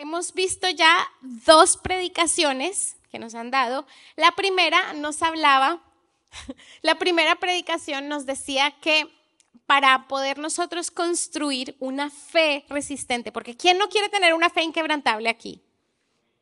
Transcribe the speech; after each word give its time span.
hemos 0.00 0.32
visto 0.32 0.68
ya 0.70 1.06
dos 1.20 1.76
predicaciones 1.76 2.96
que 3.10 3.18
nos 3.18 3.34
han 3.34 3.50
dado. 3.50 3.86
La 4.16 4.32
primera 4.32 4.94
nos 4.94 5.22
hablaba, 5.22 5.82
la 6.82 6.98
primera 6.98 7.36
predicación 7.36 8.08
nos 8.08 8.24
decía 8.24 8.70
que 8.80 9.06
para 9.66 10.08
poder 10.08 10.38
nosotros 10.38 10.90
construir 10.90 11.76
una 11.80 12.10
fe 12.10 12.64
resistente, 12.68 13.30
porque 13.30 13.56
¿quién 13.56 13.76
no 13.76 13.88
quiere 13.88 14.08
tener 14.08 14.32
una 14.32 14.48
fe 14.48 14.62
inquebrantable 14.62 15.28
aquí? 15.28 15.60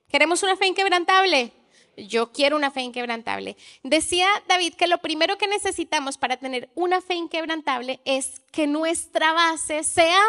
¿Queremos 0.09 0.43
una 0.45 0.57
fe 0.57 0.69
inquebrantable? 0.69 1.53
Yo 1.97 2.33
quiero 2.33 2.57
una 2.57 2.71
fe 2.71 2.83
inquebrantable. 2.83 3.57
Decía 3.83 4.29
David 4.47 4.75
que 4.75 4.87
lo 4.87 4.99
primero 4.99 5.37
que 5.37 5.49
necesitamos 5.49 6.17
para 6.17 6.37
tener 6.37 6.71
una 6.77 7.01
fe 7.01 7.15
inquebrantable 7.15 8.01
es 8.05 8.41
que 8.53 8.69
nuestra 8.69 9.33
base 9.33 9.83
sea 9.83 10.21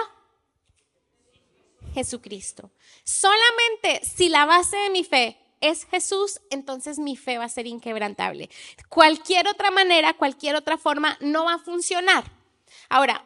Jesucristo. 1.94 2.72
Solamente 3.04 4.06
si 4.06 4.30
la 4.30 4.46
base 4.46 4.78
de 4.78 4.90
mi 4.90 5.04
fe 5.04 5.38
es 5.62 5.86
Jesús, 5.86 6.40
entonces 6.50 7.00
mi 7.00 7.18
fe 7.18 7.38
va 7.38 7.46
a 7.46 7.50
ser 7.50 7.68
inquebrantable. 7.68 8.50
Cualquier 8.88 9.48
otra 9.48 9.72
manera, 9.72 10.14
cualquier 10.14 10.56
otra 10.56 10.78
forma 10.78 11.18
no 11.22 11.46
va 11.46 11.56
a 11.56 11.60
funcionar. 11.60 12.24
Ahora, 12.90 13.26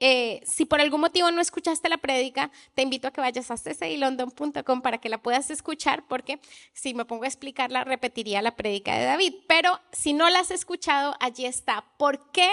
eh, 0.00 0.40
si 0.44 0.64
por 0.64 0.80
algún 0.80 1.00
motivo 1.00 1.30
no 1.30 1.40
escuchaste 1.40 1.88
la 1.88 1.98
prédica, 1.98 2.50
te 2.74 2.82
invito 2.82 3.08
a 3.08 3.10
que 3.10 3.20
vayas 3.20 3.50
a 3.50 3.56
ccelondon.com 3.56 4.82
para 4.82 4.98
que 4.98 5.08
la 5.08 5.18
puedas 5.18 5.50
escuchar, 5.50 6.06
porque 6.08 6.40
si 6.72 6.94
me 6.94 7.04
pongo 7.04 7.24
a 7.24 7.28
explicarla, 7.28 7.84
repetiría 7.84 8.42
la 8.42 8.56
prédica 8.56 8.98
de 8.98 9.04
David. 9.04 9.34
Pero 9.46 9.80
si 9.92 10.12
no 10.12 10.28
la 10.28 10.40
has 10.40 10.50
escuchado, 10.50 11.14
allí 11.20 11.46
está. 11.46 11.84
¿Por 11.98 12.30
qué? 12.32 12.50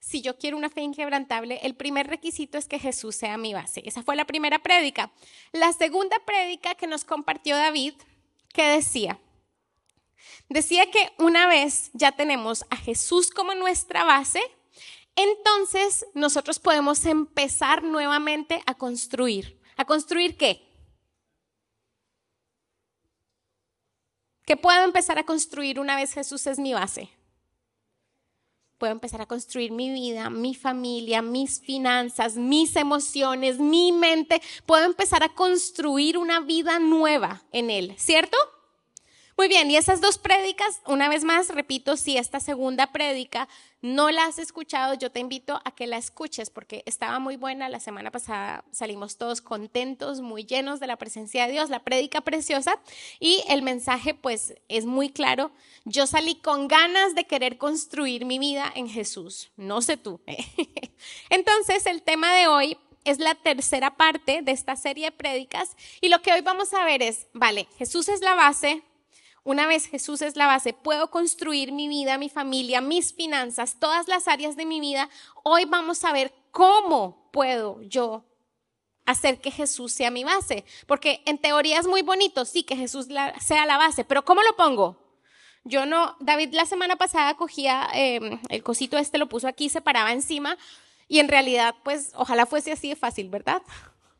Si 0.00 0.22
yo 0.22 0.38
quiero 0.38 0.56
una 0.56 0.70
fe 0.70 0.82
inquebrantable, 0.82 1.60
el 1.62 1.74
primer 1.74 2.06
requisito 2.06 2.56
es 2.56 2.66
que 2.66 2.78
Jesús 2.78 3.16
sea 3.16 3.36
mi 3.36 3.52
base. 3.52 3.82
Esa 3.84 4.02
fue 4.02 4.16
la 4.16 4.26
primera 4.26 4.60
prédica. 4.60 5.12
La 5.52 5.72
segunda 5.72 6.16
prédica 6.24 6.74
que 6.74 6.86
nos 6.86 7.04
compartió 7.04 7.56
David, 7.56 7.94
¿qué 8.52 8.62
decía? 8.68 9.20
Decía 10.48 10.90
que 10.90 11.12
una 11.18 11.46
vez 11.46 11.90
ya 11.92 12.12
tenemos 12.12 12.64
a 12.70 12.76
Jesús 12.76 13.30
como 13.30 13.54
nuestra 13.54 14.04
base, 14.04 14.40
entonces 15.16 16.06
nosotros 16.14 16.58
podemos 16.58 17.04
empezar 17.04 17.82
nuevamente 17.82 18.62
a 18.66 18.74
construir. 18.74 19.60
¿A 19.76 19.84
construir 19.84 20.36
qué? 20.36 20.64
¿Qué 24.46 24.56
puedo 24.56 24.82
empezar 24.84 25.18
a 25.18 25.26
construir 25.26 25.78
una 25.78 25.96
vez 25.96 26.14
Jesús 26.14 26.46
es 26.46 26.58
mi 26.58 26.72
base? 26.72 27.10
Puedo 28.78 28.92
empezar 28.92 29.20
a 29.20 29.26
construir 29.26 29.72
mi 29.72 29.90
vida, 29.92 30.30
mi 30.30 30.54
familia, 30.54 31.20
mis 31.20 31.60
finanzas, 31.60 32.36
mis 32.36 32.76
emociones, 32.76 33.58
mi 33.58 33.90
mente. 33.90 34.40
Puedo 34.66 34.86
empezar 34.86 35.24
a 35.24 35.34
construir 35.34 36.16
una 36.16 36.40
vida 36.40 36.78
nueva 36.78 37.42
en 37.50 37.70
Él, 37.70 37.94
¿cierto? 37.98 38.36
Muy 39.38 39.46
bien, 39.46 39.70
y 39.70 39.76
esas 39.76 40.00
dos 40.00 40.18
prédicas, 40.18 40.82
una 40.84 41.08
vez 41.08 41.22
más, 41.22 41.50
repito, 41.50 41.96
si 41.96 42.16
esta 42.16 42.40
segunda 42.40 42.90
prédica 42.90 43.48
no 43.82 44.10
la 44.10 44.24
has 44.24 44.40
escuchado, 44.40 44.94
yo 44.94 45.12
te 45.12 45.20
invito 45.20 45.60
a 45.64 45.70
que 45.70 45.86
la 45.86 45.96
escuches 45.96 46.50
porque 46.50 46.82
estaba 46.86 47.20
muy 47.20 47.36
buena. 47.36 47.68
La 47.68 47.78
semana 47.78 48.10
pasada 48.10 48.64
salimos 48.72 49.16
todos 49.16 49.40
contentos, 49.40 50.22
muy 50.22 50.44
llenos 50.44 50.80
de 50.80 50.88
la 50.88 50.96
presencia 50.96 51.46
de 51.46 51.52
Dios, 51.52 51.70
la 51.70 51.84
prédica 51.84 52.20
preciosa 52.20 52.80
y 53.20 53.44
el 53.48 53.62
mensaje 53.62 54.12
pues 54.12 54.54
es 54.66 54.86
muy 54.86 55.08
claro. 55.08 55.52
Yo 55.84 56.08
salí 56.08 56.34
con 56.34 56.66
ganas 56.66 57.14
de 57.14 57.28
querer 57.28 57.58
construir 57.58 58.24
mi 58.24 58.40
vida 58.40 58.72
en 58.74 58.88
Jesús, 58.88 59.52
no 59.56 59.82
sé 59.82 59.96
tú. 59.96 60.20
Entonces, 61.30 61.86
el 61.86 62.02
tema 62.02 62.34
de 62.34 62.48
hoy 62.48 62.76
es 63.04 63.20
la 63.20 63.36
tercera 63.36 63.96
parte 63.96 64.42
de 64.42 64.50
esta 64.50 64.74
serie 64.74 65.06
de 65.06 65.12
prédicas 65.12 65.76
y 66.00 66.08
lo 66.08 66.22
que 66.22 66.32
hoy 66.32 66.40
vamos 66.40 66.74
a 66.74 66.84
ver 66.84 67.02
es, 67.02 67.28
vale, 67.32 67.68
Jesús 67.78 68.08
es 68.08 68.20
la 68.20 68.34
base, 68.34 68.82
una 69.48 69.66
vez 69.66 69.86
Jesús 69.86 70.20
es 70.20 70.36
la 70.36 70.46
base, 70.46 70.74
puedo 70.74 71.10
construir 71.10 71.72
mi 71.72 71.88
vida, 71.88 72.18
mi 72.18 72.28
familia, 72.28 72.82
mis 72.82 73.14
finanzas, 73.14 73.76
todas 73.80 74.06
las 74.06 74.28
áreas 74.28 74.56
de 74.56 74.66
mi 74.66 74.78
vida. 74.78 75.08
Hoy 75.42 75.64
vamos 75.64 76.04
a 76.04 76.12
ver 76.12 76.34
cómo 76.50 77.30
puedo 77.32 77.80
yo 77.80 78.26
hacer 79.06 79.40
que 79.40 79.50
Jesús 79.50 79.90
sea 79.90 80.10
mi 80.10 80.22
base. 80.22 80.66
Porque 80.86 81.22
en 81.24 81.38
teoría 81.38 81.80
es 81.80 81.86
muy 81.86 82.02
bonito, 82.02 82.44
sí, 82.44 82.62
que 82.62 82.76
Jesús 82.76 83.06
sea 83.40 83.64
la 83.64 83.78
base, 83.78 84.04
pero 84.04 84.22
¿cómo 84.22 84.42
lo 84.42 84.54
pongo? 84.54 84.98
Yo 85.64 85.86
no, 85.86 86.14
David 86.20 86.52
la 86.52 86.66
semana 86.66 86.96
pasada 86.96 87.34
cogía 87.34 87.88
em, 87.94 88.38
el 88.50 88.62
cosito 88.62 88.98
este, 88.98 89.16
lo 89.16 89.30
puso 89.30 89.48
aquí, 89.48 89.70
se 89.70 89.80
paraba 89.80 90.12
encima 90.12 90.58
y 91.08 91.20
en 91.20 91.28
realidad, 91.28 91.74
pues 91.84 92.12
ojalá 92.16 92.44
fuese 92.44 92.72
así 92.72 92.90
de 92.90 92.96
fácil, 92.96 93.30
¿verdad? 93.30 93.62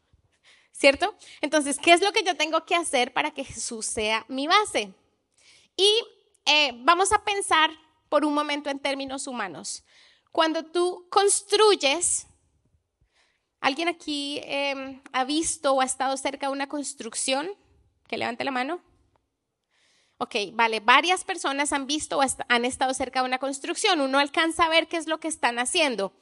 ¿Cierto? 0.73 1.15
Entonces, 1.43 1.79
¿qué 1.79 1.93
es 1.93 2.01
lo 2.01 2.13
que 2.13 2.25
yo 2.25 2.35
tengo 2.35 2.65
que 2.65 2.77
hacer 2.77 3.13
para 3.13 3.31
que 3.31 3.45
Jesús 3.45 3.85
sea 3.85 4.25
mi 4.29 4.47
base? 4.47 4.95
Y 5.79 6.05
eh, 6.45 6.73
vamos 6.81 7.13
a 7.13 7.25
pensar 7.25 7.71
por 8.09 8.25
un 8.25 8.35
momento 8.35 8.69
en 8.69 8.81
términos 8.81 9.29
humanos. 9.29 9.85
Cuando 10.33 10.65
tú 10.65 11.07
construyes, 11.09 12.27
¿alguien 13.61 13.89
aquí 13.89 14.41
em, 14.43 15.01
ha 15.13 15.25
visto 15.25 15.73
o 15.73 15.81
ha 15.81 15.85
estado 15.85 16.17
cerca 16.17 16.49
de 16.49 16.53
una 16.53 16.69
construcción? 16.69 17.49
Que 18.09 18.19
levante 18.19 18.45
la 18.45 18.51
mano. 18.51 18.81
Ok, 20.19 20.35
vale, 20.53 20.81
varias 20.81 21.23
personas 21.23 21.73
han 21.73 21.87
visto 21.87 22.19
o 22.19 22.25
han 22.49 22.65
estado 22.65 22.93
cerca 22.93 23.21
de 23.21 23.27
una 23.27 23.39
construcción. 23.39 24.01
Uno 24.01 24.19
alcanza 24.19 24.65
a 24.65 24.69
ver 24.69 24.89
qué 24.89 24.97
es 24.97 25.07
lo 25.07 25.21
que 25.21 25.29
están 25.29 25.61
haciendo. 25.61 26.13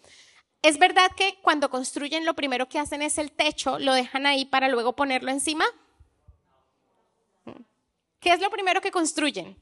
¿Es 0.60 0.78
verdad 0.78 1.10
que 1.16 1.38
cuando 1.40 1.70
construyen 1.70 2.26
lo 2.26 2.34
primero 2.34 2.68
que 2.68 2.78
hacen 2.78 3.00
es 3.00 3.16
el 3.16 3.32
techo, 3.32 3.78
lo 3.78 3.94
dejan 3.94 4.26
ahí 4.26 4.44
para 4.44 4.68
luego 4.68 4.94
ponerlo 4.94 5.30
encima? 5.30 5.64
¿Qué 8.26 8.32
es 8.32 8.40
lo 8.40 8.50
primero 8.50 8.80
que 8.80 8.90
construyen? 8.90 9.56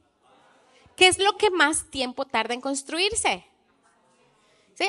¿Qué 0.97 1.07
es 1.07 1.19
lo 1.19 1.37
que 1.37 1.51
más 1.51 1.91
tiempo 1.91 2.25
tarda 2.25 2.55
en 2.55 2.63
construirse? 2.63 3.45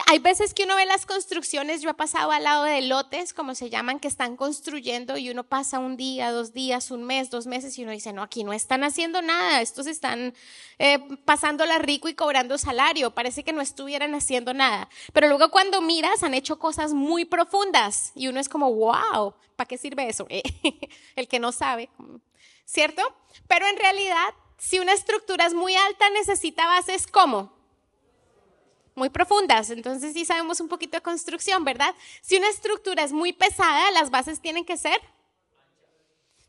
Hay 0.08 0.20
veces 0.20 0.54
que 0.54 0.64
uno 0.64 0.78
ve 0.78 0.86
las 0.86 1.06
construcciones, 1.06 1.82
yo 1.82 1.90
he 1.90 1.94
pasado 1.94 2.32
al 2.32 2.46
lado 2.46 2.64
de 2.64 2.82
lotes, 2.84 3.34
como 3.34 3.54
se 3.54 3.70
llaman, 3.70 4.00
que 4.00 4.08
están 4.08 4.38
construyendo 4.38 5.18
y 5.18 5.30
uno 5.30 5.44
pasa 5.44 5.80
un 5.80 5.98
día, 5.98 6.32
dos 6.32 6.54
días, 6.54 6.90
un 6.90 7.04
mes, 7.04 7.30
dos 7.30 7.48
meses 7.48 7.78
y 7.78 7.84
uno 7.84 7.92
dice, 7.92 8.14
no, 8.14 8.24
aquí 8.24 8.46
no 8.46 8.54
están 8.54 8.86
haciendo 8.86 9.22
nada, 9.22 9.60
estos 9.60 9.88
están 9.88 10.34
eh, 10.80 11.00
pasándola 11.26 11.78
rico 11.78 12.08
y 12.08 12.14
cobrando 12.14 12.58
salario, 12.58 13.12
parece 13.12 13.44
que 13.44 13.52
no 13.52 13.60
estuvieran 13.60 14.16
haciendo 14.16 14.54
nada. 14.54 14.88
Pero 15.12 15.28
luego 15.28 15.52
cuando 15.52 15.82
miras, 15.82 16.24
han 16.24 16.34
hecho 16.34 16.60
cosas 16.60 16.94
muy 16.94 17.26
profundas 17.26 18.14
y 18.16 18.30
uno 18.30 18.40
es 18.40 18.48
como, 18.48 18.74
wow, 18.74 19.34
¿para 19.58 19.68
qué 19.68 19.78
sirve 19.78 20.08
eso? 20.08 20.26
El 21.18 21.28
que 21.28 21.40
no 21.40 21.52
sabe, 21.52 21.90
¿cierto? 22.66 23.02
Pero 23.48 23.68
en 23.68 23.78
realidad, 23.78 24.34
si 24.58 24.80
una 24.80 24.94
estructura 24.94 25.46
es 25.46 25.54
muy 25.54 25.76
alta, 25.76 26.10
necesita 26.10 26.66
bases 26.68 27.08
como 27.08 27.54
muy 28.96 29.10
profundas. 29.10 29.70
Entonces 29.70 30.14
sí 30.14 30.26
sabemos 30.26 30.60
un 30.60 30.68
poquito 30.68 30.98
de 30.98 31.04
construcción, 31.04 31.64
¿verdad? 31.64 31.94
Si 32.22 32.38
una 32.38 32.50
estructura 32.50 33.04
es 33.04 33.12
muy 33.12 33.34
pesada, 33.34 33.92
las 33.92 34.10
bases 34.10 34.42
tienen 34.42 34.66
que 34.66 34.78
ser 34.78 35.00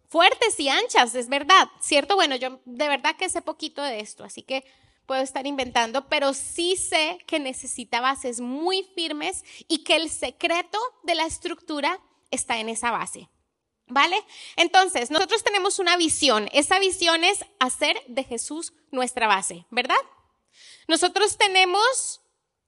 fuertes 0.09 0.59
y 0.61 0.69
anchas, 0.69 1.15
es 1.15 1.29
verdad, 1.29 1.69
¿cierto? 1.81 2.15
Bueno, 2.15 2.37
yo 2.37 2.61
de 2.65 2.89
verdad 2.89 3.17
que 3.17 3.29
sé 3.29 3.43
poquito 3.43 3.83
de 3.83 4.01
esto, 4.01 4.25
así 4.25 4.43
que 4.43 4.65
puedo 5.05 5.21
estar 5.21 5.47
inventando, 5.47 6.09
pero 6.09 6.33
sí 6.33 6.77
sé 6.77 7.19
que 7.27 7.39
necesita 7.39 8.01
bases 8.01 8.41
muy 8.41 8.85
firmes 8.95 9.45
y 9.69 9.85
que 9.85 9.97
el 9.97 10.11
secreto 10.11 10.79
de 11.03 11.17
la 11.17 11.27
estructura 11.27 12.01
está 12.31 12.59
en 12.59 12.69
esa 12.69 12.91
base. 12.91 13.29
¿Vale? 13.89 14.17
Entonces, 14.57 15.11
nosotros 15.11 15.45
tenemos 15.45 15.79
una 15.79 15.97
visión. 15.97 16.49
Esa 16.53 16.79
visión 16.79 17.23
es 17.23 17.45
hacer 17.61 18.03
de 18.09 18.25
Jesús 18.25 18.73
nuestra 18.91 19.29
base, 19.29 19.65
¿verdad? 19.71 19.97
Nosotros 20.89 21.39
tenemos 21.39 22.21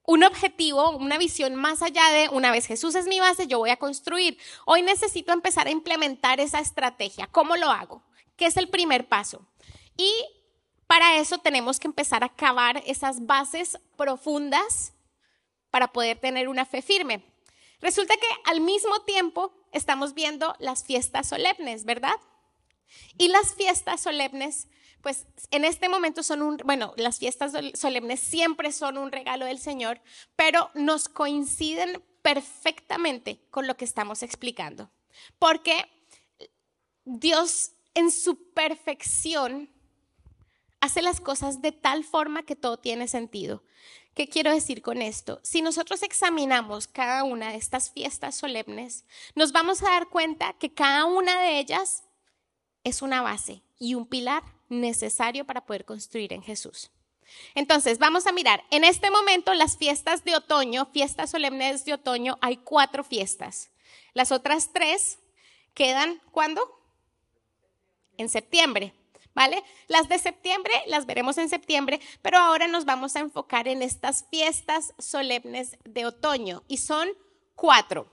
un 0.05 0.23
objetivo, 0.23 0.91
una 0.97 1.17
visión 1.17 1.55
más 1.55 1.81
allá 1.81 2.09
de 2.09 2.29
una 2.29 2.51
vez 2.51 2.65
Jesús 2.65 2.95
es 2.95 3.05
mi 3.05 3.19
base, 3.19 3.47
yo 3.47 3.59
voy 3.59 3.69
a 3.69 3.77
construir. 3.77 4.39
Hoy 4.65 4.81
necesito 4.81 5.33
empezar 5.33 5.67
a 5.67 5.71
implementar 5.71 6.39
esa 6.39 6.59
estrategia. 6.59 7.27
¿Cómo 7.27 7.55
lo 7.57 7.69
hago? 7.69 8.01
¿Qué 8.35 8.47
es 8.47 8.57
el 8.57 8.69
primer 8.69 9.07
paso? 9.07 9.45
Y 9.97 10.11
para 10.87 11.19
eso 11.19 11.37
tenemos 11.37 11.79
que 11.79 11.87
empezar 11.87 12.23
a 12.23 12.29
cavar 12.29 12.81
esas 12.87 13.27
bases 13.27 13.77
profundas 13.97 14.93
para 15.69 15.91
poder 15.91 16.17
tener 16.19 16.47
una 16.47 16.65
fe 16.65 16.81
firme. 16.81 17.23
Resulta 17.81 18.15
que 18.15 18.27
al 18.45 18.61
mismo 18.61 19.01
tiempo 19.01 19.53
estamos 19.71 20.13
viendo 20.13 20.55
las 20.59 20.83
fiestas 20.83 21.27
solemnes, 21.27 21.85
¿verdad? 21.85 22.15
Y 23.17 23.29
las 23.29 23.53
fiestas 23.53 24.01
solemnes, 24.01 24.67
pues 25.01 25.27
en 25.51 25.63
este 25.63 25.87
momento 25.89 26.23
son 26.23 26.41
un, 26.41 26.57
bueno, 26.65 26.93
las 26.97 27.19
fiestas 27.19 27.53
solemnes 27.75 28.19
siempre 28.19 28.71
son 28.71 28.97
un 28.97 29.11
regalo 29.11 29.45
del 29.45 29.59
Señor, 29.59 30.01
pero 30.35 30.71
nos 30.73 31.07
coinciden 31.07 32.03
perfectamente 32.21 33.41
con 33.49 33.67
lo 33.67 33.77
que 33.77 33.85
estamos 33.85 34.23
explicando. 34.23 34.91
Porque 35.37 35.89
Dios 37.05 37.71
en 37.93 38.11
su 38.11 38.51
perfección 38.53 39.69
hace 40.81 41.01
las 41.01 41.21
cosas 41.21 41.61
de 41.61 41.71
tal 41.71 42.03
forma 42.03 42.43
que 42.43 42.55
todo 42.55 42.77
tiene 42.77 43.07
sentido 43.07 43.63
¿Qué 44.19 44.27
quiero 44.27 44.51
decir 44.51 44.81
con 44.81 45.01
esto? 45.01 45.39
Si 45.43 45.61
nosotros 45.61 46.03
examinamos 46.03 46.89
cada 46.89 47.23
una 47.23 47.51
de 47.51 47.55
estas 47.55 47.89
fiestas 47.89 48.35
solemnes, 48.35 49.05
nos 49.33 49.53
vamos 49.53 49.81
a 49.81 49.91
dar 49.91 50.09
cuenta 50.09 50.51
que 50.59 50.73
cada 50.73 51.05
una 51.05 51.41
de 51.41 51.57
ellas 51.57 52.03
es 52.83 53.01
una 53.01 53.21
base 53.21 53.61
y 53.77 53.95
un 53.95 54.05
pilar 54.05 54.43
necesario 54.67 55.45
para 55.45 55.65
poder 55.65 55.85
construir 55.85 56.33
en 56.33 56.43
Jesús. 56.43 56.91
Entonces, 57.55 57.97
vamos 57.97 58.27
a 58.27 58.33
mirar, 58.33 58.61
en 58.71 58.83
este 58.83 59.09
momento 59.09 59.53
las 59.53 59.77
fiestas 59.77 60.25
de 60.25 60.35
otoño, 60.35 60.87
fiestas 60.87 61.29
solemnes 61.29 61.85
de 61.85 61.93
otoño, 61.93 62.37
hay 62.41 62.57
cuatro 62.57 63.05
fiestas. 63.05 63.69
Las 64.13 64.33
otras 64.33 64.73
tres 64.73 65.19
quedan, 65.73 66.21
¿cuándo? 66.33 66.61
En 68.17 68.27
septiembre. 68.27 68.98
¿Vale? 69.33 69.63
Las 69.87 70.09
de 70.09 70.19
septiembre 70.19 70.73
las 70.87 71.05
veremos 71.05 71.37
en 71.37 71.49
septiembre, 71.49 71.99
pero 72.21 72.37
ahora 72.37 72.67
nos 72.67 72.85
vamos 72.85 73.15
a 73.15 73.19
enfocar 73.19 73.67
en 73.67 73.81
estas 73.81 74.25
fiestas 74.29 74.93
solemnes 74.97 75.77
de 75.85 76.05
otoño 76.05 76.63
y 76.67 76.77
son 76.77 77.09
cuatro. 77.55 78.07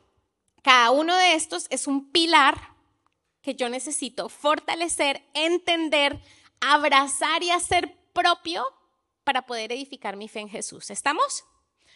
Cada 0.62 0.90
uno 0.90 1.16
de 1.16 1.34
estos 1.34 1.66
es 1.70 1.86
un 1.86 2.10
pilar 2.10 2.74
que 3.40 3.54
yo 3.54 3.68
necesito 3.68 4.28
fortalecer, 4.28 5.22
entender, 5.34 6.20
abrazar 6.60 7.42
y 7.42 7.50
hacer 7.50 7.96
propio 8.12 8.66
para 9.22 9.46
poder 9.46 9.72
edificar 9.72 10.16
mi 10.16 10.28
fe 10.28 10.40
en 10.40 10.48
Jesús. 10.48 10.90
¿Estamos? 10.90 11.44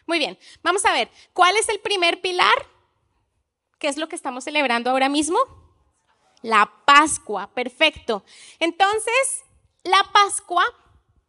Muy 0.06 0.18
bien, 0.18 0.38
vamos 0.62 0.84
a 0.84 0.92
ver, 0.92 1.10
¿cuál 1.32 1.56
es 1.56 1.68
el 1.68 1.80
primer 1.80 2.20
pilar? 2.20 2.66
¿Qué 3.78 3.88
es 3.88 3.96
lo 3.96 4.08
que 4.08 4.16
estamos 4.16 4.44
celebrando 4.44 4.90
ahora 4.90 5.08
mismo? 5.08 5.38
La 6.42 6.70
Pascua, 6.84 7.48
perfecto. 7.48 8.24
Entonces, 8.58 9.44
la 9.84 10.02
Pascua, 10.12 10.64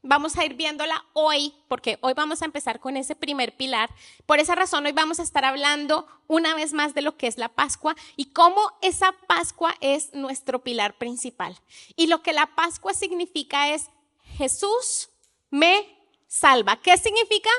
vamos 0.04 0.38
a 0.38 0.46
ir 0.46 0.56
viéndola 0.56 1.04
hoy, 1.14 1.54
porque 1.68 1.98
hoy 2.02 2.14
vamos 2.14 2.42
a 2.42 2.46
empezar 2.46 2.80
con 2.80 2.98
ese 2.98 3.16
primer 3.16 3.56
pilar. 3.56 3.90
Por 4.26 4.40
esa 4.40 4.56
razón, 4.56 4.86
hoy 4.86 4.92
vamos 4.92 5.20
a 5.20 5.24
estar 5.24 5.46
hablando 5.46 6.08
una 6.28 6.56
vez 6.56 6.74
más 6.74 6.94
de 6.94 7.02
lo 7.02 7.18
que 7.18 7.28
es 7.28 7.38
la 7.38 7.50
Pascua 7.50 7.96
y 8.16 8.32
cómo 8.32 8.60
esa 8.82 9.12
Pascua 9.28 9.76
es 9.82 10.14
nuestro 10.14 10.64
pilar 10.64 10.98
principal. 10.98 11.60
Y 11.96 12.08
lo 12.08 12.22
que 12.22 12.34
la 12.34 12.48
Pascua 12.56 12.94
significa 12.94 13.70
es 13.70 13.90
Jesús 14.38 15.10
me 15.50 15.86
salva. 16.28 16.78
¿Qué 16.78 16.98
significa? 16.98 17.50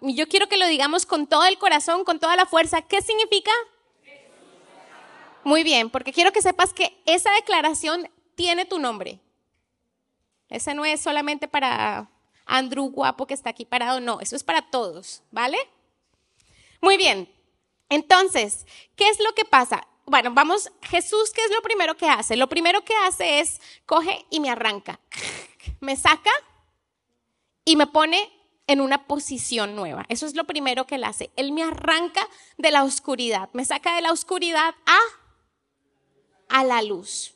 Yo 0.00 0.28
quiero 0.28 0.48
que 0.48 0.56
lo 0.56 0.66
digamos 0.66 1.06
con 1.06 1.28
todo 1.28 1.44
el 1.44 1.58
corazón, 1.58 2.04
con 2.04 2.18
toda 2.18 2.34
la 2.34 2.46
fuerza. 2.46 2.82
¿Qué 2.82 3.02
significa? 3.02 3.52
Muy 5.44 5.62
bien, 5.62 5.90
porque 5.90 6.12
quiero 6.12 6.32
que 6.32 6.42
sepas 6.42 6.72
que 6.72 7.00
esa 7.06 7.32
declaración 7.32 8.10
tiene 8.34 8.64
tu 8.64 8.78
nombre. 8.78 9.20
Esa 10.48 10.74
no 10.74 10.84
es 10.84 11.00
solamente 11.00 11.48
para 11.48 12.10
Andrew 12.44 12.90
guapo 12.90 13.26
que 13.26 13.34
está 13.34 13.50
aquí 13.50 13.64
parado, 13.64 14.00
no, 14.00 14.20
eso 14.20 14.36
es 14.36 14.44
para 14.44 14.70
todos, 14.70 15.22
¿vale? 15.30 15.58
Muy 16.80 16.96
bien. 16.96 17.32
Entonces, 17.88 18.66
¿qué 18.96 19.08
es 19.08 19.20
lo 19.20 19.32
que 19.34 19.44
pasa? 19.44 19.86
Bueno, 20.06 20.32
vamos, 20.32 20.72
Jesús, 20.82 21.30
¿qué 21.32 21.44
es 21.44 21.50
lo 21.52 21.62
primero 21.62 21.96
que 21.96 22.08
hace? 22.08 22.36
Lo 22.36 22.48
primero 22.48 22.84
que 22.84 22.94
hace 23.06 23.40
es 23.40 23.60
coge 23.86 24.26
y 24.30 24.40
me 24.40 24.50
arranca. 24.50 25.00
Me 25.80 25.96
saca 25.96 26.30
y 27.64 27.76
me 27.76 27.86
pone 27.86 28.30
en 28.66 28.80
una 28.80 29.06
posición 29.06 29.74
nueva. 29.76 30.04
Eso 30.08 30.26
es 30.26 30.34
lo 30.34 30.44
primero 30.44 30.86
que 30.86 30.96
él 30.96 31.04
hace. 31.04 31.30
Él 31.36 31.52
me 31.52 31.62
arranca 31.62 32.26
de 32.58 32.70
la 32.70 32.84
oscuridad, 32.84 33.48
me 33.52 33.64
saca 33.64 33.94
de 33.94 34.02
la 34.02 34.12
oscuridad 34.12 34.74
a 34.86 34.98
a 36.50 36.64
la 36.64 36.82
luz. 36.82 37.34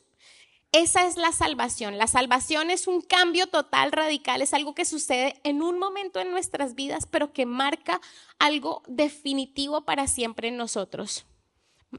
Esa 0.71 1.07
es 1.07 1.15
la 1.15 1.31
salvación. 1.31 1.97
La 1.97 2.07
salvación 2.07 2.69
es 2.69 2.85
un 2.87 2.99
cambio 2.99 3.47
total, 3.47 3.93
radical, 3.93 4.41
es 4.41 4.53
algo 4.53 4.75
que 4.75 4.83
sucede 4.83 5.39
en 5.43 5.63
un 5.63 5.79
momento 5.79 6.19
en 6.19 6.31
nuestras 6.31 6.75
vidas, 6.75 7.07
pero 7.09 7.31
que 7.31 7.45
marca 7.45 8.01
algo 8.39 8.83
definitivo 8.87 9.85
para 9.85 10.05
siempre 10.07 10.49
en 10.49 10.57
nosotros. 10.57 11.25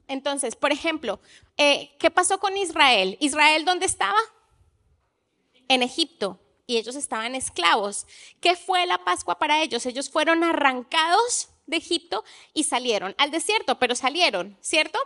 Entonces, 0.08 0.56
por 0.56 0.72
ejemplo, 0.72 1.20
eh, 1.56 1.96
¿qué 1.98 2.10
pasó 2.10 2.38
con 2.38 2.54
Israel? 2.58 3.16
¿Israel 3.18 3.64
dónde 3.64 3.86
estaba? 3.86 4.18
En 5.68 5.82
Egipto. 5.82 6.38
Y 6.66 6.76
ellos 6.76 6.96
estaban 6.96 7.34
esclavos. 7.34 8.06
¿Qué 8.40 8.56
fue 8.56 8.84
la 8.84 9.04
Pascua 9.04 9.38
para 9.38 9.62
ellos? 9.62 9.86
Ellos 9.86 10.10
fueron 10.10 10.44
arrancados 10.44 11.48
de 11.66 11.78
Egipto 11.78 12.24
y 12.52 12.64
salieron 12.64 13.14
al 13.16 13.30
desierto, 13.30 13.78
pero 13.78 13.94
salieron, 13.94 14.58
¿cierto? 14.60 14.98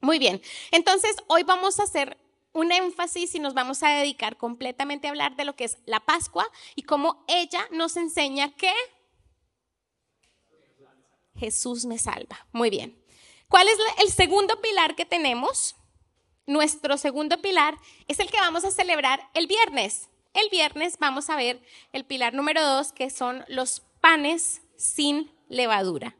Muy 0.00 0.18
bien, 0.18 0.40
entonces 0.70 1.16
hoy 1.26 1.42
vamos 1.42 1.80
a 1.80 1.84
hacer 1.84 2.16
un 2.52 2.72
énfasis 2.72 3.34
y 3.34 3.40
nos 3.40 3.54
vamos 3.54 3.82
a 3.82 3.90
dedicar 3.90 4.36
completamente 4.36 5.06
a 5.06 5.10
hablar 5.10 5.36
de 5.36 5.44
lo 5.44 5.56
que 5.56 5.64
es 5.64 5.78
la 5.86 6.00
Pascua 6.00 6.46
y 6.74 6.82
cómo 6.82 7.24
ella 7.28 7.66
nos 7.72 7.96
enseña 7.96 8.54
que 8.54 8.72
Jesús 11.36 11.84
me 11.84 11.98
salva. 11.98 12.46
Muy 12.52 12.70
bien. 12.70 13.00
¿Cuál 13.48 13.68
es 13.68 13.78
el 14.02 14.10
segundo 14.10 14.60
pilar 14.60 14.94
que 14.94 15.06
tenemos? 15.06 15.76
Nuestro 16.46 16.96
segundo 16.98 17.40
pilar 17.40 17.76
es 18.08 18.20
el 18.20 18.30
que 18.30 18.38
vamos 18.38 18.64
a 18.64 18.70
celebrar 18.70 19.28
el 19.34 19.46
viernes. 19.46 20.08
El 20.34 20.48
viernes 20.50 20.98
vamos 20.98 21.30
a 21.30 21.36
ver 21.36 21.62
el 21.92 22.04
pilar 22.04 22.34
número 22.34 22.64
dos, 22.64 22.92
que 22.92 23.10
son 23.10 23.44
los 23.48 23.82
panes 24.00 24.62
sin 24.76 25.30
levadura. 25.48 26.16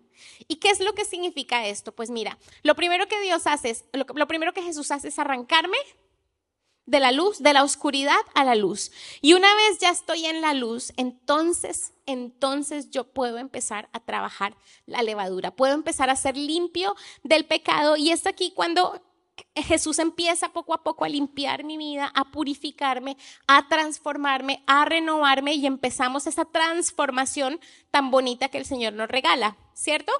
¿Y 0.46 0.56
qué 0.56 0.70
es 0.70 0.80
lo 0.80 0.94
que 0.94 1.04
significa 1.04 1.66
esto? 1.66 1.92
Pues 1.92 2.10
mira, 2.10 2.38
lo 2.62 2.74
primero 2.74 3.08
que 3.08 3.20
Dios 3.20 3.46
hace 3.46 3.70
es, 3.70 3.84
lo, 3.92 4.28
primero 4.28 4.52
que 4.52 4.62
Jesús 4.62 4.90
hace 4.90 5.08
es 5.08 5.18
arrancarme 5.18 5.76
de 6.86 7.00
la 7.00 7.12
luz, 7.12 7.38
de 7.38 7.52
la 7.52 7.64
oscuridad 7.64 8.20
a 8.34 8.44
la 8.44 8.54
luz. 8.54 8.90
Y 9.20 9.34
una 9.34 9.54
vez 9.54 9.78
ya 9.78 9.90
estoy 9.90 10.24
en 10.24 10.40
la 10.40 10.54
luz, 10.54 10.92
entonces, 10.96 11.92
entonces 12.06 12.90
yo 12.90 13.04
puedo 13.04 13.38
empezar 13.38 13.88
a 13.92 14.00
trabajar 14.00 14.56
la 14.86 15.02
levadura, 15.02 15.50
puedo 15.50 15.74
empezar 15.74 16.08
a 16.08 16.16
ser 16.16 16.36
limpio 16.36 16.96
del 17.22 17.44
pecado. 17.44 17.96
Y 17.96 18.10
es 18.10 18.26
aquí 18.26 18.52
cuando 18.54 19.02
Jesús 19.54 19.98
empieza 19.98 20.50
poco 20.50 20.74
a 20.74 20.82
poco 20.82 21.04
a 21.04 21.08
limpiar 21.08 21.64
mi 21.64 21.76
vida, 21.76 22.10
a 22.14 22.30
purificarme, 22.30 23.16
a 23.46 23.68
transformarme, 23.68 24.62
a 24.66 24.84
renovarme 24.84 25.54
y 25.54 25.66
empezamos 25.66 26.26
esa 26.26 26.44
transformación 26.44 27.60
tan 27.90 28.10
bonita 28.10 28.48
que 28.48 28.58
el 28.58 28.64
Señor 28.64 28.92
nos 28.92 29.08
regala, 29.08 29.56
¿cierto? 29.74 30.12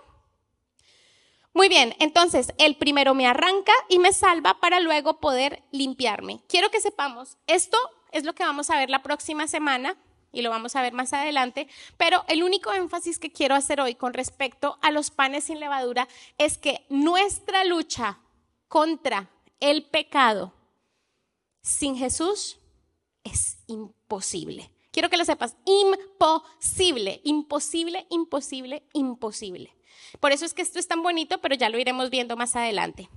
Muy 1.54 1.68
bien, 1.68 1.94
entonces 1.98 2.52
el 2.58 2.76
primero 2.76 3.14
me 3.14 3.26
arranca 3.26 3.72
y 3.88 3.98
me 3.98 4.12
salva 4.12 4.60
para 4.60 4.80
luego 4.80 5.18
poder 5.18 5.64
limpiarme. 5.72 6.40
Quiero 6.48 6.70
que 6.70 6.80
sepamos, 6.80 7.36
esto 7.46 7.76
es 8.12 8.24
lo 8.24 8.34
que 8.34 8.44
vamos 8.44 8.70
a 8.70 8.76
ver 8.76 8.90
la 8.90 9.02
próxima 9.02 9.48
semana 9.48 9.96
y 10.30 10.42
lo 10.42 10.50
vamos 10.50 10.76
a 10.76 10.82
ver 10.82 10.92
más 10.92 11.12
adelante, 11.12 11.68
pero 11.96 12.24
el 12.28 12.42
único 12.42 12.72
énfasis 12.72 13.18
que 13.18 13.32
quiero 13.32 13.54
hacer 13.54 13.80
hoy 13.80 13.94
con 13.94 14.14
respecto 14.14 14.78
a 14.82 14.90
los 14.90 15.10
panes 15.10 15.44
sin 15.44 15.58
levadura 15.58 16.06
es 16.36 16.58
que 16.58 16.86
nuestra 16.90 17.64
lucha 17.64 18.18
contra 18.68 19.30
el 19.60 19.84
pecado 19.84 20.52
sin 21.60 21.96
Jesús 21.96 22.58
es 23.24 23.58
imposible. 23.66 24.70
Quiero 24.90 25.10
que 25.10 25.16
lo 25.16 25.24
sepas, 25.24 25.56
imposible, 25.64 27.20
imposible, 27.24 28.06
imposible, 28.10 28.82
imposible. 28.92 29.74
Por 30.20 30.32
eso 30.32 30.44
es 30.44 30.54
que 30.54 30.62
esto 30.62 30.78
es 30.78 30.88
tan 30.88 31.02
bonito, 31.02 31.40
pero 31.40 31.54
ya 31.54 31.68
lo 31.68 31.78
iremos 31.78 32.10
viendo 32.10 32.36
más 32.36 32.56
adelante. 32.56 33.08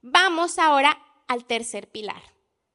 Vamos 0.00 0.58
ahora 0.58 0.98
al 1.28 1.44
tercer 1.44 1.88
pilar. 1.90 2.22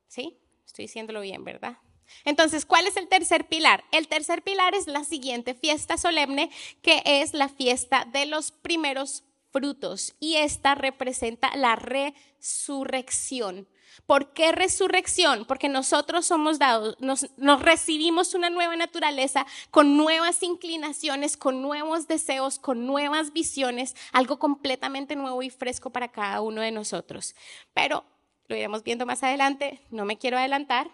¿Sí? 0.08 0.40
Estoy 0.66 0.86
diciéndolo 0.86 1.22
bien, 1.22 1.44
¿verdad? 1.44 1.78
Entonces, 2.24 2.66
¿cuál 2.66 2.88
es 2.88 2.96
el 2.96 3.10
tercer 3.10 3.48
pilar? 3.48 3.84
El 3.92 4.08
tercer 4.08 4.42
pilar 4.42 4.74
es 4.76 4.88
la 4.88 5.04
siguiente 5.04 5.54
fiesta 5.54 5.98
solemne, 5.98 6.50
que 6.82 7.02
es 7.06 7.34
la 7.34 7.50
fiesta 7.50 8.06
de 8.06 8.26
los 8.26 8.52
primeros 8.52 9.24
frutos. 9.52 10.16
Y 10.20 10.36
esta 10.36 10.76
representa 10.76 11.56
la 11.56 11.76
resurrección. 11.76 13.68
¿Por 14.06 14.34
qué 14.34 14.52
resurrección? 14.52 15.46
Porque 15.46 15.70
nosotros 15.70 16.26
somos 16.28 16.60
dados, 16.60 16.96
nos, 17.00 17.28
recibimos 17.62 18.34
una 18.36 18.50
nueva 18.50 18.76
naturaleza 18.76 19.46
con 19.72 19.98
nuevas 19.98 20.44
inclinaciones, 20.44 21.36
con 21.36 21.62
nuevos 21.62 22.08
deseos, 22.08 22.60
con 22.60 22.86
nuevas 22.86 23.34
visiones, 23.34 23.96
algo 24.12 24.38
completamente 24.40 25.16
nuevo 25.16 25.42
y 25.42 25.50
fresco 25.50 25.90
para 25.90 26.12
cada 26.12 26.42
uno 26.42 26.62
de 26.62 26.72
nosotros. 26.72 27.36
Pero 27.74 28.06
lo 28.48 28.56
iremos 28.56 28.84
viendo 28.84 29.06
más 29.06 29.24
adelante, 29.24 29.82
no 29.90 30.06
me 30.06 30.18
quiero 30.18 30.38
adelantar. 30.38 30.92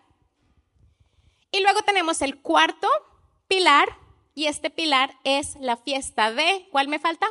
Y 1.52 1.62
luego 1.62 1.82
tenemos 1.82 2.22
el 2.22 2.42
cuarto 2.42 2.88
pilar, 3.48 3.90
y 4.36 4.46
este 4.48 4.70
pilar 4.72 5.16
es 5.24 5.56
la 5.60 5.78
fiesta 5.78 6.32
de, 6.32 6.68
¿cuál 6.72 6.88
me 6.88 6.98
falta? 6.98 7.28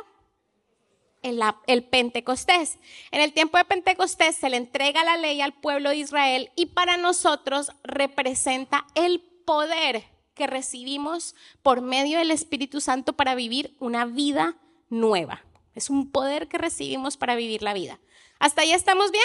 El, 1.23 1.83
Pentecostés. 1.85 2.77
En 3.11 3.21
el 3.21 3.33
tiempo 3.33 3.57
de 3.57 3.65
Pentecostés 3.65 4.35
se 4.35 4.49
le 4.49 4.57
entrega 4.57 5.03
la 5.03 5.17
ley 5.17 5.41
al 5.41 5.53
pueblo 5.53 5.89
de 5.89 5.97
Israel 5.97 6.51
y 6.55 6.67
para 6.67 6.97
nosotros 6.97 7.71
representa 7.83 8.85
el 8.95 9.21
poder 9.45 10.03
que 10.35 10.47
recibimos 10.47 11.35
por 11.61 11.81
medio 11.81 12.19
del 12.19 12.31
Espíritu 12.31 12.81
Santo 12.81 13.13
para 13.13 13.35
vivir 13.35 13.75
una 13.79 14.05
vida 14.05 14.57
nueva. 14.89 15.43
Es 15.75 15.89
un 15.89 16.11
poder 16.11 16.47
que 16.47 16.57
recibimos 16.57 17.17
para 17.17 17.35
vivir 17.35 17.63
la 17.63 17.73
vida. 17.73 17.99
¿Hasta 18.39 18.61
ahí 18.61 18.73
estamos 18.73 19.11
bien? 19.11 19.23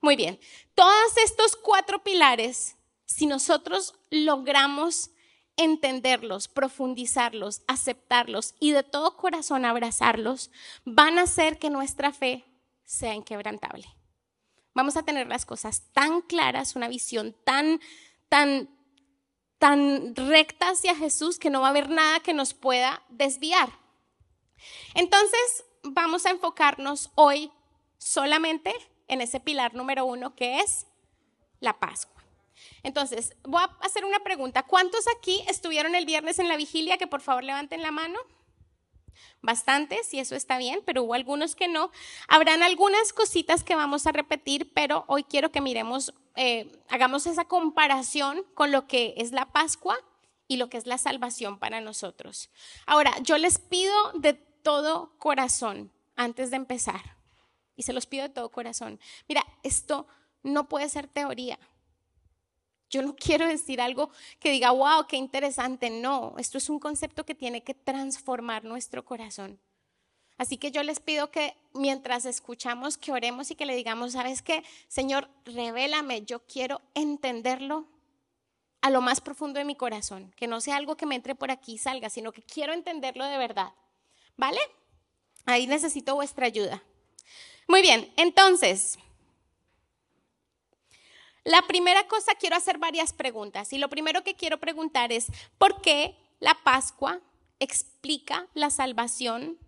Muy 0.00 0.16
bien. 0.16 0.38
Todos 0.74 1.16
estos 1.24 1.56
cuatro 1.56 2.02
pilares, 2.02 2.76
si 3.06 3.26
nosotros 3.26 3.94
logramos 4.10 5.10
entenderlos, 5.56 6.48
profundizarlos, 6.48 7.62
aceptarlos 7.66 8.54
y 8.60 8.72
de 8.72 8.82
todo 8.82 9.16
corazón 9.16 9.64
abrazarlos, 9.64 10.50
van 10.84 11.18
a 11.18 11.22
hacer 11.22 11.58
que 11.58 11.70
nuestra 11.70 12.12
fe 12.12 12.44
sea 12.84 13.14
inquebrantable. 13.14 13.86
Vamos 14.74 14.96
a 14.96 15.04
tener 15.04 15.28
las 15.28 15.46
cosas 15.46 15.84
tan 15.92 16.20
claras, 16.20 16.74
una 16.74 16.88
visión 16.88 17.34
tan, 17.44 17.80
tan, 18.28 18.68
tan 19.58 20.16
recta 20.16 20.70
hacia 20.70 20.96
Jesús 20.96 21.38
que 21.38 21.50
no 21.50 21.60
va 21.60 21.68
a 21.68 21.70
haber 21.70 21.88
nada 21.88 22.20
que 22.20 22.34
nos 22.34 22.54
pueda 22.54 23.02
desviar. 23.08 23.70
Entonces, 24.94 25.64
vamos 25.84 26.26
a 26.26 26.30
enfocarnos 26.30 27.10
hoy 27.14 27.52
solamente 27.98 28.74
en 29.06 29.20
ese 29.20 29.38
pilar 29.38 29.74
número 29.74 30.04
uno 30.04 30.34
que 30.34 30.60
es 30.60 30.86
la 31.60 31.78
Pascua. 31.78 32.13
Entonces, 32.82 33.36
voy 33.42 33.62
a 33.62 33.76
hacer 33.84 34.04
una 34.04 34.20
pregunta. 34.20 34.62
¿Cuántos 34.62 35.06
aquí 35.16 35.44
estuvieron 35.48 35.94
el 35.94 36.06
viernes 36.06 36.38
en 36.38 36.48
la 36.48 36.56
vigilia? 36.56 36.98
Que 36.98 37.06
por 37.06 37.20
favor 37.20 37.44
levanten 37.44 37.82
la 37.82 37.90
mano. 37.90 38.18
Bastantes, 39.42 40.12
y 40.14 40.20
eso 40.20 40.34
está 40.34 40.56
bien, 40.58 40.80
pero 40.86 41.02
hubo 41.02 41.14
algunos 41.14 41.54
que 41.54 41.68
no. 41.68 41.90
Habrán 42.28 42.62
algunas 42.62 43.12
cositas 43.12 43.62
que 43.62 43.74
vamos 43.74 44.06
a 44.06 44.12
repetir, 44.12 44.72
pero 44.72 45.04
hoy 45.06 45.22
quiero 45.24 45.52
que 45.52 45.60
miremos, 45.60 46.14
eh, 46.34 46.72
hagamos 46.88 47.26
esa 47.26 47.44
comparación 47.44 48.44
con 48.54 48.72
lo 48.72 48.86
que 48.86 49.14
es 49.18 49.32
la 49.32 49.52
Pascua 49.52 49.98
y 50.48 50.56
lo 50.56 50.68
que 50.70 50.78
es 50.78 50.86
la 50.86 50.98
salvación 50.98 51.58
para 51.58 51.80
nosotros. 51.80 52.50
Ahora, 52.86 53.14
yo 53.22 53.36
les 53.36 53.58
pido 53.58 53.94
de 54.14 54.32
todo 54.32 55.12
corazón, 55.18 55.92
antes 56.16 56.50
de 56.50 56.56
empezar, 56.56 57.18
y 57.76 57.82
se 57.82 57.92
los 57.92 58.06
pido 58.06 58.22
de 58.22 58.34
todo 58.34 58.50
corazón, 58.50 58.98
mira, 59.28 59.44
esto 59.62 60.06
no 60.42 60.68
puede 60.68 60.88
ser 60.88 61.06
teoría. 61.06 61.58
Yo 62.90 63.02
no 63.02 63.16
quiero 63.16 63.46
decir 63.46 63.80
algo 63.80 64.10
que 64.38 64.50
diga, 64.50 64.70
wow, 64.70 65.06
qué 65.08 65.16
interesante. 65.16 65.90
No, 65.90 66.34
esto 66.38 66.58
es 66.58 66.68
un 66.68 66.78
concepto 66.78 67.24
que 67.24 67.34
tiene 67.34 67.62
que 67.62 67.74
transformar 67.74 68.64
nuestro 68.64 69.04
corazón. 69.04 69.58
Así 70.36 70.56
que 70.56 70.70
yo 70.70 70.82
les 70.82 71.00
pido 71.00 71.30
que 71.30 71.56
mientras 71.72 72.24
escuchamos, 72.24 72.98
que 72.98 73.12
oremos 73.12 73.50
y 73.50 73.54
que 73.54 73.66
le 73.66 73.76
digamos, 73.76 74.12
¿sabes 74.12 74.42
qué? 74.42 74.64
Señor, 74.88 75.28
revélame, 75.44 76.22
yo 76.22 76.40
quiero 76.46 76.80
entenderlo 76.94 77.86
a 78.80 78.90
lo 78.90 79.00
más 79.00 79.20
profundo 79.20 79.58
de 79.58 79.64
mi 79.64 79.76
corazón, 79.76 80.34
que 80.36 80.46
no 80.46 80.60
sea 80.60 80.76
algo 80.76 80.96
que 80.96 81.06
me 81.06 81.14
entre 81.14 81.34
por 81.34 81.50
aquí 81.50 81.74
y 81.74 81.78
salga, 81.78 82.10
sino 82.10 82.32
que 82.32 82.42
quiero 82.42 82.72
entenderlo 82.72 83.24
de 83.24 83.38
verdad. 83.38 83.72
¿Vale? 84.36 84.58
Ahí 85.46 85.66
necesito 85.66 86.14
vuestra 86.16 86.46
ayuda. 86.46 86.82
Muy 87.68 87.80
bien, 87.80 88.12
entonces, 88.16 88.98
la 91.44 91.62
primera 91.66 92.08
cosa, 92.08 92.34
quiero 92.34 92.56
hacer 92.56 92.78
varias 92.78 93.12
preguntas 93.12 93.72
y 93.72 93.78
lo 93.78 93.90
primero 93.90 94.24
que 94.24 94.34
quiero 94.34 94.58
preguntar 94.58 95.12
es, 95.12 95.26
¿por 95.58 95.82
qué 95.82 96.16
la 96.40 96.54
Pascua 96.64 97.20
explica 97.58 98.48
la 98.54 98.70
salvación 98.70 99.58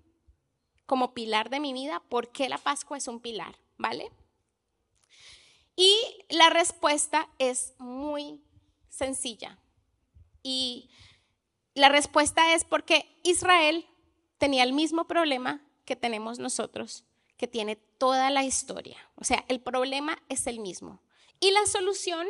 como 0.86 1.12
pilar 1.12 1.50
de 1.50 1.60
mi 1.60 1.74
vida? 1.74 2.02
¿Por 2.08 2.32
qué 2.32 2.48
la 2.48 2.58
Pascua 2.58 2.96
es 2.96 3.08
un 3.08 3.20
pilar? 3.20 3.58
¿Vale? 3.76 4.10
Y 5.76 5.94
la 6.30 6.48
respuesta 6.48 7.28
es 7.38 7.74
muy 7.78 8.42
sencilla. 8.88 9.58
Y 10.42 10.88
la 11.74 11.90
respuesta 11.90 12.54
es 12.54 12.64
porque 12.64 13.20
Israel 13.22 13.86
tenía 14.38 14.62
el 14.62 14.72
mismo 14.72 15.06
problema 15.06 15.60
que 15.84 15.94
tenemos 15.94 16.38
nosotros, 16.38 17.04
que 17.36 17.46
tiene 17.46 17.76
toda 17.76 18.30
la 18.30 18.44
historia. 18.44 18.96
O 19.16 19.24
sea, 19.24 19.44
el 19.48 19.60
problema 19.60 20.22
es 20.30 20.46
el 20.46 20.60
mismo 20.60 21.02
y 21.40 21.50
la 21.50 21.66
solución 21.66 22.26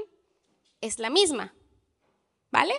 es 0.80 0.98
la 0.98 1.10
misma. 1.10 1.54
¿Vale? 2.50 2.74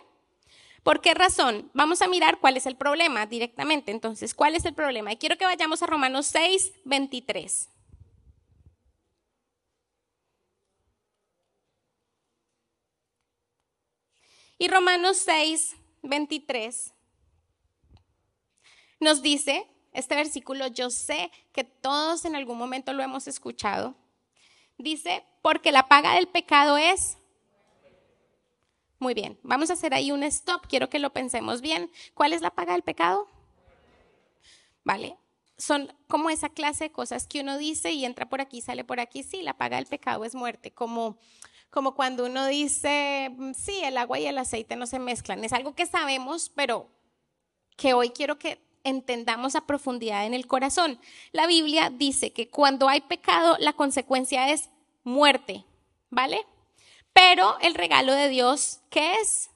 ¿Por 0.84 1.02
qué 1.02 1.14
razón? 1.14 1.70
Vamos 1.74 2.02
a 2.02 2.08
mirar 2.08 2.40
cuál 2.40 2.56
es 2.58 2.66
el 2.66 2.78
problema 2.78 3.26
directamente. 3.26 3.92
Entonces, 3.92 4.34
¿cuál 4.34 4.56
es 4.56 4.66
el 4.66 4.74
problema? 4.74 5.12
Y 5.12 5.18
quiero 5.18 5.38
que 5.38 5.46
vayamos 5.46 5.84
a 5.84 5.88
Romanos 5.88 6.28
6, 6.28 6.74
23. 6.86 7.70
Y 14.60 14.68
Romanos 14.70 15.18
6, 15.18 15.76
23 16.04 16.94
nos 19.00 19.22
dice, 19.22 19.68
este 19.94 20.16
versículo 20.16 20.68
yo 20.68 20.90
sé 20.90 21.32
que 21.52 21.64
todos 21.64 22.26
en 22.26 22.36
algún 22.36 22.58
momento 22.58 22.94
lo 22.94 23.04
hemos 23.04 23.28
escuchado, 23.28 23.96
dice, 24.78 25.24
porque 25.42 25.72
la 25.72 25.88
paga 25.88 26.16
del 26.16 26.28
pecado 26.28 26.78
es... 26.78 27.18
Muy 29.00 29.14
bien, 29.14 29.40
vamos 29.44 29.70
a 29.70 29.74
hacer 29.74 29.94
ahí 29.94 30.12
un 30.12 30.24
stop, 30.24 30.66
quiero 30.68 30.90
que 30.90 30.98
lo 30.98 31.14
pensemos 31.14 31.62
bien. 31.62 31.92
¿Cuál 32.16 32.34
es 32.34 32.42
la 32.42 32.50
paga 32.50 32.74
del 32.74 32.82
pecado? 32.82 33.28
Vale, 34.84 35.18
son 35.58 35.94
como 36.08 36.30
esa 36.30 36.50
clase 36.50 36.86
de 36.86 36.92
cosas 36.92 37.28
que 37.28 37.42
uno 37.42 37.58
dice 37.58 37.92
y 37.92 38.06
entra 38.06 38.28
por 38.30 38.42
aquí, 38.42 38.62
sale 38.62 38.84
por 38.84 39.00
aquí. 39.00 39.22
Sí, 39.22 39.42
la 39.44 39.58
paga 39.58 39.78
del 39.78 39.86
pecado 39.86 40.26
es 40.26 40.34
muerte, 40.34 40.72
como, 40.72 41.20
como 41.70 41.94
cuando 41.94 42.26
uno 42.26 42.48
dice, 42.48 43.36
sí, 43.56 43.82
el 43.84 43.98
agua 43.98 44.20
y 44.20 44.26
el 44.26 44.38
aceite 44.38 44.76
no 44.76 44.88
se 44.88 44.98
mezclan. 44.98 45.44
Es 45.44 45.54
algo 45.54 45.76
que 45.76 45.86
sabemos, 45.86 46.50
pero 46.50 46.90
que 47.76 47.94
hoy 47.94 48.10
quiero 48.10 48.40
que 48.40 48.67
entendamos 48.88 49.56
a 49.56 49.66
profundidad 49.66 50.26
en 50.26 50.34
el 50.34 50.48
corazón. 50.48 51.00
La 51.32 51.48
Biblia 51.48 51.90
dice 51.90 52.32
que 52.32 52.50
cuando 52.50 52.88
hay 52.88 53.02
pecado, 53.02 53.58
la 53.60 53.74
consecuencia 53.74 54.52
es 54.52 54.70
muerte, 55.04 55.66
¿vale? 56.10 56.46
Pero 57.14 57.58
el 57.62 57.74
regalo 57.74 58.14
de 58.14 58.30
Dios, 58.30 58.80
¿qué 58.90 59.16
es? 59.16 59.50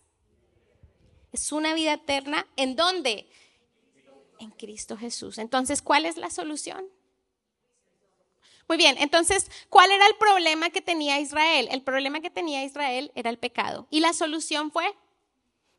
Es 1.32 1.52
una 1.52 1.74
vida 1.74 1.94
eterna. 1.94 2.48
¿En 2.56 2.76
dónde? 2.76 3.30
En 4.40 4.50
Cristo 4.52 4.98
Jesús. 4.98 5.38
Entonces, 5.38 5.82
¿cuál 5.82 6.06
es 6.06 6.18
la 6.18 6.30
solución? 6.30 6.86
Muy 8.68 8.78
bien, 8.78 8.96
entonces, 9.00 9.52
¿cuál 9.70 9.92
era 9.92 10.08
el 10.08 10.16
problema 10.16 10.70
que 10.70 10.82
tenía 10.82 11.20
Israel? 11.20 11.68
El 11.72 11.82
problema 11.82 12.22
que 12.22 12.30
tenía 12.30 12.64
Israel 12.64 13.12
era 13.16 13.30
el 13.30 13.38
pecado. 13.38 13.88
Y 13.90 14.00
la 14.00 14.14
solución 14.14 14.72
fue 14.72 14.96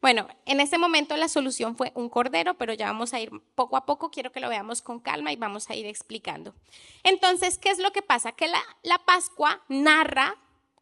bueno, 0.03 0.27
en 0.47 0.61
ese 0.61 0.79
momento 0.79 1.17
la 1.17 1.29
solución 1.29 1.77
fue 1.77 1.93
un 1.95 2.09
cordero, 2.09 2.55
pero 2.59 2.75
ya 2.75 2.87
vamos 2.87 3.15
a 3.15 3.21
ir 3.21 3.31
poco 3.55 3.77
a 3.77 3.87
poco, 3.87 4.11
quiero 4.11 4.33
que 4.33 4.41
lo 4.41 4.49
veamos 4.49 4.83
con 4.83 4.99
calma 4.99 5.33
y 5.33 5.37
vamos 5.37 5.71
a 5.71 5.77
ir 5.77 5.87
explicando. 5.87 6.55
Entonces, 7.05 7.57
¿qué 7.57 7.71
es 7.71 7.79
lo 7.79 7.93
que 7.93 8.03
pasa? 8.03 8.33
Que 8.33 8.49
la, 8.49 8.61
la 8.83 8.99
Pascua 8.99 9.63
narra 9.69 10.37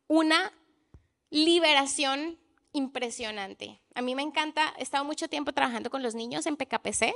una 0.08 0.52
liberación 1.28 2.38
impresionante. 2.72 3.82
A 3.94 4.00
mí 4.00 4.14
me 4.14 4.22
encanta, 4.22 4.74
he 4.78 4.82
estado 4.82 5.04
mucho 5.04 5.28
tiempo 5.28 5.52
trabajando 5.52 5.90
con 5.90 6.02
los 6.02 6.14
niños 6.14 6.46
en 6.46 6.56
PKPC 6.56 7.14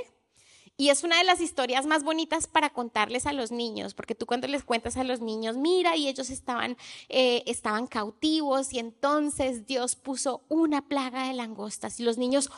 y 0.76 0.88
es 0.88 1.04
una 1.04 1.18
de 1.18 1.24
las 1.24 1.40
historias 1.40 1.86
más 1.86 2.02
bonitas 2.02 2.46
para 2.46 2.70
contarles 2.70 3.26
a 3.26 3.32
los 3.32 3.52
niños, 3.52 3.94
porque 3.94 4.14
tú 4.14 4.26
cuando 4.26 4.48
les 4.48 4.64
cuentas 4.64 4.96
a 4.96 5.04
los 5.04 5.20
niños, 5.20 5.56
mira, 5.56 5.96
y 5.96 6.08
ellos 6.08 6.30
estaban, 6.30 6.76
eh, 7.08 7.44
estaban 7.46 7.86
cautivos 7.86 8.72
y 8.72 8.80
entonces 8.80 9.66
Dios 9.66 9.94
puso 9.94 10.42
una 10.48 10.88
plaga 10.88 11.28
de 11.28 11.34
langostas 11.34 12.00
y 12.00 12.02
los 12.02 12.18
niños, 12.18 12.50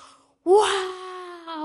¡wow! 0.45 0.65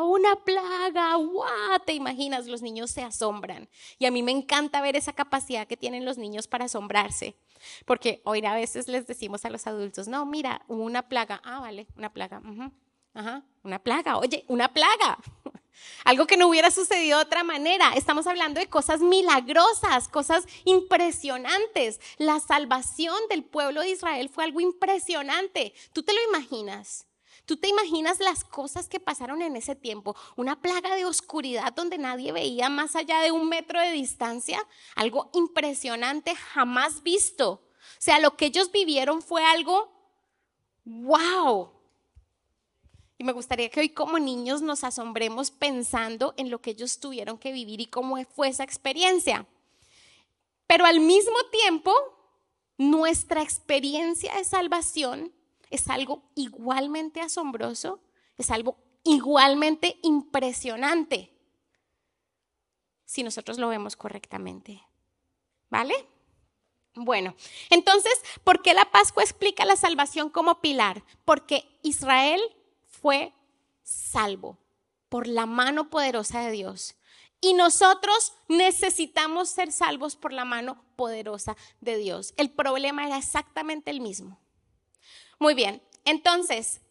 Una 0.03 0.36
plaga, 0.36 1.15
¡wow! 1.15 1.79
Te 1.86 1.93
imaginas, 1.93 2.48
los 2.48 2.62
niños 2.62 2.91
se 2.91 3.01
asombran. 3.01 3.70
Y 3.98 4.05
a 4.05 4.12
mí 4.12 4.22
me 4.22 4.31
encanta 4.31 4.81
ver 4.81 4.96
esa 4.96 5.13
capacidad 5.13 5.67
que 5.67 5.77
tienen 5.77 6.05
los 6.05 6.17
niños 6.17 6.48
para 6.48 6.65
asombrarse. 6.65 7.36
Porque 7.86 8.22
hoy 8.25 8.46
a 8.46 8.53
veces 8.53 8.88
les 8.88 9.08
decimos 9.08 9.46
a 9.46 9.50
los 9.50 9.67
adultos, 9.67 10.08
no, 10.08 10.25
mira, 10.25 10.63
una 10.67 11.08
plaga. 11.08 11.41
Ah, 11.43 11.60
vale, 11.60 11.88
una 11.96 12.12
plaga. 12.12 12.41
Ajá, 13.13 13.43
una 13.63 13.79
plaga. 13.79 14.17
Oye, 14.17 14.46
una 14.48 14.74
plaga. 14.74 15.17
Algo 16.04 16.28
que 16.28 16.38
no 16.38 16.48
hubiera 16.48 16.72
sucedido 16.72 17.18
de 17.18 17.25
otra 17.25 17.44
manera. 17.44 17.94
Estamos 17.96 18.28
hablando 18.28 18.60
de 18.60 18.68
cosas 18.68 19.01
milagrosas, 19.01 20.08
cosas 20.08 20.46
impresionantes. 20.66 22.00
La 22.18 22.40
salvación 22.40 23.16
del 23.30 23.44
pueblo 23.44 23.82
de 23.82 23.90
Israel 23.90 24.30
fue 24.30 24.44
algo 24.44 24.60
impresionante. 24.60 25.74
¿Tú 25.94 26.04
te 26.04 26.13
lo 26.13 26.20
imaginas? 26.30 27.08
¿Tú 27.46 27.58
te 27.58 27.68
imaginas 27.68 28.20
las 28.20 28.44
cosas 28.44 28.88
que 28.88 29.00
pasaron 29.00 29.42
en 29.42 29.56
ese 29.56 29.75
tiempo? 29.75 30.16
Una 30.36 30.62
plaga 30.62 30.96
de 30.96 31.06
oscuridad 31.06 31.74
donde 31.74 31.98
nadie 31.98 32.32
veía 32.32 32.70
más 32.70 32.96
allá 32.96 33.20
de 33.20 33.32
un 33.32 33.50
metro 33.50 33.80
de 33.80 33.92
distancia. 33.92 34.66
Algo 34.96 35.30
impresionante, 35.34 36.36
jamás 36.36 37.04
visto. 37.04 37.50
O 37.51 38.04
sea, 38.04 38.20
lo 38.20 38.38
que 38.38 38.46
ellos 38.46 38.72
vivieron 38.72 39.22
fue 39.22 39.44
algo, 39.44 39.92
wow, 40.86 41.72
y 43.22 43.24
me 43.24 43.34
gustaría 43.34 43.70
que 43.70 43.82
hoy 43.82 43.90
como 43.90 44.18
niños 44.18 44.63
nos 44.63 44.84
asombremos 44.84 45.51
pensando 45.51 46.34
en 46.38 46.50
lo 46.50 46.60
que 46.60 46.72
ellos 46.72 47.00
tuvieron 47.00 47.38
que 47.38 47.51
vivir 47.51 47.80
y 47.80 47.86
cómo 47.86 48.16
fue 48.25 48.48
esa 48.48 48.63
experiencia. 48.63 49.46
Pero 50.66 50.86
al 50.86 51.00
mismo 51.00 51.36
tiempo, 51.51 51.94
nuestra 52.80 53.44
experiencia 53.44 54.34
de 54.34 54.44
salvación 54.44 55.32
es 55.70 55.88
algo 55.88 56.24
igualmente 56.34 57.22
asombroso, 57.22 58.00
es 58.40 58.50
algo 58.50 58.75
igualmente 59.04 60.00
impresionante, 60.01 61.32
si 63.06 63.22
nosotros 63.22 63.60
lo 63.60 63.70
vemos 63.70 63.96
correctamente. 63.96 64.82
¿Vale? 65.70 65.94
Bueno, 66.96 67.36
entonces, 67.70 68.13
¿por 68.44 68.63
qué 68.63 68.74
la 68.74 68.90
Pascua 68.90 69.22
explica 69.22 69.63
la 69.63 69.75
salvación 69.75 70.32
como 70.32 70.60
pilar? 70.60 71.04
Porque 71.24 71.70
Israel 71.84 72.42
fue 73.01 73.34
salvo 73.84 74.58
por 75.10 75.27
la 75.27 75.46
mano 75.46 75.89
poderosa 75.89 76.41
de 76.41 76.51
Dios. 76.51 76.96
Y 77.41 77.53
nosotros 77.53 78.34
necesitamos 78.48 79.50
ser 79.50 79.72
salvos 79.72 80.15
por 80.15 80.31
la 80.31 80.46
mano 80.46 80.86
poderosa 80.96 81.58
de 81.79 81.98
Dios. 81.98 82.34
El 82.38 82.51
problema 82.51 83.05
era 83.05 83.17
exactamente 83.17 83.89
el 83.89 84.00
mismo. 84.00 84.39
Muy 85.39 85.55
bien, 85.55 85.81
entonces, 86.05 86.81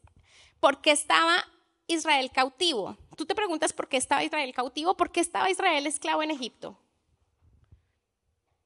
¿por 0.58 0.80
qué 0.80 0.90
estaba 0.90 1.46
Israel 1.86 2.32
cautivo? 2.32 2.98
Tú 3.16 3.26
te 3.26 3.36
preguntas 3.36 3.72
por 3.72 3.88
qué 3.88 3.96
estaba 3.96 4.24
Israel 4.24 4.52
cautivo, 4.52 4.96
por 4.96 5.12
qué 5.12 5.20
estaba 5.20 5.50
Israel 5.50 5.86
esclavo 5.86 6.22
en 6.22 6.32
Egipto. 6.32 6.76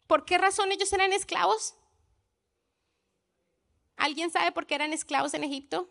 ¿Por 0.06 0.24
qué 0.24 0.38
razón 0.38 0.72
ellos 0.72 0.92
eran 0.92 1.12
esclavos? 1.12 1.74
¿Alguien 3.96 4.30
sabe 4.30 4.52
por 4.52 4.66
qué 4.66 4.74
eran 4.74 4.92
esclavos 4.92 5.34
en 5.34 5.44
Egipto? 5.44 5.88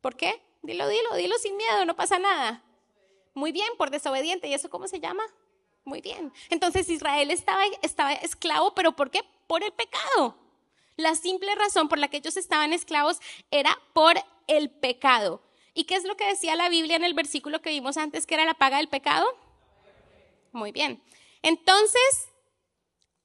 ¿Por 0.00 0.16
qué? 0.16 0.42
Dilo, 0.62 0.88
dilo, 0.88 1.14
dilo 1.14 1.38
sin 1.38 1.56
miedo, 1.56 1.84
no 1.84 1.96
pasa 1.96 2.18
nada. 2.18 2.62
Muy 3.34 3.52
bien, 3.52 3.68
por 3.76 3.90
desobediente. 3.90 4.48
¿Y 4.48 4.54
eso 4.54 4.70
cómo 4.70 4.88
se 4.88 5.00
llama? 5.00 5.22
Muy 5.84 6.00
bien. 6.00 6.32
Entonces 6.50 6.88
Israel 6.88 7.30
estaba, 7.30 7.62
estaba 7.82 8.12
esclavo, 8.12 8.74
pero 8.74 8.96
¿por 8.96 9.10
qué? 9.10 9.22
Por 9.46 9.62
el 9.62 9.72
pecado. 9.72 10.36
La 10.96 11.14
simple 11.14 11.54
razón 11.54 11.88
por 11.88 11.98
la 11.98 12.08
que 12.08 12.16
ellos 12.16 12.36
estaban 12.36 12.72
esclavos 12.72 13.20
era 13.50 13.78
por 13.92 14.14
el 14.46 14.70
pecado. 14.70 15.42
¿Y 15.74 15.84
qué 15.84 15.94
es 15.94 16.04
lo 16.04 16.16
que 16.16 16.26
decía 16.26 16.56
la 16.56 16.70
Biblia 16.70 16.96
en 16.96 17.04
el 17.04 17.14
versículo 17.14 17.60
que 17.60 17.70
vimos 17.70 17.98
antes, 17.98 18.26
que 18.26 18.34
era 18.34 18.46
la 18.46 18.54
paga 18.54 18.78
del 18.78 18.88
pecado? 18.88 19.26
Muy 20.52 20.72
bien. 20.72 21.02
Entonces, 21.42 22.28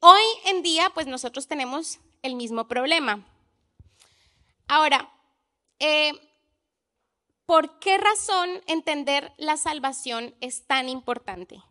hoy 0.01 0.21
en 0.45 0.61
día, 0.61 0.91
pues 0.93 1.07
nosotros 1.07 1.47
tenemos 1.47 1.99
el 2.21 2.35
mismo 2.35 2.67
problema. 2.67 3.25
Ahora, 4.67 5.09
eh, 5.79 6.11
¿por 7.51 7.79
qué 7.79 7.97
razón 7.97 8.61
entender 8.65 9.33
la 9.35 9.57
salvación 9.57 10.33
es 10.39 10.65
tan 10.67 10.87
importante? 10.87 11.61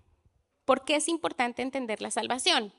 ¿Por 0.66 0.84
qué 0.84 0.96
es 0.96 1.08
importante 1.08 1.62
entender 1.62 2.02
la 2.02 2.10
salvación? 2.10 2.74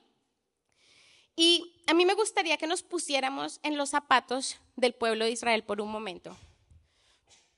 Y 1.35 1.81
a 1.87 1.95
mí 1.95 2.05
me 2.05 2.13
gustaría 2.13 2.57
que 2.57 2.67
nos 2.67 2.83
pusiéramos 2.83 3.59
en 3.63 3.75
los 3.75 3.89
zapatos 3.89 4.59
del 4.75 4.93
pueblo 4.93 5.25
de 5.25 5.31
Israel 5.31 5.63
por 5.63 5.81
un 5.81 5.89
momento. 5.89 6.37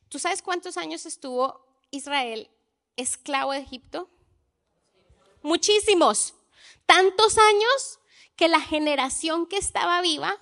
¿Tú 0.07 0.17
sabes 0.17 0.41
cuántos 0.41 0.77
años 0.77 1.05
estuvo 1.05 1.67
Israel 1.91 2.49
esclavo 2.95 3.51
de 3.51 3.59
Egipto? 3.59 4.09
Muchísimos. 5.41 6.35
Tantos 6.85 7.37
años 7.37 7.99
que 8.37 8.47
la 8.47 8.61
generación 8.61 9.45
que 9.47 9.57
estaba 9.57 9.99
viva, 9.99 10.41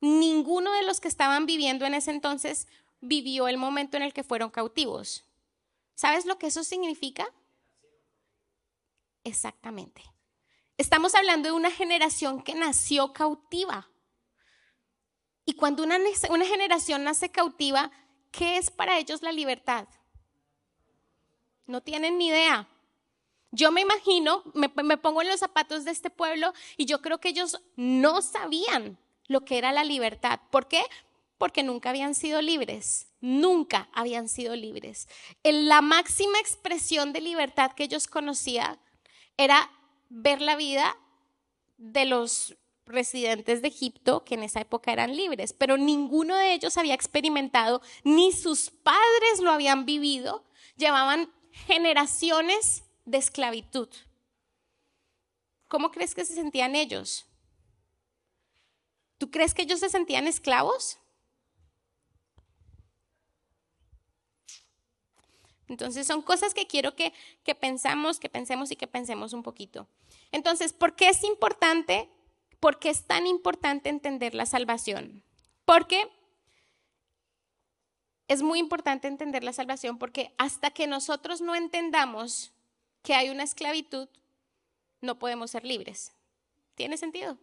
ninguno 0.00 0.72
de 0.72 0.82
los 0.82 0.98
que 0.98 1.06
estaban 1.06 1.46
viviendo 1.46 1.86
en 1.86 1.94
ese 1.94 2.10
entonces 2.10 2.66
vivió 3.00 3.48
el 3.48 3.56
momento 3.56 3.96
en 3.96 4.02
el 4.02 4.12
que 4.12 4.24
fueron 4.24 4.50
cautivos. 4.50 5.24
¿Sabes 5.94 6.26
lo 6.26 6.38
que 6.38 6.46
eso 6.46 6.64
significa? 6.64 7.32
Exactamente. 9.24 10.02
Estamos 10.76 11.14
hablando 11.14 11.48
de 11.48 11.54
una 11.54 11.70
generación 11.70 12.42
que 12.42 12.54
nació 12.54 13.12
cautiva. 13.12 13.88
Y 15.44 15.54
cuando 15.54 15.82
una, 15.82 15.98
una, 16.30 16.44
generación 16.44 17.04
nace 17.04 17.30
cautiva, 17.30 17.90
¿qué 18.30 18.58
es 18.58 18.70
para 18.70 18.98
ellos 18.98 19.22
la 19.22 19.32
libertad? 19.32 19.88
No 21.66 21.82
tienen 21.82 22.18
ni 22.18 22.28
idea. 22.28 22.68
Yo 23.50 23.72
me 23.72 23.80
imagino, 23.80 24.42
me, 24.54 24.68
pongo 24.98 25.22
en 25.22 25.28
los 25.28 25.40
zapatos 25.40 25.84
de 25.84 25.90
este 25.90 26.10
pueblo 26.10 26.52
y 26.76 26.84
yo 26.84 27.00
creo 27.00 27.18
que 27.18 27.30
ellos 27.30 27.60
no 27.76 28.20
sabían 28.20 28.98
lo 29.26 29.44
que 29.44 29.58
era 29.58 29.72
la 29.72 29.84
libertad. 29.84 30.40
¿Por 30.50 30.68
qué? 30.68 30.84
Porque 31.38 31.62
nunca 31.62 31.90
habían 31.90 32.14
sido 32.14 32.42
libres, 32.42 33.08
nunca 33.20 33.88
habían 33.92 34.28
sido 34.28 34.56
libres. 34.56 35.08
La 35.44 35.80
máxima 35.80 36.38
expresión 36.40 37.12
de 37.12 37.20
libertad 37.20 37.72
que 37.72 37.84
ellos 37.84 38.08
conocían 38.08 38.78
era 39.36 39.70
ver 40.08 40.42
la 40.42 40.56
vida 40.56 40.96
de 41.76 42.04
los 42.04 42.56
residentes 42.86 43.62
de 43.62 43.68
Egipto 43.68 44.24
que 44.24 44.34
en 44.34 44.42
esa 44.42 44.60
época 44.60 44.92
eran 44.92 45.16
libres, 45.16 45.52
pero 45.52 45.76
ninguno 45.76 46.36
de 46.36 46.54
ellos 46.54 46.76
había 46.76 46.94
experimentado, 46.94 47.80
ni 48.02 48.32
sus 48.32 48.70
padres 48.70 49.40
lo 49.40 49.50
habían 49.50 49.84
vivido, 49.84 50.44
llevaban 50.76 51.32
generaciones 51.66 52.84
de 53.04 53.18
esclavitud. 53.18 53.88
¿Cómo 55.68 55.90
crees 55.90 56.14
que 56.14 56.24
se 56.24 56.34
sentían 56.34 56.74
ellos? 56.74 57.26
¿Tú 59.18 59.30
crees 59.30 59.52
que 59.54 59.62
ellos 59.62 59.80
se 59.80 59.90
sentían 59.90 60.26
esclavos? 60.26 60.98
Entonces 65.68 66.06
son 66.06 66.22
cosas 66.22 66.54
que 66.54 66.66
quiero 66.66 66.94
que, 66.94 67.12
que 67.44 67.54
pensamos, 67.54 68.18
que 68.18 68.28
pensemos 68.28 68.70
y 68.70 68.76
que 68.76 68.86
pensemos 68.86 69.32
un 69.32 69.42
poquito. 69.42 69.86
Entonces, 70.32 70.72
¿por 70.72 70.96
qué 70.96 71.08
es 71.08 71.22
importante? 71.24 72.08
¿Por 72.60 72.78
qué 72.78 72.90
es 72.90 73.06
tan 73.06 73.26
importante 73.26 73.88
entender 73.88 74.34
la 74.34 74.46
salvación? 74.46 75.22
Porque 75.64 76.10
es 78.28 78.42
muy 78.42 78.58
importante 78.58 79.08
entender 79.08 79.44
la 79.44 79.52
salvación 79.52 79.98
porque 79.98 80.34
hasta 80.38 80.70
que 80.70 80.86
nosotros 80.86 81.40
no 81.40 81.54
entendamos 81.54 82.52
que 83.02 83.14
hay 83.14 83.30
una 83.30 83.42
esclavitud, 83.42 84.08
no 85.00 85.18
podemos 85.18 85.50
ser 85.50 85.64
libres. 85.64 86.12
¿Tiene 86.74 86.96
sentido? 86.96 87.38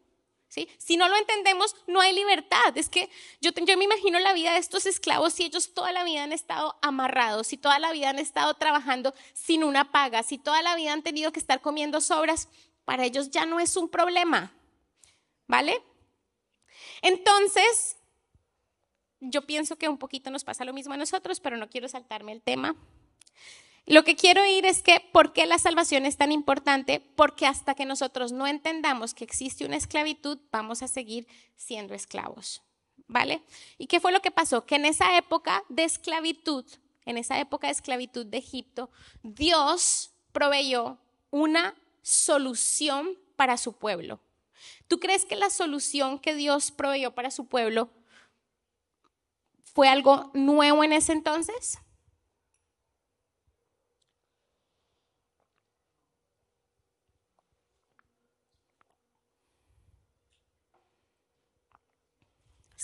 Si 0.47 0.95
no 0.95 1.09
lo 1.09 1.17
entendemos, 1.17 1.75
no 1.87 1.99
hay 1.99 2.15
libertad. 2.15 2.77
Es 2.77 2.89
que 2.89 3.09
yo, 3.41 3.51
yo 3.51 3.77
me 3.77 3.83
imagino 3.83 4.19
la 4.19 4.33
vida 4.33 4.53
de 4.53 4.59
estos 4.59 4.85
esclavos 4.85 5.33
si 5.33 5.45
ellos 5.45 5.73
toda 5.73 5.91
la 5.91 6.03
vida 6.03 6.23
han 6.23 6.31
estado 6.31 6.77
amarrados, 6.81 7.47
si 7.47 7.57
toda 7.57 7.77
la 7.79 7.91
vida 7.91 8.09
han 8.09 8.19
estado 8.19 8.53
trabajando 8.53 9.13
sin 9.33 9.63
una 9.63 9.91
paga, 9.91 10.23
si 10.23 10.37
toda 10.37 10.61
la 10.61 10.75
vida 10.75 10.93
han 10.93 11.03
tenido 11.03 11.31
que 11.31 11.39
estar 11.39 11.61
comiendo 11.61 11.99
sobras, 11.99 12.47
para 12.85 13.03
ellos 13.03 13.31
ya 13.31 13.45
no 13.45 13.59
es 13.59 13.75
un 13.75 13.89
problema. 13.89 14.53
¿Vale? 15.47 15.83
Entonces, 17.01 17.97
yo 19.19 19.45
pienso 19.45 19.77
que 19.77 19.89
un 19.89 19.97
poquito 19.97 20.29
nos 20.31 20.43
pasa 20.43 20.65
lo 20.65 20.73
mismo 20.73 20.93
a 20.93 20.97
nosotros, 20.97 21.39
pero 21.39 21.57
no 21.57 21.69
quiero 21.69 21.87
saltarme 21.87 22.31
el 22.31 22.41
tema. 22.41 22.75
Lo 23.87 24.03
que 24.03 24.15
quiero 24.15 24.43
ir 24.45 24.65
es 24.65 24.81
que, 24.81 24.99
¿por 25.11 25.31
qué 25.31 25.45
la 25.45 25.59
salvación 25.59 26.05
es 26.05 26.17
tan 26.17 26.31
importante? 26.31 26.99
Porque 27.15 27.45
hasta 27.45 27.75
que 27.75 27.85
nosotros 27.85 28.31
no 28.31 28.47
entendamos 28.47 29.13
que 29.13 29.23
existe 29.23 29.65
una 29.65 29.75
esclavitud, 29.75 30.39
vamos 30.51 30.81
a 30.81 30.87
seguir 30.87 31.27
siendo 31.55 31.93
esclavos. 31.93 32.63
¿Vale? 33.07 33.43
¿Y 33.77 33.85
qué 33.85 33.99
fue 33.99 34.11
lo 34.11 34.21
que 34.21 34.31
pasó? 34.31 34.65
Que 34.65 34.75
en 34.75 34.85
esa 34.85 35.15
época 35.17 35.63
de 35.69 35.83
esclavitud, 35.83 36.65
en 37.05 37.19
esa 37.19 37.39
época 37.39 37.67
de 37.67 37.73
esclavitud 37.73 38.25
de 38.25 38.39
Egipto, 38.39 38.89
Dios 39.21 40.11
proveyó 40.31 40.97
una 41.29 41.75
solución 42.01 43.19
para 43.35 43.57
su 43.57 43.73
pueblo. 43.73 44.19
¿Tú 44.87 44.99
crees 44.99 45.25
que 45.25 45.35
la 45.35 45.51
solución 45.51 46.17
que 46.17 46.33
Dios 46.33 46.71
proveyó 46.71 47.13
para 47.13 47.29
su 47.29 47.45
pueblo 47.45 47.89
fue 49.63 49.87
algo 49.87 50.31
nuevo 50.33 50.83
en 50.83 50.93
ese 50.93 51.11
entonces? 51.11 51.77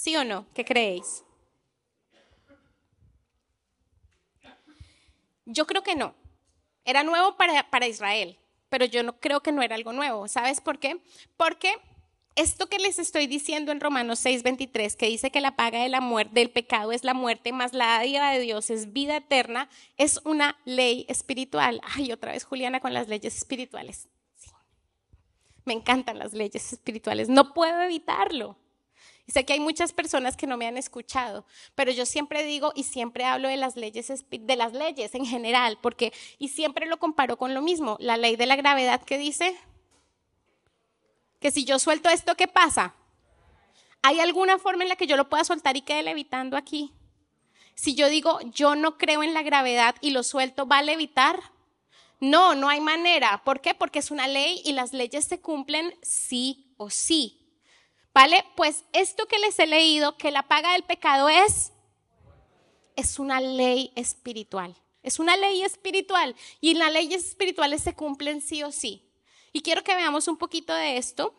¿Sí 0.02 0.16
o 0.16 0.24
no? 0.24 0.48
¿Qué 0.56 0.66
creéis? 0.66 1.24
Yo 5.46 5.68
creo 5.68 5.84
que 5.84 5.96
no. 5.96 6.16
Era 6.86 7.04
nuevo 7.04 7.38
para, 7.38 7.70
para, 7.70 7.86
Israel, 7.88 8.36
pero 8.70 8.86
yo 8.86 9.04
no 9.04 9.20
creo 9.20 9.42
que 9.42 9.52
no 9.52 9.62
era 9.62 9.76
algo 9.76 9.94
nuevo. 9.94 10.28
¿Sabes 10.28 10.60
por 10.60 10.80
qué? 10.80 11.00
Porque 11.38 11.72
esto 12.36 12.66
que 12.66 12.80
les 12.80 12.98
estoy 12.98 13.28
diciendo 13.28 13.72
en 13.72 13.80
Romanos 13.80 14.26
6:23, 14.26 14.96
que 14.96 15.06
dice 15.06 15.30
que 15.30 15.40
la 15.40 15.56
paga 15.56 15.84
de 15.84 15.90
la 15.90 16.02
muerte, 16.02 16.34
del 16.34 16.50
pecado 16.50 16.92
es 16.92 17.04
la 17.04 17.14
muerte, 17.14 17.52
más 17.52 17.74
la 17.74 17.86
dádiva 17.86 18.32
de 18.32 18.40
Dios 18.40 18.72
es 18.72 18.94
vida 18.94 19.18
eterna, 19.18 19.70
es 19.98 20.20
una 20.26 20.58
ley 20.66 21.06
espiritual. 21.10 21.80
Ay, 21.84 22.12
otra 22.12 22.32
vez 22.32 22.44
Juliana 22.44 22.80
con 22.80 22.96
las 22.96 23.08
leyes 23.08 23.38
espirituales. 23.38 24.10
Me 25.64 25.74
encantan 25.74 26.18
las 26.18 26.34
leyes 26.34 26.74
espirituales, 26.74 27.30
no 27.30 27.54
puedo 27.54 27.80
evitarlo. 27.84 28.58
Sé 29.32 29.46
que 29.46 29.54
hay 29.54 29.62
muchas 29.62 29.94
personas 29.94 30.36
que 30.36 30.46
no 30.46 30.58
me 30.58 30.68
han 30.68 30.78
escuchado, 30.78 31.46
pero 31.74 31.90
yo 31.92 32.06
siempre 32.06 32.44
digo 32.44 32.74
y 32.76 32.84
siempre 32.84 33.24
hablo 33.24 33.48
de 33.48 33.56
las 33.56 33.78
leyes 33.78 34.12
de 34.30 34.56
las 34.58 34.74
leyes 34.74 35.16
en 35.16 35.26
general, 35.26 35.78
porque 35.82 36.12
y 36.38 36.50
siempre 36.50 36.86
lo 36.86 37.00
comparo 37.00 37.38
con 37.38 37.54
lo 37.54 37.62
mismo, 37.62 37.96
la 38.02 38.18
ley 38.18 38.36
de 38.36 38.46
la 38.46 38.58
gravedad 38.58 39.02
que 39.02 39.18
dice 39.18 39.56
que 41.40 41.50
si 41.50 41.64
yo 41.64 41.80
suelto 41.80 42.10
esto, 42.10 42.36
¿qué 42.36 42.50
pasa? 42.50 42.94
¿Hay 44.02 44.20
alguna 44.20 44.60
forma 44.60 44.84
en 44.84 44.90
la 44.90 44.98
que 44.98 45.08
yo 45.08 45.16
lo 45.16 45.30
pueda 45.30 45.46
soltar 45.46 45.78
y 45.78 45.82
quede 45.82 46.04
levitando 46.04 46.58
aquí? 46.58 46.92
Si 47.74 47.96
yo 47.96 48.10
digo, 48.10 48.38
yo 48.54 48.76
no 48.76 48.98
creo 48.98 49.24
en 49.24 49.34
la 49.34 49.44
gravedad 49.44 49.96
y 50.02 50.10
lo 50.10 50.24
suelto, 50.24 50.68
¿va 50.68 50.80
a 50.80 50.84
levitar? 50.84 51.40
No, 52.20 52.54
no 52.54 52.68
hay 52.68 52.82
manera. 52.82 53.42
¿Por 53.46 53.62
qué? 53.62 53.76
Porque 53.76 54.00
es 54.00 54.12
una 54.12 54.28
ley 54.28 54.62
y 54.66 54.74
las 54.74 54.92
leyes 54.92 55.24
se 55.24 55.40
cumplen 55.40 55.96
sí 56.02 56.74
o 56.76 56.90
sí. 56.90 57.41
¿Vale? 58.14 58.44
Pues 58.56 58.84
esto 58.94 59.26
que 59.26 59.40
les 59.40 59.58
he 59.60 59.68
leído, 59.68 60.18
que 60.18 60.32
la 60.32 60.48
paga 60.48 60.74
del 60.74 60.84
pecado 60.84 61.30
es, 61.30 61.72
es 62.96 63.20
una 63.20 63.40
ley 63.40 63.92
espiritual. 63.96 64.76
Es 65.04 65.20
una 65.20 65.36
ley 65.36 65.64
espiritual 65.64 66.36
y 66.60 66.76
las 66.76 66.92
leyes 66.92 67.26
espirituales 67.26 67.82
se 67.82 67.96
cumplen 67.96 68.42
sí 68.42 68.64
o 68.64 68.72
sí. 68.72 69.10
Y 69.54 69.62
quiero 69.62 69.84
que 69.84 69.96
veamos 69.96 70.28
un 70.28 70.38
poquito 70.38 70.74
de 70.74 70.98
esto. 70.98 71.34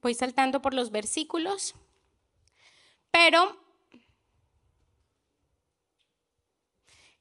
Voy 0.00 0.14
saltando 0.14 0.60
por 0.60 0.74
los 0.74 0.90
versículos, 0.90 1.74
pero 3.10 3.56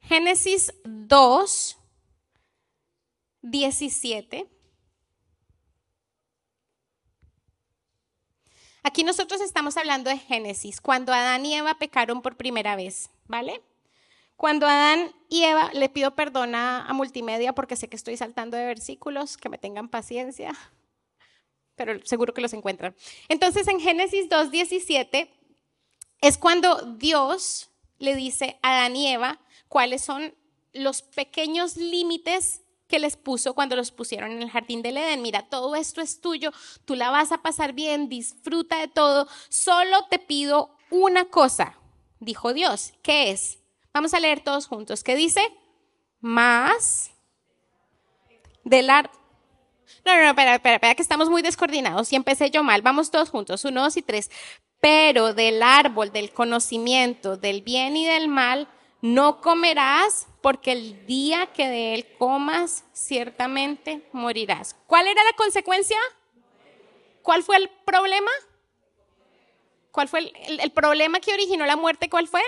Génesis 0.02 0.74
2, 0.84 1.78
17. 3.44 4.61
Aquí 8.84 9.04
nosotros 9.04 9.42
estamos 9.42 9.78
hablando 9.78 10.10
de 10.10 10.18
Génesis, 10.18 10.82
cuando 10.82 11.14
Adán 11.14 11.46
y 11.46 11.56
Eva 11.56 11.76
pecaron 11.76 12.22
por 12.22 12.36
primera 12.36 12.76
vez, 12.76 13.12
¿vale? 13.28 13.62
Cuando 14.36 14.66
Adán 14.66 15.14
y 15.30 15.44
Eva, 15.44 15.70
le 15.74 15.88
pido 15.88 16.16
perdón 16.16 16.56
a, 16.56 16.88
multimedia 16.94 17.54
porque 17.54 17.76
sé 17.76 17.90
que 17.90 17.96
estoy 17.96 18.18
saltando 18.18 18.58
de 18.58 18.66
versículos, 18.66 19.38
que 19.38 19.50
me 19.50 19.60
tengan 19.60 19.88
paciencia, 19.88 20.52
pero 21.76 22.04
seguro 22.06 22.34
que 22.34 22.42
los 22.42 22.54
encuentran. 22.54 22.96
Entonces 23.30 23.68
en 23.68 23.80
Génesis 23.80 24.28
2.17 24.30 25.30
es 26.22 26.38
cuando 26.40 26.82
Dios 26.98 27.70
le 28.00 28.16
dice 28.16 28.58
a 28.64 28.80
Adán 28.80 28.96
y 28.96 29.10
Eva 29.10 29.40
cuáles 29.68 30.02
son 30.02 30.34
los 30.74 31.04
pequeños 31.04 31.78
límites 31.78 32.62
que 32.92 33.00
les 33.00 33.16
puso 33.16 33.56
cuando 33.56 33.78
los 33.78 33.92
pusieron 33.92 34.32
en 34.32 34.42
el 34.42 34.52
jardín 34.52 34.82
del 34.82 34.98
Edén. 34.98 35.22
Mira, 35.22 35.44
todo 35.44 35.76
esto 35.76 36.02
es 36.02 36.20
tuyo, 36.20 36.52
tú 36.86 36.96
la 36.96 37.10
vas 37.10 37.32
a 37.32 37.42
pasar 37.42 37.72
bien, 37.72 38.10
disfruta 38.10 38.78
de 38.78 38.90
todo, 38.90 39.28
solo 39.48 40.06
te 40.10 40.20
pido 40.20 40.76
una 40.92 41.26
cosa, 41.26 41.78
dijo 42.20 42.54
Dios. 42.54 42.92
¿Qué 43.02 43.32
es? 43.32 43.60
Vamos 43.94 44.14
a 44.14 44.20
leer 44.20 44.42
todos 44.42 44.68
juntos. 44.68 45.04
¿Qué 45.04 45.16
dice? 45.16 45.42
Más 46.20 47.12
del 48.66 48.90
árbol. 48.90 49.18
No, 50.06 50.16
no, 50.16 50.24
no, 50.24 50.30
espera, 50.30 50.56
espera, 50.56 50.76
espera, 50.76 50.96
que 50.96 51.02
estamos 51.02 51.30
muy 51.30 51.42
descoordinados 51.42 52.12
y 52.12 52.18
empecé 52.18 52.52
yo 52.52 52.62
mal. 52.64 52.82
Vamos 52.82 53.10
todos 53.10 53.30
juntos, 53.30 53.64
uno, 53.66 53.84
dos 53.84 53.96
y 53.96 54.02
tres. 54.02 54.30
Pero 54.82 55.34
del 55.34 55.64
árbol 55.64 56.12
del 56.12 56.32
conocimiento 56.32 57.38
del 57.38 57.62
bien 57.62 57.96
y 57.96 58.06
del 58.06 58.28
mal 58.28 58.68
no 59.02 59.40
comerás 59.40 60.28
porque 60.42 60.72
el 60.72 61.06
día 61.06 61.48
que 61.48 61.68
de 61.68 61.94
él 61.94 62.08
comas, 62.18 62.84
ciertamente 62.94 64.02
morirás. 64.12 64.76
¿Cuál 64.88 65.08
era 65.08 65.24
la 65.24 65.34
consecuencia? 65.34 65.98
¿Cuál 67.22 67.44
fue 67.44 67.58
el 67.58 67.70
problema? 67.86 68.32
¿Cuál 69.92 70.08
fue 70.08 70.32
el, 70.48 70.72
problema 70.72 71.20
que 71.20 71.34
originó 71.34 71.66
la 71.66 71.76
muerte? 71.76 72.10
¿Cuál 72.10 72.28
fue? 72.28 72.42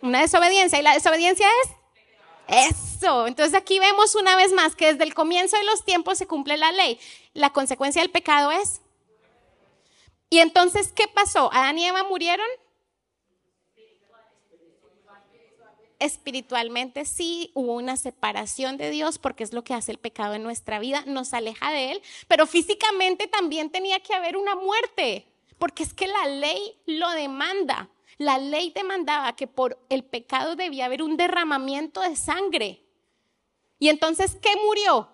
Una 0.00 0.20
desobediencia. 0.20 0.78
¿Y 0.78 0.82
la 0.82 0.94
desobediencia 0.94 1.46
es? 1.64 2.70
Eso. 2.70 3.26
Entonces 3.26 3.54
aquí 3.54 3.78
vemos 3.78 4.14
una 4.14 4.36
vez 4.36 4.52
más 4.52 4.74
que 4.74 4.92
desde 4.92 5.04
el 5.04 5.12
comienzo 5.12 5.56
de 5.58 5.64
los 5.64 5.84
tiempos 5.84 6.18
se 6.18 6.26
cumple 6.26 6.56
la 6.56 6.72
ley. 6.72 6.98
La 7.34 7.50
consecuencia 7.50 8.00
del 8.00 8.10
pecado 8.10 8.50
es. 8.50 8.80
Y 10.30 10.38
entonces, 10.38 10.92
¿qué 10.92 11.08
pasó? 11.08 11.52
¿Adán 11.52 11.78
y 11.78 11.86
Eva 11.86 12.04
murieron? 12.04 12.46
Espiritualmente 16.00 17.04
sí 17.04 17.52
hubo 17.54 17.74
una 17.74 17.96
separación 17.96 18.76
de 18.76 18.90
Dios 18.90 19.18
porque 19.18 19.44
es 19.44 19.52
lo 19.52 19.62
que 19.62 19.74
hace 19.74 19.92
el 19.92 19.98
pecado 19.98 20.34
en 20.34 20.42
nuestra 20.42 20.78
vida, 20.78 21.04
nos 21.06 21.32
aleja 21.34 21.70
de 21.70 21.92
Él, 21.92 22.02
pero 22.26 22.46
físicamente 22.46 23.28
también 23.28 23.70
tenía 23.70 24.00
que 24.00 24.14
haber 24.14 24.36
una 24.36 24.56
muerte, 24.56 25.26
porque 25.58 25.82
es 25.82 25.94
que 25.94 26.08
la 26.08 26.26
ley 26.26 26.76
lo 26.86 27.10
demanda. 27.10 27.90
La 28.18 28.38
ley 28.38 28.70
demandaba 28.74 29.34
que 29.34 29.46
por 29.46 29.78
el 29.88 30.04
pecado 30.04 30.56
debía 30.56 30.86
haber 30.86 31.02
un 31.02 31.16
derramamiento 31.16 32.02
de 32.02 32.16
sangre. 32.16 32.84
Y 33.78 33.88
entonces, 33.88 34.36
¿qué 34.42 34.54
murió? 34.56 35.08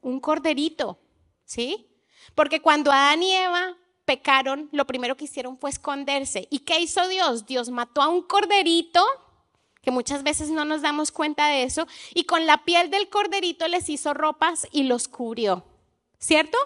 Un 0.00 0.20
corderito, 0.20 0.98
¿sí? 1.44 1.86
Porque 2.34 2.62
cuando 2.62 2.90
Adán 2.90 3.22
y 3.22 3.32
Eva 3.34 3.76
pecaron, 4.10 4.68
lo 4.72 4.88
primero 4.88 5.16
que 5.16 5.26
hicieron 5.26 5.56
fue 5.56 5.70
esconderse. 5.70 6.48
¿Y 6.50 6.60
qué 6.60 6.80
hizo 6.80 7.06
Dios? 7.06 7.46
Dios 7.46 7.70
mató 7.70 8.02
a 8.02 8.08
un 8.08 8.22
corderito, 8.22 9.00
que 9.82 9.92
muchas 9.92 10.24
veces 10.24 10.50
no 10.50 10.64
nos 10.64 10.82
damos 10.82 11.12
cuenta 11.12 11.46
de 11.46 11.62
eso, 11.62 11.86
y 12.12 12.24
con 12.24 12.44
la 12.44 12.64
piel 12.64 12.90
del 12.90 13.08
corderito 13.08 13.68
les 13.68 13.88
hizo 13.88 14.12
ropas 14.12 14.66
y 14.72 14.82
los 14.82 15.06
cubrió. 15.06 15.62
¿Cierto? 16.18 16.58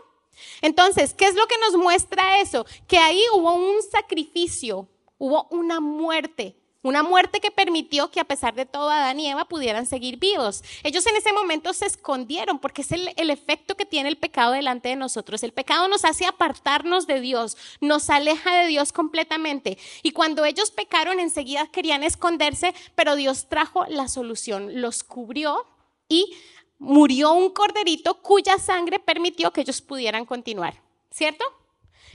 Entonces, 0.62 1.12
¿qué 1.12 1.26
es 1.26 1.34
lo 1.34 1.46
que 1.46 1.58
nos 1.58 1.76
muestra 1.76 2.40
eso? 2.40 2.64
Que 2.88 2.96
ahí 2.96 3.22
hubo 3.34 3.52
un 3.52 3.82
sacrificio, 3.82 4.88
hubo 5.18 5.46
una 5.50 5.80
muerte. 5.80 6.56
Una 6.84 7.02
muerte 7.02 7.40
que 7.40 7.50
permitió 7.50 8.10
que 8.10 8.20
a 8.20 8.24
pesar 8.24 8.54
de 8.54 8.66
todo 8.66 8.90
Adán 8.90 9.18
y 9.18 9.30
Eva 9.30 9.46
pudieran 9.46 9.86
seguir 9.86 10.18
vivos. 10.18 10.62
Ellos 10.82 11.06
en 11.06 11.16
ese 11.16 11.32
momento 11.32 11.72
se 11.72 11.86
escondieron 11.86 12.58
porque 12.58 12.82
es 12.82 12.92
el, 12.92 13.10
el, 13.16 13.30
efecto 13.30 13.74
que 13.74 13.86
tiene 13.86 14.10
el 14.10 14.18
pecado 14.18 14.52
delante 14.52 14.90
de 14.90 14.96
nosotros. 14.96 15.42
El 15.42 15.54
pecado 15.54 15.88
nos 15.88 16.04
hace 16.04 16.26
apartarnos 16.26 17.06
de 17.06 17.22
Dios, 17.22 17.56
nos 17.80 18.10
aleja 18.10 18.54
de 18.54 18.66
Dios 18.66 18.92
completamente. 18.92 19.78
Y 20.02 20.10
cuando 20.10 20.44
ellos 20.44 20.70
pecaron 20.70 21.20
enseguida 21.20 21.68
querían 21.68 22.02
esconderse, 22.04 22.74
pero 22.94 23.16
Dios 23.16 23.48
trajo 23.48 23.86
la 23.88 24.06
solución, 24.08 24.82
los 24.82 25.04
cubrió 25.04 25.64
y 26.06 26.36
murió 26.78 27.32
un 27.32 27.48
corderito 27.48 28.20
cuya 28.20 28.58
sangre 28.58 28.98
permitió 28.98 29.54
que 29.54 29.62
ellos 29.62 29.80
pudieran 29.80 30.26
continuar. 30.26 30.82
¿Cierto? 31.10 31.44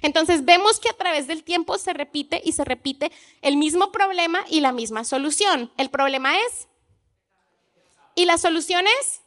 Entonces 0.01 0.45
vemos 0.45 0.79
que 0.79 0.89
a 0.89 0.97
través 0.97 1.27
del 1.27 1.43
tiempo 1.43 1.77
se 1.77 1.93
repite 1.93 2.41
y 2.43 2.51
se 2.51 2.65
repite 2.65 3.11
el 3.41 3.57
mismo 3.57 3.91
problema 3.91 4.43
y 4.49 4.61
la 4.61 4.71
misma 4.71 5.03
solución. 5.03 5.71
El 5.77 5.89
problema 5.89 6.37
es... 6.37 6.67
¿Y 8.15 8.25
la 8.25 8.37
solución 8.37 8.85
es? 8.99 9.21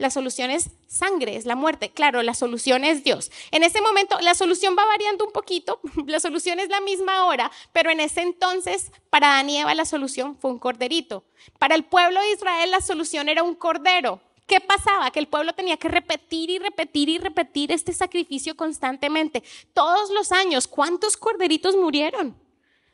La 0.00 0.08
solución 0.08 0.50
es 0.50 0.70
sangre, 0.86 1.36
es 1.36 1.44
la 1.44 1.56
muerte. 1.56 1.90
Claro, 1.90 2.22
la 2.22 2.32
solución 2.32 2.84
es 2.84 3.04
Dios. 3.04 3.30
En 3.50 3.62
ese 3.62 3.82
momento 3.82 4.18
la 4.22 4.34
solución 4.34 4.74
va 4.76 4.86
variando 4.86 5.26
un 5.26 5.30
poquito, 5.30 5.78
la 6.06 6.20
solución 6.20 6.58
es 6.58 6.70
la 6.70 6.80
misma 6.80 7.18
ahora, 7.18 7.52
pero 7.72 7.90
en 7.90 8.00
ese 8.00 8.22
entonces 8.22 8.92
para 9.10 9.28
Daniela 9.28 9.74
la 9.74 9.84
solución 9.84 10.38
fue 10.38 10.50
un 10.50 10.58
corderito. 10.58 11.22
Para 11.58 11.74
el 11.74 11.84
pueblo 11.84 12.18
de 12.18 12.32
Israel 12.32 12.70
la 12.70 12.80
solución 12.80 13.28
era 13.28 13.42
un 13.42 13.54
cordero. 13.54 14.22
¿Qué 14.50 14.58
pasaba? 14.60 15.12
Que 15.12 15.20
el 15.20 15.28
pueblo 15.28 15.52
tenía 15.52 15.76
que 15.76 15.86
repetir 15.86 16.50
y 16.50 16.58
repetir 16.58 17.08
y 17.08 17.18
repetir 17.18 17.70
este 17.70 17.92
sacrificio 17.92 18.56
constantemente. 18.56 19.44
Todos 19.74 20.10
los 20.10 20.32
años, 20.32 20.66
¿cuántos 20.66 21.16
corderitos 21.16 21.76
murieron? 21.76 22.36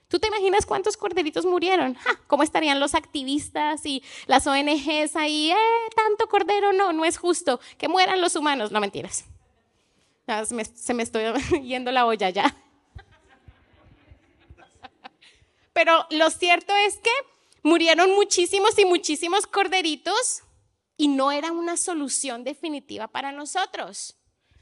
¿Tú 0.09 0.19
te 0.19 0.27
imaginas 0.27 0.67
cuántos 0.67 0.99
corderitos 0.99 1.47
murieron? 1.47 1.97
¿Cómo 2.27 2.43
estarían 2.43 2.79
los 2.79 2.95
activistas 2.95 3.87
y 3.87 4.03
las 4.27 4.47
ONGs 4.47 5.17
ahí? 5.17 5.51
Eh, 5.51 5.57
tanto 5.97 6.29
cordero, 6.29 6.75
no, 6.75 6.93
no 6.93 7.07
es 7.07 7.17
justo. 7.17 7.59
Que 7.79 7.89
mueran 7.89 8.21
los 8.21 8.37
humanos. 8.37 8.71
No, 8.71 8.79
mentiras. 8.79 9.25
me, 10.51 10.63
se 10.67 10.93
me 10.93 11.05
estoy 11.05 11.23
yendo 11.63 11.91
la 11.91 12.05
olla 12.05 12.29
ya. 12.29 12.55
Pero 15.73 16.07
lo 16.11 16.29
cierto 16.29 16.75
es 16.87 16.99
que 16.99 17.11
murieron 17.63 18.11
muchísimos 18.11 18.79
y 18.79 18.85
muchísimos 18.85 19.47
corderitos 19.47 20.43
y 20.97 21.09
no 21.09 21.33
era 21.33 21.53
una 21.53 21.77
solución 21.77 22.45
definitiva 22.45 23.09
para 23.09 23.33
nosotros 23.33 24.17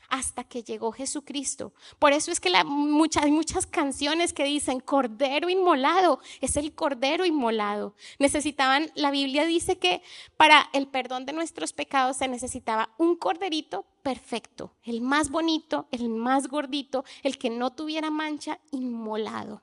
hasta 0.08 0.44
que 0.44 0.62
llegó 0.62 0.92
Jesucristo. 0.92 1.72
Por 1.98 2.12
eso 2.12 2.30
es 2.30 2.40
que 2.40 2.52
hay 2.54 2.64
muchas 2.64 3.66
canciones 3.66 4.32
que 4.32 4.44
dicen 4.44 4.80
Cordero 4.80 5.48
inmolado, 5.48 6.20
es 6.40 6.56
el 6.56 6.72
Cordero 6.74 7.24
inmolado. 7.24 7.94
Necesitaban, 8.18 8.92
la 8.94 9.10
Biblia 9.10 9.44
dice 9.44 9.78
que 9.78 10.02
para 10.36 10.68
el 10.72 10.86
perdón 10.86 11.26
de 11.26 11.32
nuestros 11.32 11.72
pecados 11.72 12.18
se 12.18 12.28
necesitaba 12.28 12.90
un 12.98 13.16
corderito 13.16 13.86
perfecto, 14.02 14.74
el 14.84 15.00
más 15.00 15.30
bonito, 15.30 15.88
el 15.90 16.08
más 16.08 16.48
gordito, 16.48 17.04
el 17.22 17.38
que 17.38 17.50
no 17.50 17.72
tuviera 17.72 18.10
mancha, 18.10 18.60
inmolado 18.70 19.62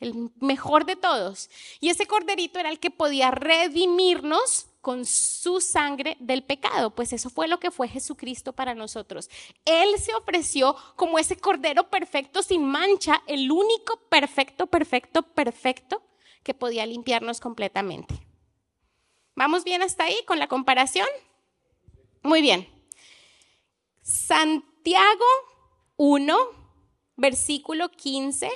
el 0.00 0.30
mejor 0.38 0.86
de 0.86 0.94
todos. 0.94 1.50
Y 1.80 1.88
ese 1.88 2.06
corderito 2.06 2.60
era 2.60 2.70
el 2.70 2.78
que 2.78 2.92
podía 2.92 3.32
redimirnos 3.32 4.68
con 4.88 5.04
su 5.04 5.60
sangre 5.60 6.16
del 6.18 6.42
pecado, 6.42 6.94
pues 6.94 7.12
eso 7.12 7.28
fue 7.28 7.46
lo 7.46 7.60
que 7.60 7.70
fue 7.70 7.88
Jesucristo 7.88 8.54
para 8.54 8.74
nosotros. 8.74 9.28
Él 9.66 9.98
se 9.98 10.14
ofreció 10.14 10.74
como 10.96 11.18
ese 11.18 11.36
cordero 11.36 11.90
perfecto 11.90 12.42
sin 12.42 12.64
mancha, 12.64 13.22
el 13.26 13.52
único 13.52 14.00
perfecto, 14.08 14.66
perfecto, 14.66 15.20
perfecto 15.20 16.00
que 16.42 16.54
podía 16.54 16.86
limpiarnos 16.86 17.38
completamente. 17.38 18.14
¿Vamos 19.34 19.62
bien 19.62 19.82
hasta 19.82 20.04
ahí 20.04 20.16
con 20.26 20.38
la 20.38 20.48
comparación? 20.48 21.06
Muy 22.22 22.40
bien. 22.40 22.66
Santiago 24.00 25.26
1, 25.98 26.34
versículo 27.14 27.90
15 27.90 28.50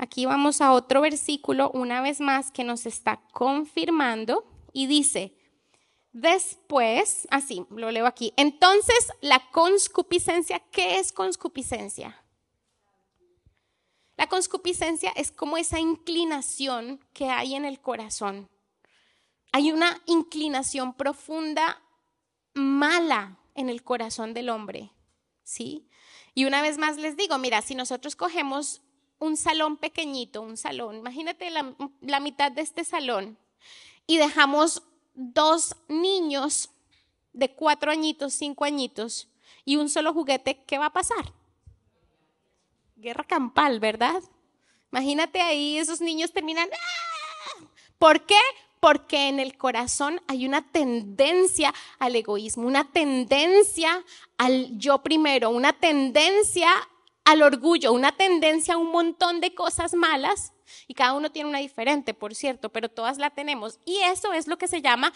aquí 0.00 0.24
vamos 0.24 0.62
a 0.62 0.72
otro 0.72 1.02
versículo 1.02 1.70
una 1.72 2.00
vez 2.00 2.20
más 2.20 2.50
que 2.50 2.64
nos 2.64 2.86
está 2.86 3.20
confirmando 3.32 4.44
y 4.72 4.86
dice, 4.86 5.36
después, 6.12 7.28
así, 7.30 7.66
lo 7.70 7.90
leo 7.90 8.06
aquí, 8.06 8.32
entonces 8.36 9.12
la 9.20 9.42
conscupiscencia, 9.52 10.60
¿qué 10.70 10.98
es 10.98 11.12
conscupiscencia? 11.12 12.24
La 14.16 14.26
conscupiscencia 14.26 15.10
es 15.16 15.30
como 15.30 15.58
esa 15.58 15.78
inclinación 15.78 17.04
que 17.12 17.28
hay 17.28 17.54
en 17.54 17.64
el 17.64 17.80
corazón. 17.80 18.50
Hay 19.52 19.70
una 19.72 20.00
inclinación 20.06 20.94
profunda 20.94 21.82
mala 22.54 23.38
en 23.54 23.68
el 23.68 23.82
corazón 23.82 24.32
del 24.32 24.48
hombre, 24.48 24.92
¿sí? 25.42 25.88
Y 26.34 26.44
una 26.46 26.62
vez 26.62 26.78
más 26.78 26.96
les 26.96 27.16
digo, 27.16 27.36
mira, 27.38 27.60
si 27.60 27.74
nosotros 27.74 28.16
cogemos 28.16 28.82
un 29.20 29.36
salón 29.36 29.76
pequeñito, 29.76 30.42
un 30.42 30.56
salón, 30.56 30.96
imagínate 30.96 31.48
la, 31.50 31.72
la 32.00 32.18
mitad 32.18 32.50
de 32.50 32.62
este 32.62 32.82
salón, 32.84 33.38
y 34.08 34.16
dejamos 34.16 34.82
dos 35.14 35.76
niños 35.86 36.70
de 37.32 37.54
cuatro 37.54 37.92
añitos, 37.92 38.34
cinco 38.34 38.64
añitos, 38.64 39.28
y 39.64 39.76
un 39.76 39.88
solo 39.88 40.12
juguete, 40.12 40.64
¿qué 40.66 40.78
va 40.78 40.86
a 40.86 40.92
pasar? 40.92 41.32
guerra 43.00 43.24
campal, 43.24 43.80
¿verdad? 43.80 44.22
Imagínate 44.92 45.40
ahí, 45.40 45.78
esos 45.78 46.00
niños 46.00 46.32
terminan... 46.32 46.68
¡ah! 46.72 47.64
¿Por 47.98 48.26
qué? 48.26 48.38
Porque 48.78 49.28
en 49.28 49.40
el 49.40 49.56
corazón 49.56 50.22
hay 50.26 50.46
una 50.46 50.62
tendencia 50.62 51.74
al 51.98 52.16
egoísmo, 52.16 52.66
una 52.66 52.90
tendencia 52.90 54.04
al 54.38 54.78
yo 54.78 55.02
primero, 55.02 55.50
una 55.50 55.72
tendencia 55.72 56.70
al 57.24 57.42
orgullo, 57.42 57.92
una 57.92 58.12
tendencia 58.12 58.74
a 58.74 58.78
un 58.78 58.90
montón 58.90 59.40
de 59.40 59.54
cosas 59.54 59.94
malas. 59.94 60.52
Y 60.86 60.94
cada 60.94 61.14
uno 61.14 61.30
tiene 61.30 61.48
una 61.48 61.58
diferente, 61.58 62.14
por 62.14 62.34
cierto, 62.34 62.70
pero 62.70 62.88
todas 62.88 63.18
la 63.18 63.30
tenemos. 63.30 63.78
Y 63.84 63.98
eso 64.02 64.32
es 64.32 64.46
lo 64.46 64.58
que 64.58 64.68
se 64.68 64.82
llama 64.82 65.12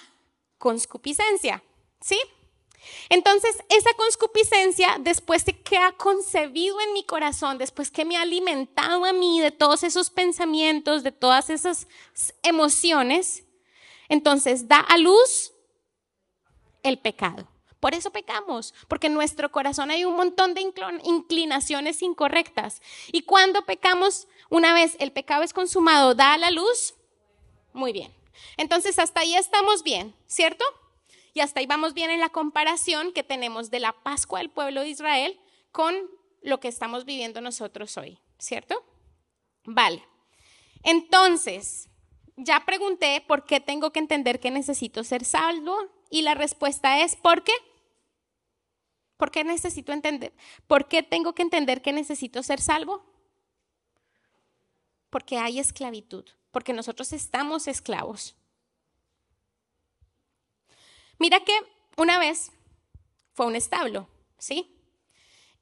conscupiscencia, 0.59 1.63
¿sí? 2.01 2.19
Entonces, 3.09 3.57
esa 3.69 3.93
conscupiscencia, 3.95 4.97
después 5.01 5.45
de 5.45 5.61
que 5.61 5.79
ha 5.79 5.93
concebido 5.93 6.81
en 6.81 6.93
mi 6.93 7.05
corazón, 7.05 7.59
después 7.59 7.91
que 7.91 8.05
me 8.05 8.17
ha 8.17 8.23
alimentado 8.23 9.05
a 9.05 9.13
mí 9.13 9.41
de 9.41 9.51
todos 9.51 9.83
esos 9.83 10.11
pensamientos, 10.11 11.03
de 11.03 11.13
todas 11.13 11.51
esas 11.51 11.89
emociones, 12.43 13.45
entonces 14.09 14.69
da 14.69 14.81
a 14.81 14.99
luz 14.99 15.53
el 16.83 16.99
pecado. 16.99 17.49
Por 17.85 17.95
eso 17.95 18.11
pecamos, 18.11 18.73
porque 18.89 19.09
en 19.09 19.13
nuestro 19.13 19.53
corazón 19.53 19.91
hay 19.91 20.07
un 20.07 20.17
montón 20.17 20.55
de 20.55 20.63
inclinaciones 21.03 22.01
incorrectas. 22.01 22.81
Y 23.13 23.25
cuando 23.25 23.67
pecamos, 23.67 24.27
una 24.49 24.73
vez 24.73 24.97
el 25.01 25.13
pecado 25.13 25.43
es 25.43 25.53
consumado, 25.53 26.15
da 26.15 26.33
a 26.33 26.39
la 26.39 26.51
luz. 26.51 26.95
Muy 27.75 27.93
bien. 27.93 28.11
Entonces, 28.57 28.99
hasta 28.99 29.21
ahí 29.21 29.35
estamos 29.35 29.83
bien, 29.83 30.17
¿cierto? 30.27 30.65
Y 31.35 31.41
hasta 31.41 31.61
ahí 31.61 31.67
vamos 31.67 31.93
bien 31.93 32.09
en 32.09 32.21
la 32.21 32.31
comparación 32.31 33.13
que 33.13 33.23
tenemos 33.23 33.71
de 33.71 33.81
la 33.81 33.93
Pascua 33.93 34.39
del 34.39 34.49
pueblo 34.49 34.81
de 34.81 34.89
Israel 34.89 35.39
con 35.71 35.95
lo 36.41 36.61
que 36.61 36.69
estamos 36.69 37.05
viviendo 37.05 37.43
nosotros 37.43 37.99
hoy, 37.99 38.19
¿cierto? 38.39 38.83
Vale. 39.67 40.09
Entonces, 40.85 41.91
ya 42.39 42.65
pregunté 42.65 43.23
por 43.29 43.45
qué 43.45 43.61
tengo 43.61 43.93
que 43.93 43.99
entender 43.99 44.41
que 44.41 44.51
necesito 44.51 45.05
ser 45.05 45.27
salvo 45.27 45.77
y 46.09 46.23
la 46.23 46.33
respuesta 46.33 47.03
es 47.03 47.17
¿por 47.17 47.45
qué? 47.45 47.53
¿Por 49.17 49.31
qué 49.31 49.45
necesito 49.45 49.93
entender? 49.93 50.33
¿Por 50.67 50.89
qué 50.89 51.03
tengo 51.03 51.35
que 51.35 51.43
entender 51.43 51.83
que 51.83 51.93
necesito 51.93 52.43
ser 52.43 52.61
salvo? 52.61 53.05
Porque 55.11 55.39
hay 55.39 55.61
esclavitud, 55.61 56.25
porque 56.51 56.73
nosotros 56.73 57.13
estamos 57.13 57.69
esclavos. 57.69 58.37
Mira 61.19 61.41
que 61.41 61.53
una 61.97 62.19
vez 62.19 62.51
fue 63.33 63.47
un 63.47 63.57
establo, 63.57 64.09
¿sí? 64.39 64.71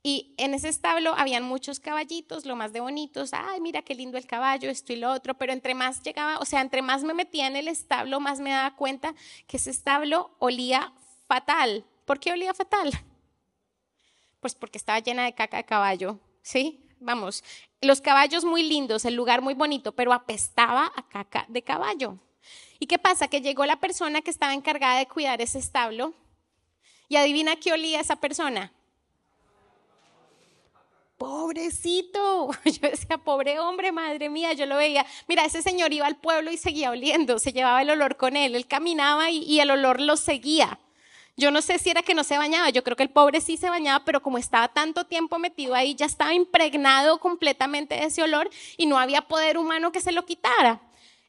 Y 0.03 0.35
en 0.37 0.55
ese 0.55 0.69
establo 0.69 1.15
habían 1.17 1.45
muchos 1.45 1.79
caballitos, 1.79 2.45
lo 2.45 2.57
más 2.57 2.73
de 2.73 2.81
bonitos, 2.81 3.33
ay, 3.33 3.61
mira 3.61 3.83
qué 3.83 3.95
lindo 3.95 4.19
el 4.19 4.27
caballo, 4.27 4.69
esto 4.69 4.93
y 4.93 4.97
lo 4.97 5.13
otro, 5.13 5.35
pero 5.35 5.53
entre 5.53 5.75
más 5.75 6.03
llegaba, 6.03 6.39
o 6.39 6.45
sea, 6.45 6.61
entre 6.61 6.83
más 6.83 7.05
me 7.05 7.15
metía 7.15 7.47
en 7.47 7.55
el 7.55 7.69
establo, 7.69 8.19
más 8.19 8.41
me 8.41 8.51
daba 8.51 8.75
cuenta 8.75 9.15
que 9.47 9.59
ese 9.59 9.71
establo 9.71 10.35
olía 10.41 10.93
fatal. 11.29 11.85
¿Por 12.05 12.19
qué 12.19 12.33
olía 12.33 12.53
fatal? 12.53 12.91
Pues 14.43 14.57
porque 14.57 14.77
estaba 14.77 14.99
llena 14.99 15.25
de 15.25 15.37
caca 15.37 15.59
de 15.59 15.65
caballo, 15.65 16.19
¿sí? 16.43 16.85
Vamos, 16.99 17.45
los 17.81 18.01
caballos 18.01 18.45
muy 18.45 18.65
lindos, 18.65 19.05
el 19.05 19.15
lugar 19.15 19.41
muy 19.41 19.55
bonito, 19.55 19.93
pero 19.93 20.13
apestaba 20.13 20.91
a 20.97 21.09
caca 21.09 21.47
de 21.49 21.63
caballo. 21.63 22.19
¿Y 22.81 22.89
qué 22.89 22.99
pasa? 22.99 23.29
Que 23.29 23.41
llegó 23.41 23.65
la 23.67 23.79
persona 23.79 24.21
que 24.21 24.33
estaba 24.33 24.53
encargada 24.53 24.99
de 24.99 25.07
cuidar 25.07 25.41
ese 25.41 25.61
establo 25.61 26.13
y 27.09 27.15
adivina 27.15 27.55
qué 27.55 27.73
olía 27.73 28.01
esa 28.01 28.17
persona. 28.17 28.73
Pobrecito, 31.19 32.51
yo 32.65 32.91
decía, 32.91 33.19
pobre 33.19 33.61
hombre, 33.61 33.93
madre 33.93 34.29
mía, 34.29 34.55
yo 34.55 34.67
lo 34.67 34.77
veía. 34.77 35.07
Mira, 35.29 35.45
ese 35.45 35.63
señor 35.63 35.93
iba 35.93 36.09
al 36.09 36.17
pueblo 36.17 36.51
y 36.51 36.57
seguía 36.57 36.91
oliendo, 36.91 37.39
se 37.39 37.53
llevaba 37.53 37.81
el 37.81 37.91
olor 37.91 38.17
con 38.17 38.37
él, 38.37 38.57
él 38.57 38.67
caminaba 38.67 39.31
y, 39.31 39.45
y 39.45 39.61
el 39.61 39.71
olor 39.71 40.01
lo 40.01 40.17
seguía. 40.17 40.81
Yo 41.37 41.51
no 41.51 41.63
sé 41.63 41.79
si 41.79 41.89
era 41.89 42.03
que 42.03 42.15
no 42.15 42.25
se 42.25 42.37
bañaba, 42.37 42.69
yo 42.71 42.85
creo 42.85 42.97
que 42.97 43.03
el 43.03 43.11
pobre 43.11 43.41
sí 43.41 43.57
se 43.57 43.71
bañaba, 43.71 44.05
pero 44.05 44.21
como 44.21 44.37
estaba 44.37 44.69
tanto 44.69 45.07
tiempo 45.07 45.39
metido 45.39 45.75
ahí, 45.75 45.95
ya 45.95 46.05
estaba 46.05 46.35
impregnado 46.35 47.21
completamente 47.21 47.95
de 47.95 48.05
ese 48.05 48.23
olor 48.23 48.51
y 48.77 48.87
no 48.87 48.99
había 48.99 49.23
poder 49.23 49.57
humano 49.57 49.93
que 49.93 50.01
se 50.01 50.13
lo 50.13 50.27
quitara. 50.27 50.83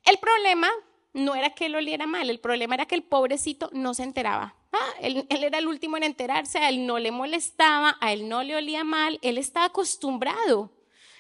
El 0.04 0.18
problema 0.18 0.70
no 1.14 1.36
era 1.36 1.52
que 1.52 1.68
él 1.68 1.76
oliera 1.76 2.06
mal, 2.06 2.30
el 2.30 2.40
problema 2.40 2.76
era 2.76 2.86
que 2.86 2.96
el 2.96 3.04
pobrecito 3.04 3.70
no 3.72 3.94
se 3.94 4.04
enteraba. 4.04 4.56
Ah, 4.74 4.94
él, 5.02 5.28
era 5.30 5.60
el 5.60 5.68
último 5.68 5.96
en 5.98 6.04
enterarse, 6.04 6.58
a 6.58 6.70
él 6.70 6.86
no 6.86 7.00
le 7.00 7.12
molestaba, 7.12 7.96
a 8.02 8.12
él 8.12 8.28
no 8.28 8.44
le 8.44 8.56
olía 8.56 8.84
mal, 8.84 9.20
él 9.22 9.38
estaba 9.38 9.68
acostumbrado. 9.68 10.72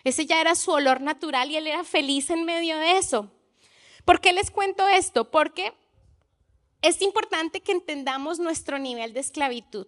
Ese 0.03 0.25
ya 0.25 0.41
era 0.41 0.55
su 0.55 0.71
olor 0.71 0.99
natural 0.99 1.51
y 1.51 1.55
él 1.55 1.67
era 1.67 1.83
feliz 1.83 2.29
en 2.31 2.43
medio 2.43 2.77
de 2.79 2.97
eso. 2.97 3.31
¿Por 4.03 4.19
qué 4.19 4.33
les 4.33 4.51
cuento 4.51 4.87
esto? 4.87 5.31
Porque 5.31 5.73
es 6.83 7.01
importante 7.01 7.61
que 7.61 7.71
entendamos 7.71 8.39
nuestro 8.39 8.77
nivel 8.77 9.13
de 9.13 9.21
esclavitud. 9.21 9.87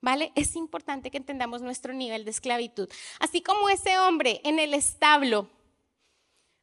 ¿Vale? 0.00 0.32
Es 0.34 0.56
importante 0.56 1.12
que 1.12 1.18
entendamos 1.18 1.62
nuestro 1.62 1.92
nivel 1.92 2.24
de 2.24 2.32
esclavitud. 2.32 2.88
Así 3.20 3.40
como 3.40 3.68
ese 3.68 4.00
hombre 4.00 4.40
en 4.42 4.58
el 4.58 4.74
establo 4.74 5.48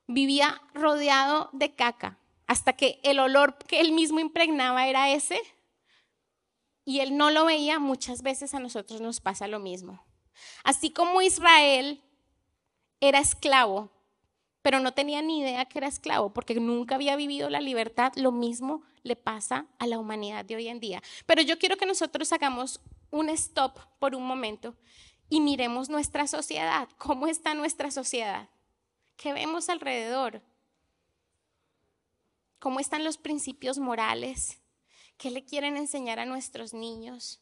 vivía 0.08 0.62
rodeado 0.74 1.50
de 1.54 1.74
caca, 1.74 2.18
hasta 2.48 2.74
que 2.74 3.00
el 3.04 3.20
olor 3.20 3.58
que 3.60 3.80
él 3.80 3.94
mismo 3.94 4.20
impregnaba 4.20 4.88
era 4.88 5.12
ese 5.12 5.39
y 6.84 7.00
él 7.00 7.15
no 7.15 7.30
lo 7.30 7.46
veía, 7.46 7.80
muchas 7.80 8.24
veces 8.24 8.54
a 8.56 8.60
nosotros 8.60 9.00
nos 9.00 9.22
pasa 9.22 9.48
lo 9.48 9.60
mismo. 9.60 10.04
Así 10.63 10.89
como 10.89 11.22
Israel 11.22 12.02
era 13.00 13.20
esclavo, 13.20 13.92
pero 14.62 14.80
no 14.80 14.94
tenía 14.94 15.22
ni 15.22 15.39
idea 15.39 15.65
que 15.65 15.78
era 15.78 15.88
esclavo 15.88 16.34
porque 16.34 16.56
nunca 16.56 16.96
había 16.96 17.15
vivido 17.15 17.50
la 17.50 17.62
libertad, 17.62 18.12
lo 18.15 18.32
mismo 18.32 18.84
le 19.04 19.16
pasa 19.16 19.68
a 19.78 19.88
la 19.88 20.00
humanidad 20.00 20.46
de 20.46 20.56
hoy 20.56 20.68
en 20.68 20.80
día. 20.80 21.02
Pero 21.26 21.42
yo 21.42 21.58
quiero 21.60 21.78
que 21.78 21.86
nosotros 21.86 22.32
hagamos 22.34 22.82
un 23.12 23.30
stop 23.30 23.80
por 24.00 24.16
un 24.16 24.26
momento 24.26 24.76
y 25.30 25.42
miremos 25.42 25.90
nuestra 25.90 26.28
sociedad, 26.28 26.90
cómo 26.98 27.28
está 27.28 27.54
nuestra 27.54 27.92
sociedad, 27.92 28.50
qué 29.16 29.34
vemos 29.34 29.70
alrededor, 29.70 30.42
¿Cómo 32.60 32.82
están 32.82 33.06
los 33.06 33.18
principios 33.18 33.80
morales? 33.80 34.60
¿Qué 35.18 35.32
le 35.32 35.46
quieren 35.46 35.78
enseñar 35.78 36.20
a 36.20 36.26
nuestros 36.26 36.74
niños? 36.74 37.42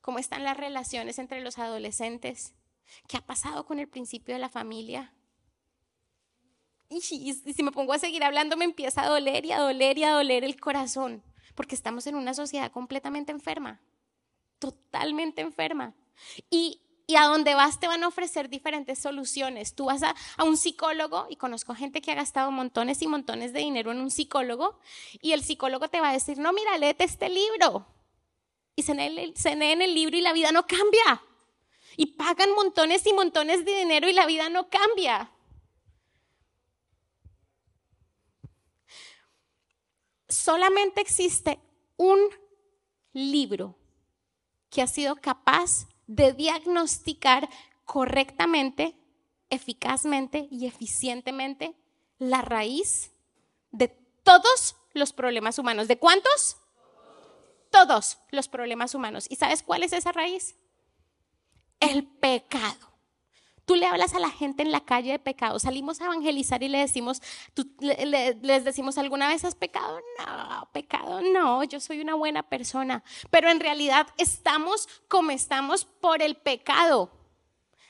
¿Cómo 0.00 0.20
están 0.20 0.44
las 0.44 0.56
relaciones 0.56 1.18
entre 1.18 1.40
los 1.40 1.58
adolescentes? 1.58 2.54
¿Qué 3.08 3.16
ha 3.16 3.26
pasado 3.26 3.66
con 3.66 3.80
el 3.80 3.88
principio 3.88 4.32
de 4.32 4.40
la 4.40 4.48
familia? 4.48 5.12
Y 6.88 7.00
si 7.00 7.62
me 7.62 7.72
pongo 7.72 7.92
a 7.92 7.98
seguir 7.98 8.22
hablando 8.24 8.56
me 8.56 8.64
empieza 8.64 9.02
a 9.02 9.08
doler 9.08 9.44
y 9.44 9.52
a 9.52 9.58
doler 9.58 9.98
y 9.98 10.04
a 10.04 10.12
doler 10.12 10.44
el 10.44 10.60
corazón, 10.60 11.22
porque 11.54 11.74
estamos 11.74 12.06
en 12.06 12.14
una 12.14 12.34
sociedad 12.34 12.70
completamente 12.70 13.32
enferma, 13.32 13.80
totalmente 14.58 15.40
enferma. 15.40 15.94
Y 16.50 16.80
y 17.06 17.16
a 17.16 17.24
donde 17.24 17.54
vas 17.54 17.80
te 17.80 17.88
van 17.88 18.02
a 18.02 18.08
ofrecer 18.08 18.48
diferentes 18.48 18.98
soluciones. 18.98 19.74
Tú 19.74 19.86
vas 19.86 20.02
a, 20.02 20.14
un 20.44 20.56
psicólogo, 20.56 21.26
y 21.28 21.36
conozco 21.36 21.74
gente 21.74 22.00
que 22.00 22.12
ha 22.12 22.14
gastado 22.14 22.50
montones 22.50 23.02
y 23.02 23.06
montones 23.06 23.52
de 23.52 23.60
dinero 23.60 23.92
en 23.92 24.00
un 24.00 24.10
psicólogo, 24.10 24.78
y 25.20 25.32
el 25.32 25.42
psicólogo 25.42 25.88
te 25.88 26.00
va 26.00 26.10
a 26.10 26.12
decir, 26.12 26.38
no, 26.38 26.52
mira, 26.52 26.78
léete 26.78 27.04
este 27.04 27.28
libro. 27.28 27.86
Y 28.76 28.82
se 28.82 28.94
lee, 28.94 29.34
en 29.44 29.82
el 29.82 29.94
libro 29.94 30.16
y 30.16 30.20
la 30.20 30.32
vida 30.32 30.50
no 30.50 30.66
cambia. 30.66 31.22
Y 31.96 32.06
pagan 32.06 32.52
montones 32.54 33.06
y 33.06 33.12
montones 33.12 33.64
de 33.64 33.76
dinero 33.76 34.08
y 34.08 34.12
la 34.12 34.26
vida 34.26 34.48
no 34.48 34.68
cambia. 34.68 35.30
Solamente 40.34 41.00
existe 41.00 41.60
un 41.96 42.18
libro 43.12 43.76
que 44.68 44.82
ha 44.82 44.88
sido 44.88 45.14
capaz 45.14 45.86
de 46.08 46.32
diagnosticar 46.32 47.48
correctamente 47.84 48.96
eficazmente 49.48 50.48
y 50.50 50.66
eficientemente 50.66 51.76
la 52.18 52.42
raíz 52.42 53.12
de 53.70 53.88
todos 54.24 54.74
los 54.92 55.12
problemas 55.12 55.60
humanos. 55.60 55.86
¿De 55.86 56.00
cuántos? 56.00 56.56
Todos 57.70 58.18
los 58.32 58.48
problemas 58.48 58.96
humanos. 58.96 59.26
¿Y 59.30 59.36
sabes 59.36 59.62
cuál 59.62 59.84
es 59.84 59.92
esa 59.92 60.10
raíz? 60.10 60.56
El 61.78 62.08
pecado. 62.08 62.93
Tú 63.64 63.76
le 63.76 63.86
hablas 63.86 64.14
a 64.14 64.18
la 64.18 64.30
gente 64.30 64.62
en 64.62 64.72
la 64.72 64.84
calle 64.84 65.12
de 65.12 65.18
pecado. 65.18 65.58
Salimos 65.58 66.00
a 66.00 66.04
evangelizar 66.04 66.62
y 66.62 66.68
le 66.68 66.78
decimos, 66.78 67.22
les 67.80 68.64
decimos, 68.64 68.98
¿alguna 68.98 69.28
vez 69.28 69.44
has 69.44 69.54
pecado? 69.54 70.00
No, 70.18 70.68
pecado 70.72 71.22
no, 71.22 71.64
yo 71.64 71.80
soy 71.80 72.00
una 72.00 72.14
buena 72.14 72.42
persona. 72.42 73.02
Pero 73.30 73.50
en 73.50 73.60
realidad 73.60 74.06
estamos 74.18 74.88
como 75.08 75.30
estamos 75.30 75.86
por 75.86 76.20
el 76.20 76.36
pecado. 76.36 77.10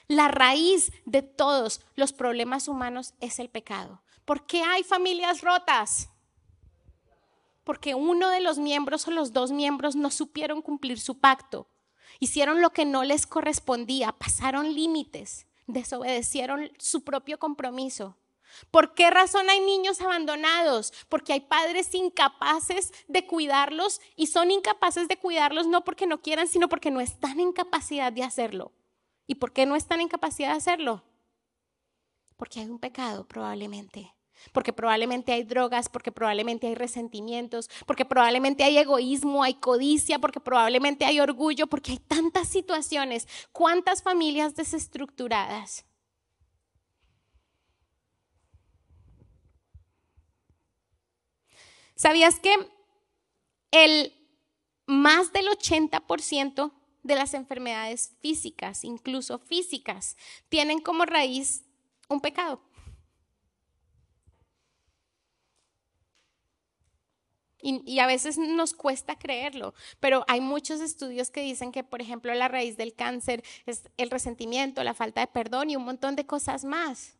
La 0.07 0.29
raíz 0.29 0.93
de 1.07 1.23
todos 1.23 1.81
los 1.97 2.13
problemas 2.13 2.69
humanos 2.69 3.15
es 3.21 3.41
el 3.41 3.49
pecado. 3.49 4.03
¿Por 4.25 4.47
qué 4.47 4.63
hay 4.63 4.85
familias 4.85 5.41
rotas? 5.41 6.11
Porque 7.65 7.97
uno 7.97 8.29
de 8.29 8.41
los 8.41 8.59
miembros 8.59 9.09
o 9.09 9.11
los 9.11 9.33
dos 9.33 9.51
miembros 9.51 9.97
no 9.97 10.11
supieron 10.11 10.63
cumplir 10.63 11.01
su 11.01 11.19
pacto. 11.19 11.67
Hicieron 12.21 12.61
lo 12.61 12.71
que 12.71 12.85
no 12.85 13.03
les 13.03 13.27
correspondía, 13.27 14.13
pasaron 14.13 14.73
límites 14.73 15.49
desobedecieron 15.67 16.71
su 16.79 17.05
propio 17.05 17.39
compromiso. 17.39 18.17
¿Por 18.71 18.95
qué 18.95 19.11
razón 19.11 19.49
hay 19.51 19.61
niños 19.61 20.01
abandonados? 20.01 20.93
Porque 21.09 21.33
hay 21.33 21.41
padres 21.41 21.95
incapaces 21.95 22.93
de 23.09 23.27
cuidarlos 23.27 24.01
y 24.17 24.29
son 24.29 24.51
incapaces 24.51 25.09
de 25.09 25.17
cuidarlos 25.17 25.67
no 25.67 25.85
porque 25.85 26.07
no 26.07 26.23
quieran, 26.23 26.47
sino 26.47 26.69
porque 26.69 26.91
no 26.91 27.01
están 27.01 27.41
en 27.41 27.53
capacidad 27.53 28.13
de 28.13 28.23
hacerlo. 28.23 28.73
¿Y 29.27 29.37
por 29.37 29.53
qué 29.53 29.67
no 29.67 29.75
están 29.75 30.01
en 30.01 30.09
capacidad 30.09 30.51
de 30.51 30.59
hacerlo? 30.59 31.03
Porque 32.37 32.61
hay 32.61 32.67
un 32.67 32.79
pecado 32.79 33.27
probablemente 33.27 34.14
porque 34.53 34.73
probablemente 34.73 35.33
hay 35.33 35.43
drogas, 35.45 35.89
porque 35.89 36.13
probablemente 36.13 36.67
hay 36.67 36.75
resentimientos, 36.75 37.71
porque 37.87 38.05
probablemente 38.05 38.65
hay 38.65 38.79
egoísmo, 38.79 39.43
hay 39.43 39.55
codicia, 39.55 40.19
porque 40.19 40.41
probablemente 40.41 41.05
hay 41.05 41.21
orgullo, 41.21 41.67
porque 41.67 41.93
hay 41.93 41.99
tantas 41.99 42.49
situaciones. 42.49 43.27
¿Cuántas 43.53 44.03
familias 44.03 44.55
desestructuradas? 44.55 45.85
¿Sabías 51.97 52.41
que 52.41 52.55
el 53.71 54.13
más 54.87 55.33
del 55.33 55.47
80% 55.47 56.73
de 57.03 57.15
las 57.15 57.35
enfermedades 57.35 58.13
físicas, 58.21 58.85
incluso 58.85 59.39
físicas, 59.39 60.17
tienen 60.49 60.81
como 60.81 61.05
raíz 61.05 61.65
un 62.09 62.21
pecado? 62.21 62.61
Y, 67.67 67.99
a 67.99 68.07
veces 68.07 68.37
nos 68.37 68.75
cuesta 68.75 69.17
creerlo, 69.17 69.73
pero 69.99 70.27
hay 70.29 70.43
muchos 70.43 70.83
estudios 70.83 71.31
que 71.31 71.41
dicen 71.41 71.73
que, 71.73 71.83
por 71.83 72.03
ejemplo, 72.03 72.35
la 72.35 72.47
raíz 72.47 72.77
del 72.77 72.95
cáncer 72.95 73.43
es 73.65 73.85
el 73.97 74.11
resentimiento, 74.11 74.85
la 74.85 74.93
falta 74.93 75.23
de 75.23 75.29
perdón 75.29 75.71
y 75.71 75.77
un 75.77 75.85
montón 75.85 76.15
de 76.15 76.27
cosas 76.27 76.67
más. 76.67 77.17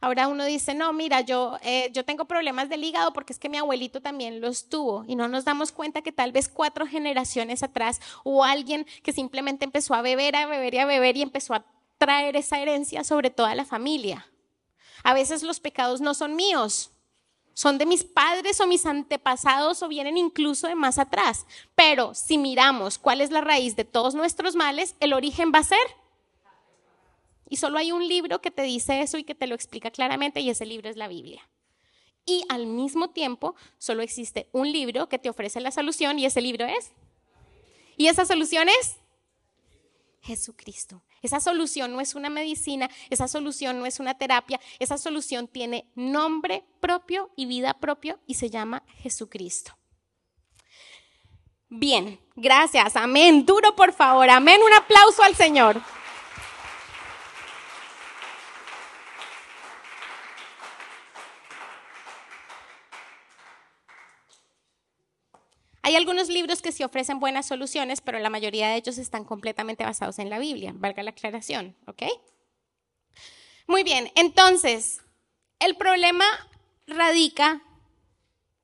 Ahora 0.00 0.28
uno 0.28 0.44
dice, 0.44 0.74
no, 0.74 0.92
mira, 0.92 1.22
yo, 1.22 1.58
eh, 1.62 1.90
yo 1.92 2.04
tengo 2.04 2.26
problemas 2.26 2.68
del 2.68 2.84
hígado 2.84 3.12
porque 3.12 3.32
es 3.32 3.40
que 3.40 3.48
mi 3.48 3.58
abuelito 3.58 4.00
también 4.00 4.40
los 4.40 4.68
tuvo 4.68 5.04
y 5.08 5.16
no 5.16 5.26
nos 5.26 5.44
damos 5.44 5.72
cuenta 5.72 6.02
que 6.02 6.12
tal 6.12 6.30
vez 6.30 6.48
cuatro 6.48 6.86
generaciones 6.86 7.64
atrás 7.64 8.00
hubo 8.22 8.44
alguien 8.44 8.86
que 9.02 9.12
simplemente 9.12 9.64
empezó 9.64 9.94
a 9.94 10.02
beber, 10.02 10.36
a 10.36 10.46
beber 10.46 10.74
y 10.74 10.78
a 10.78 10.86
beber 10.86 11.16
y 11.16 11.22
empezó 11.22 11.54
a 11.54 11.64
traer 11.98 12.36
esa 12.36 12.60
herencia 12.60 13.02
sobre 13.02 13.30
toda 13.30 13.56
la 13.56 13.64
familia. 13.64 14.28
A 15.02 15.12
veces 15.12 15.42
los 15.42 15.58
pecados 15.58 16.00
no 16.00 16.14
son 16.14 16.36
míos, 16.36 16.92
son 17.54 17.78
de 17.78 17.86
mis 17.86 18.04
padres 18.04 18.60
o 18.60 18.66
mis 18.66 18.86
antepasados 18.86 19.82
o 19.82 19.88
vienen 19.88 20.16
incluso 20.16 20.68
de 20.68 20.74
más 20.74 20.98
atrás. 20.98 21.46
Pero 21.74 22.14
si 22.14 22.38
miramos 22.38 22.98
cuál 22.98 23.20
es 23.20 23.30
la 23.30 23.40
raíz 23.40 23.76
de 23.76 23.84
todos 23.84 24.14
nuestros 24.14 24.56
males, 24.56 24.96
el 25.00 25.12
origen 25.12 25.52
va 25.54 25.58
a 25.58 25.64
ser. 25.64 25.78
Y 27.48 27.56
solo 27.56 27.78
hay 27.78 27.92
un 27.92 28.08
libro 28.08 28.40
que 28.40 28.50
te 28.50 28.62
dice 28.62 29.02
eso 29.02 29.18
y 29.18 29.24
que 29.24 29.34
te 29.34 29.46
lo 29.46 29.54
explica 29.54 29.90
claramente 29.90 30.40
y 30.40 30.48
ese 30.48 30.64
libro 30.64 30.88
es 30.88 30.96
la 30.96 31.08
Biblia. 31.08 31.46
Y 32.24 32.44
al 32.48 32.66
mismo 32.66 33.10
tiempo, 33.10 33.56
solo 33.78 34.02
existe 34.02 34.48
un 34.52 34.70
libro 34.72 35.08
que 35.08 35.18
te 35.18 35.28
ofrece 35.28 35.60
la 35.60 35.70
solución 35.70 36.18
y 36.18 36.24
ese 36.24 36.40
libro 36.40 36.64
es. 36.64 36.92
Y 37.96 38.06
esa 38.06 38.24
solución 38.24 38.68
es 38.68 38.96
Jesucristo. 40.22 41.02
Esa 41.22 41.40
solución 41.40 41.92
no 41.92 42.00
es 42.00 42.14
una 42.14 42.28
medicina, 42.28 42.90
esa 43.08 43.28
solución 43.28 43.78
no 43.78 43.86
es 43.86 44.00
una 44.00 44.14
terapia, 44.18 44.60
esa 44.78 44.98
solución 44.98 45.48
tiene 45.48 45.86
nombre 45.94 46.64
propio 46.80 47.30
y 47.36 47.46
vida 47.46 47.74
propio 47.74 48.18
y 48.26 48.34
se 48.34 48.50
llama 48.50 48.82
Jesucristo. 48.98 49.72
Bien, 51.68 52.20
gracias, 52.36 52.96
amén. 52.96 53.46
Duro, 53.46 53.74
por 53.74 53.92
favor, 53.92 54.28
amén. 54.28 54.60
Un 54.62 54.74
aplauso 54.74 55.22
al 55.22 55.34
Señor. 55.34 55.80
Hay 65.82 65.96
algunos 65.96 66.28
libros 66.28 66.62
que 66.62 66.72
sí 66.72 66.84
ofrecen 66.84 67.18
buenas 67.18 67.46
soluciones, 67.46 68.00
pero 68.00 68.18
la 68.20 68.30
mayoría 68.30 68.68
de 68.68 68.76
ellos 68.76 68.98
están 68.98 69.24
completamente 69.24 69.84
basados 69.84 70.18
en 70.18 70.30
la 70.30 70.38
Biblia, 70.38 70.72
valga 70.74 71.02
la 71.02 71.10
aclaración, 71.10 71.76
¿ok? 71.86 72.04
Muy 73.66 73.82
bien, 73.82 74.10
entonces, 74.14 75.00
el 75.58 75.76
problema 75.76 76.24
radica 76.86 77.62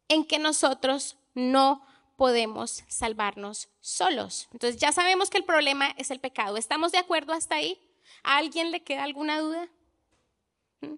en 0.09 0.25
que 0.25 0.39
nosotros 0.39 1.17
no 1.35 1.85
podemos 2.17 2.85
salvarnos 2.89 3.69
solos. 3.81 4.49
Entonces, 4.53 4.81
ya 4.81 4.93
sabemos 4.93 5.31
que 5.31 5.39
el 5.39 5.45
problema 5.45 5.95
es 5.97 6.11
el 6.11 6.19
pecado. 6.19 6.57
¿Estamos 6.57 6.91
de 6.91 6.99
acuerdo 6.99 7.33
hasta 7.33 7.55
ahí? 7.55 7.81
¿A 8.25 8.39
alguien 8.39 8.73
le 8.73 8.83
queda 8.83 9.05
alguna 9.05 9.39
duda? 9.39 9.69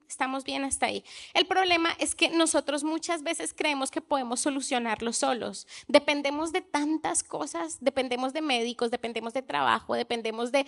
Estamos 0.09 0.45
bien 0.45 0.65
hasta 0.65 0.87
ahí. 0.87 1.05
El 1.33 1.47
problema 1.47 1.91
es 1.99 2.15
que 2.15 2.29
nosotros 2.29 2.85
muchas 2.85 3.23
veces 3.23 3.55
creemos 3.55 3.91
que 3.91 4.03
podemos 4.03 4.41
solucionarlo 4.41 5.13
solos. 5.13 5.67
Dependemos 5.89 6.53
de 6.53 6.61
tantas 6.61 7.23
cosas, 7.23 7.79
dependemos 7.81 8.33
de 8.35 8.43
médicos, 8.43 8.91
dependemos 8.91 9.33
de 9.33 9.43
trabajo, 9.43 9.95
dependemos 9.95 10.53
de, 10.53 10.67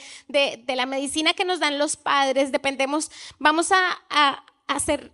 la 0.67 0.87
medicina 0.87 1.35
que 1.35 1.45
nos 1.45 1.61
dan 1.61 1.79
los 1.79 1.97
padres, 1.97 2.53
dependemos, 2.53 3.11
vamos 3.39 3.71
a, 3.73 4.01
a 4.09 4.45
hacer 4.67 5.13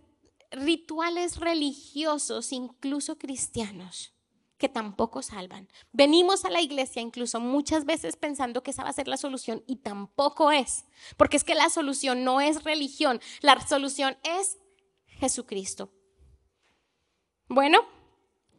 rituales 0.52 1.38
religiosos, 1.38 2.52
incluso 2.52 3.18
cristianos 3.18 4.12
que 4.58 4.68
tampoco 4.68 5.22
salvan. 5.22 5.68
Venimos 5.92 6.44
a 6.44 6.50
la 6.50 6.60
iglesia 6.60 7.00
incluso 7.00 7.40
muchas 7.40 7.84
veces 7.84 8.16
pensando 8.16 8.62
que 8.62 8.72
esa 8.72 8.82
va 8.82 8.90
a 8.90 8.92
ser 8.92 9.08
la 9.08 9.16
solución 9.16 9.62
y 9.66 9.76
tampoco 9.76 10.50
es, 10.50 10.84
porque 11.16 11.36
es 11.36 11.44
que 11.44 11.54
la 11.54 11.70
solución 11.70 12.24
no 12.24 12.40
es 12.40 12.64
religión, 12.64 13.20
la 13.40 13.58
solución 13.66 14.18
es 14.24 14.58
Jesucristo. 15.06 15.90
Bueno, 17.48 17.86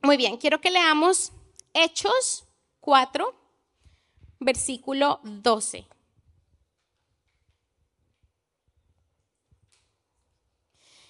muy 0.01 0.17
bien, 0.17 0.37
quiero 0.37 0.61
que 0.61 0.71
leamos 0.71 1.33
Hechos 1.73 2.45
4, 2.79 3.35
versículo 4.39 5.19
12. 5.23 5.85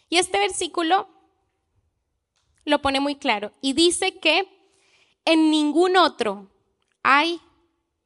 Y 0.09 0.17
este 0.17 0.39
versículo 0.39 1.07
lo 2.65 2.81
pone 2.81 2.99
muy 2.99 3.15
claro 3.15 3.53
y 3.61 3.73
dice 3.73 4.17
que 4.17 4.58
en 5.29 5.51
ningún 5.51 5.95
otro 5.95 6.47
hay 7.03 7.39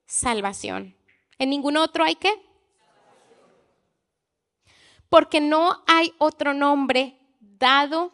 salvación. 0.06 0.96
¿En 1.40 1.50
ningún 1.50 1.78
otro 1.78 2.04
hay 2.04 2.16
qué? 2.16 2.34
Porque 5.08 5.40
no 5.40 5.82
hay 5.88 6.14
otro 6.18 6.54
nombre 6.54 7.18
dado. 7.40 8.12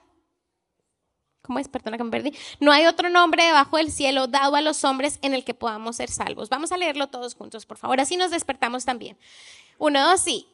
¿Cómo 1.42 1.58
es? 1.58 1.68
Perdona 1.68 1.98
que 1.98 2.04
me 2.04 2.12
perdí. 2.12 2.38
No 2.60 2.72
hay 2.72 2.86
otro 2.86 3.10
nombre 3.10 3.44
debajo 3.44 3.78
del 3.78 3.92
cielo 3.92 4.28
dado 4.28 4.56
a 4.56 4.62
los 4.62 4.84
hombres 4.84 5.18
en 5.24 5.34
el 5.34 5.44
que 5.44 5.56
podamos 5.56 5.96
ser 5.96 6.12
salvos. 6.12 6.50
Vamos 6.50 6.72
a 6.72 6.78
leerlo 6.78 7.08
todos 7.08 7.34
juntos, 7.34 7.66
por 7.66 7.78
favor. 7.78 8.00
Así 8.00 8.16
nos 8.16 8.30
despertamos 8.30 8.86
también. 8.86 9.18
Uno, 9.80 10.08
dos, 10.08 10.22
sí. 10.22 10.46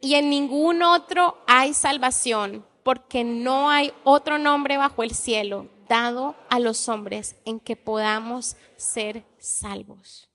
Y 0.00 0.14
en 0.14 0.30
ningún 0.30 0.82
otro 0.84 1.42
hay 1.48 1.74
salvación, 1.74 2.64
porque 2.84 3.24
no 3.24 3.70
hay 3.70 3.92
otro 4.04 4.38
nombre 4.38 4.76
bajo 4.76 5.02
el 5.02 5.14
cielo 5.14 5.73
dado 5.88 6.36
a 6.50 6.58
los 6.58 6.88
hombres 6.88 7.36
en 7.44 7.60
que 7.60 7.76
podamos 7.76 8.56
ser 8.76 9.24
salvos. 9.38 10.30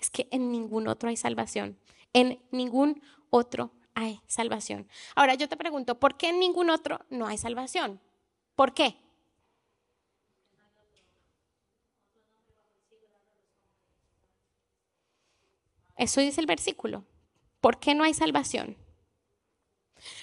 Es 0.00 0.10
que 0.10 0.28
en 0.30 0.50
ningún 0.50 0.88
otro 0.88 1.08
hay 1.08 1.16
salvación. 1.16 1.78
En 2.12 2.42
ningún 2.50 3.02
otro 3.30 3.72
hay 3.94 4.20
salvación. 4.26 4.88
Ahora 5.14 5.34
yo 5.34 5.48
te 5.48 5.56
pregunto, 5.56 5.98
¿por 5.98 6.16
qué 6.16 6.30
en 6.30 6.38
ningún 6.38 6.70
otro 6.70 7.00
no 7.10 7.26
hay 7.26 7.38
salvación? 7.38 8.00
¿Por 8.54 8.74
qué? 8.74 8.96
Eso 15.96 16.20
dice 16.20 16.40
el 16.40 16.46
versículo. 16.46 17.04
¿Por 17.60 17.78
qué 17.78 17.94
no 17.94 18.02
hay 18.02 18.12
salvación? 18.12 18.76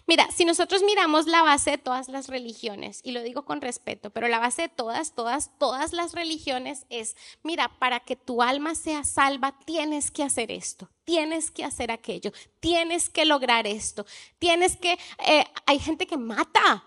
Mira, 0.07 0.27
si 0.32 0.45
nosotros 0.45 0.84
miramos 0.84 1.27
la 1.27 1.41
base 1.41 1.71
de 1.71 1.77
todas 1.77 2.09
las 2.09 2.27
religiones, 2.27 3.01
y 3.03 3.11
lo 3.11 3.21
digo 3.21 3.45
con 3.45 3.61
respeto, 3.61 4.09
pero 4.09 4.27
la 4.27 4.39
base 4.39 4.63
de 4.63 4.69
todas, 4.69 5.13
todas, 5.13 5.51
todas 5.57 5.93
las 5.93 6.13
religiones 6.13 6.86
es, 6.89 7.15
mira, 7.43 7.69
para 7.80 7.99
que 7.99 8.15
tu 8.15 8.41
alma 8.41 8.75
sea 8.75 9.03
salva, 9.03 9.57
tienes 9.65 10.11
que 10.11 10.23
hacer 10.23 10.51
esto, 10.51 10.89
tienes 11.03 11.51
que 11.51 11.63
hacer 11.63 11.91
aquello, 11.91 12.32
tienes 12.59 13.09
que 13.09 13.25
lograr 13.25 13.67
esto, 13.67 14.05
tienes 14.38 14.77
que, 14.77 14.97
eh, 15.25 15.45
hay 15.65 15.80
gente 15.80 16.07
que 16.07 16.17
mata, 16.17 16.84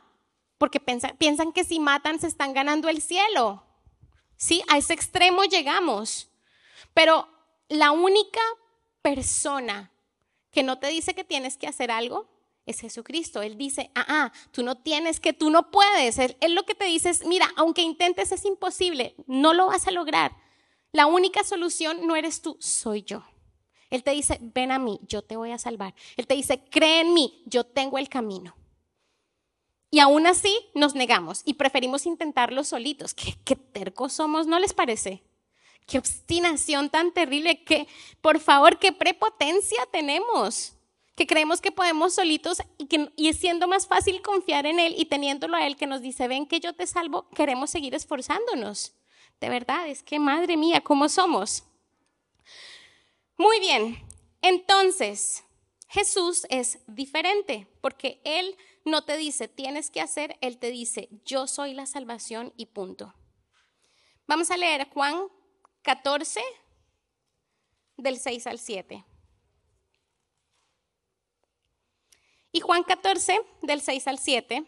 porque 0.59 0.80
piensan 0.80 1.53
que 1.53 1.64
si 1.64 1.80
matan 1.80 2.20
se 2.20 2.28
están 2.28 2.53
ganando 2.53 2.88
el 2.88 3.03
cielo. 3.03 3.64
Sí, 4.36 4.62
a 4.68 4.78
ese 4.78 4.93
extremo 4.95 5.45
llegamos. 5.45 6.28
Pero 6.95 7.28
la 7.68 7.90
única 7.90 8.40
persona 9.01 9.93
que 10.51 10.62
no 10.62 10.78
te 10.78 10.88
dice 10.88 11.14
que 11.14 11.24
tienes 11.24 11.57
que 11.57 11.66
hacer 11.66 11.90
algo 11.90 12.28
es 12.67 12.81
Jesucristo. 12.81 13.43
Él 13.43 13.57
dice, 13.57 13.91
ah, 13.95 14.05
ah, 14.09 14.33
tú 14.51 14.63
no 14.63 14.77
tienes 14.77 15.21
que, 15.21 15.33
tú 15.33 15.51
no 15.51 15.71
puedes. 15.71 16.19
Él, 16.19 16.37
lo 16.55 16.65
que 16.65 16.75
te 16.75 16.85
dice 16.85 17.11
es, 17.11 17.25
mira, 17.27 17.51
aunque 17.57 17.83
intentes 17.83 18.33
es 18.33 18.45
imposible, 18.45 19.15
no 19.27 19.53
lo 19.53 19.67
vas 19.67 19.87
a 19.87 19.91
lograr. 19.93 20.37
La 20.93 21.07
única 21.07 21.43
solución 21.45 22.07
no 22.07 22.17
eres 22.17 22.43
tú, 22.43 22.57
soy 22.61 23.03
yo. 23.03 23.25
Él 23.91 24.03
te 24.03 24.13
dice, 24.13 24.39
ven 24.41 24.73
a 24.73 24.79
mí, 24.79 25.01
yo 25.03 25.23
te 25.23 25.37
voy 25.37 25.51
a 25.51 25.59
salvar. 25.59 25.95
Él 26.17 26.27
te 26.27 26.35
dice, 26.35 26.65
cree 26.71 27.01
en 27.01 27.15
mí, 27.15 27.43
yo 27.47 27.65
tengo 27.65 27.99
el 27.99 28.09
camino. 28.09 28.57
Y 29.91 30.01
aún 30.01 30.27
así 30.27 30.59
nos 30.75 30.95
negamos 30.95 31.43
y 31.45 31.55
preferimos 31.55 32.07
intentarlo 32.07 32.65
solitos. 32.65 33.13
¿Qué, 33.13 33.35
qué 33.45 33.57
tercos 33.57 34.15
somos, 34.15 34.47
¿no 34.47 34.59
les 34.59 34.73
parece? 34.73 35.23
Qué 35.87 35.99
obstinación 35.99 36.89
tan 36.89 37.13
terrible, 37.13 37.65
que 37.65 37.87
por 38.23 38.41
favor, 38.41 38.79
qué 38.79 38.93
prepotencia 38.93 39.85
tenemos 39.91 40.75
que 41.15 41.27
creemos 41.27 41.61
que 41.61 41.73
podemos 41.73 42.15
solitos 42.15 42.63
y, 42.79 42.87
que, 42.87 43.13
y 43.17 43.33
siendo 43.35 43.69
más 43.69 43.87
fácil 43.87 44.23
confiar 44.23 44.67
en 44.67 44.79
Él 44.79 44.95
y 44.97 45.07
teniéndolo 45.07 45.57
a 45.57 45.67
Él 45.67 45.77
que 45.77 45.87
nos 45.87 46.01
dice, 46.01 46.29
ven 46.29 46.47
que 46.47 46.61
yo 46.61 46.75
te 46.75 46.87
salvo, 46.87 47.29
queremos 47.31 47.71
seguir 47.71 47.95
esforzándonos. 47.95 48.95
De 49.41 49.49
verdad, 49.49 49.89
es 49.89 50.03
que 50.03 50.19
madre 50.19 50.57
mía, 50.57 50.81
¿cómo 50.83 51.09
somos? 51.09 51.65
Muy 53.37 53.61
bien, 53.61 53.99
entonces 54.41 55.45
Jesús 55.89 56.47
es 56.49 56.79
diferente 56.87 57.69
porque 57.81 58.21
Él 58.25 58.57
no 58.85 59.05
te 59.05 59.17
dice, 59.17 59.49
tienes 59.49 59.91
que 59.91 60.01
hacer, 60.01 60.39
Él 60.41 60.59
te 60.59 60.71
dice, 60.71 61.09
yo 61.25 61.47
soy 61.47 61.75
la 61.75 61.87
salvación 61.87 62.53
y 62.57 62.67
punto. 62.67 63.15
Vamos 64.27 64.51
a 64.51 64.57
leer 64.57 64.89
Juan 64.91 65.29
14, 65.83 66.41
del 67.97 68.19
6 68.19 68.47
al 68.47 68.59
7. 68.59 69.05
Y 72.53 72.61
Juan 72.61 72.84
14, 72.84 73.40
del 73.62 73.80
6 73.80 74.07
al 74.09 74.18
7, 74.18 74.64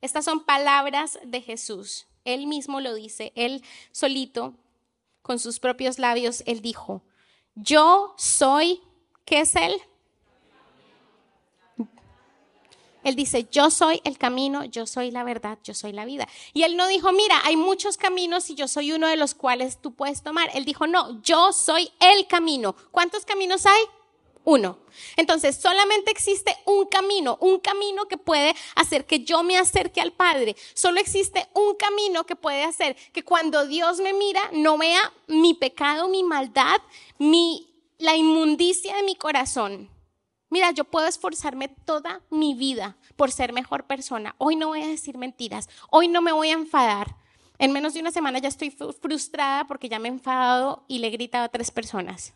estas 0.00 0.24
son 0.24 0.44
palabras 0.44 1.18
de 1.22 1.42
Jesús. 1.42 2.06
Él 2.24 2.46
mismo 2.46 2.80
lo 2.80 2.94
dice, 2.94 3.32
él 3.36 3.62
solito, 3.92 4.54
con 5.22 5.38
sus 5.38 5.60
propios 5.60 5.98
labios, 5.98 6.42
él 6.46 6.62
dijo, 6.62 7.02
yo 7.54 8.14
soy, 8.16 8.80
¿qué 9.24 9.40
es 9.40 9.54
él? 9.56 9.80
Él 13.02 13.14
dice, 13.14 13.46
yo 13.50 13.70
soy 13.70 14.00
el 14.02 14.18
camino, 14.18 14.64
yo 14.64 14.86
soy 14.86 15.12
la 15.12 15.22
verdad, 15.22 15.58
yo 15.62 15.74
soy 15.74 15.92
la 15.92 16.04
vida. 16.04 16.26
Y 16.52 16.64
él 16.64 16.76
no 16.76 16.88
dijo, 16.88 17.12
mira, 17.12 17.40
hay 17.44 17.56
muchos 17.56 17.96
caminos 17.96 18.50
y 18.50 18.56
yo 18.56 18.66
soy 18.66 18.92
uno 18.92 19.06
de 19.06 19.16
los 19.16 19.34
cuales 19.34 19.80
tú 19.80 19.94
puedes 19.94 20.22
tomar. 20.22 20.50
Él 20.54 20.64
dijo, 20.64 20.88
no, 20.88 21.22
yo 21.22 21.52
soy 21.52 21.92
el 22.00 22.26
camino. 22.26 22.74
¿Cuántos 22.90 23.24
caminos 23.24 23.64
hay? 23.66 23.80
Uno. 24.46 24.78
Entonces, 25.16 25.56
solamente 25.56 26.12
existe 26.12 26.56
un 26.66 26.86
camino, 26.86 27.36
un 27.40 27.58
camino 27.58 28.06
que 28.06 28.16
puede 28.16 28.54
hacer 28.76 29.04
que 29.04 29.24
yo 29.24 29.42
me 29.42 29.58
acerque 29.58 30.00
al 30.00 30.12
Padre. 30.12 30.56
Solo 30.72 31.00
existe 31.00 31.48
un 31.52 31.74
camino 31.74 32.24
que 32.24 32.36
puede 32.36 32.62
hacer 32.62 32.96
que 33.12 33.24
cuando 33.24 33.66
Dios 33.66 33.98
me 33.98 34.14
mira 34.14 34.40
no 34.52 34.78
vea 34.78 35.12
mi 35.26 35.54
pecado, 35.54 36.08
mi 36.08 36.22
maldad, 36.22 36.80
mi, 37.18 37.74
la 37.98 38.14
inmundicia 38.14 38.94
de 38.94 39.02
mi 39.02 39.16
corazón. 39.16 39.90
Mira, 40.48 40.70
yo 40.70 40.84
puedo 40.84 41.08
esforzarme 41.08 41.68
toda 41.68 42.22
mi 42.30 42.54
vida 42.54 42.96
por 43.16 43.32
ser 43.32 43.52
mejor 43.52 43.84
persona. 43.84 44.36
Hoy 44.38 44.54
no 44.54 44.68
voy 44.68 44.82
a 44.82 44.86
decir 44.86 45.18
mentiras. 45.18 45.68
Hoy 45.90 46.06
no 46.06 46.22
me 46.22 46.30
voy 46.30 46.50
a 46.50 46.52
enfadar. 46.52 47.16
En 47.58 47.72
menos 47.72 47.94
de 47.94 48.00
una 48.00 48.12
semana 48.12 48.38
ya 48.38 48.48
estoy 48.48 48.70
frustrada 48.70 49.66
porque 49.66 49.88
ya 49.88 49.98
me 49.98 50.08
he 50.08 50.12
enfadado 50.12 50.84
y 50.86 51.00
le 51.00 51.08
he 51.08 51.10
gritado 51.10 51.46
a 51.46 51.48
tres 51.48 51.72
personas. 51.72 52.32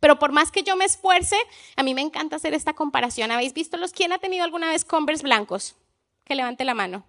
Pero 0.00 0.18
por 0.18 0.32
más 0.32 0.50
que 0.50 0.62
yo 0.62 0.76
me 0.76 0.84
esfuerce, 0.84 1.36
a 1.76 1.82
mí 1.82 1.94
me 1.94 2.00
encanta 2.00 2.36
hacer 2.36 2.54
esta 2.54 2.72
comparación. 2.72 3.30
¿Habéis 3.30 3.54
visto 3.54 3.76
los 3.76 3.92
quién 3.92 4.12
ha 4.12 4.18
tenido 4.18 4.44
alguna 4.44 4.68
vez 4.70 4.84
Converse 4.84 5.22
blancos? 5.22 5.76
Que 6.24 6.34
levante 6.34 6.64
la 6.64 6.74
mano. 6.74 7.06